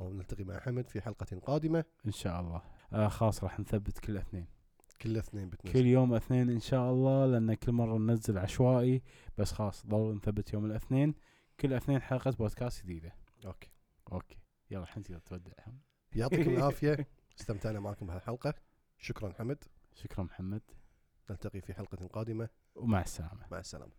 أو 0.01 0.13
نلتقي 0.13 0.43
مع 0.43 0.59
حمد 0.59 0.89
في 0.89 1.01
حلقة 1.01 1.39
قادمة. 1.39 1.85
إن 2.05 2.11
شاء 2.11 2.41
الله. 2.41 2.61
آه 2.93 3.07
خلاص 3.07 3.43
راح 3.43 3.59
نثبت 3.59 3.99
كل 3.99 4.17
اثنين. 4.17 4.47
كل 5.01 5.17
اثنين 5.17 5.49
بتنزل. 5.49 5.73
كل 5.73 5.85
يوم 5.85 6.13
اثنين 6.13 6.49
إن 6.49 6.59
شاء 6.59 6.91
الله 6.91 7.25
لأن 7.25 7.53
كل 7.53 7.71
مرة 7.71 7.97
ننزل 7.97 8.37
عشوائي. 8.37 9.01
بس 9.37 9.51
خلاص 9.51 9.87
ضروري 9.87 10.15
نثبت 10.15 10.53
يوم 10.53 10.65
الاثنين. 10.65 11.13
كل 11.59 11.73
اثنين 11.73 12.01
حلقة 12.01 12.31
بودكاست 12.31 12.83
جديدة. 12.83 13.13
أوكي. 13.45 13.71
أوكي. 14.11 14.37
يلا 14.71 14.83
الحين 14.83 15.03
تقدر 15.03 15.19
تودع 15.19 15.51
يعطيكم 16.15 16.51
العافية. 16.55 17.07
استمتعنا 17.39 17.79
معكم 17.79 18.07
بهالحلقة. 18.07 18.53
شكرا 18.97 19.33
حمد. 19.33 19.63
شكرا 19.93 20.23
محمد. 20.23 20.61
نلتقي 21.29 21.61
في 21.61 21.73
حلقة 21.73 22.07
قادمة. 22.07 22.49
ومع 22.75 23.01
السلامة. 23.01 23.47
مع 23.51 23.59
السلامة. 23.59 23.91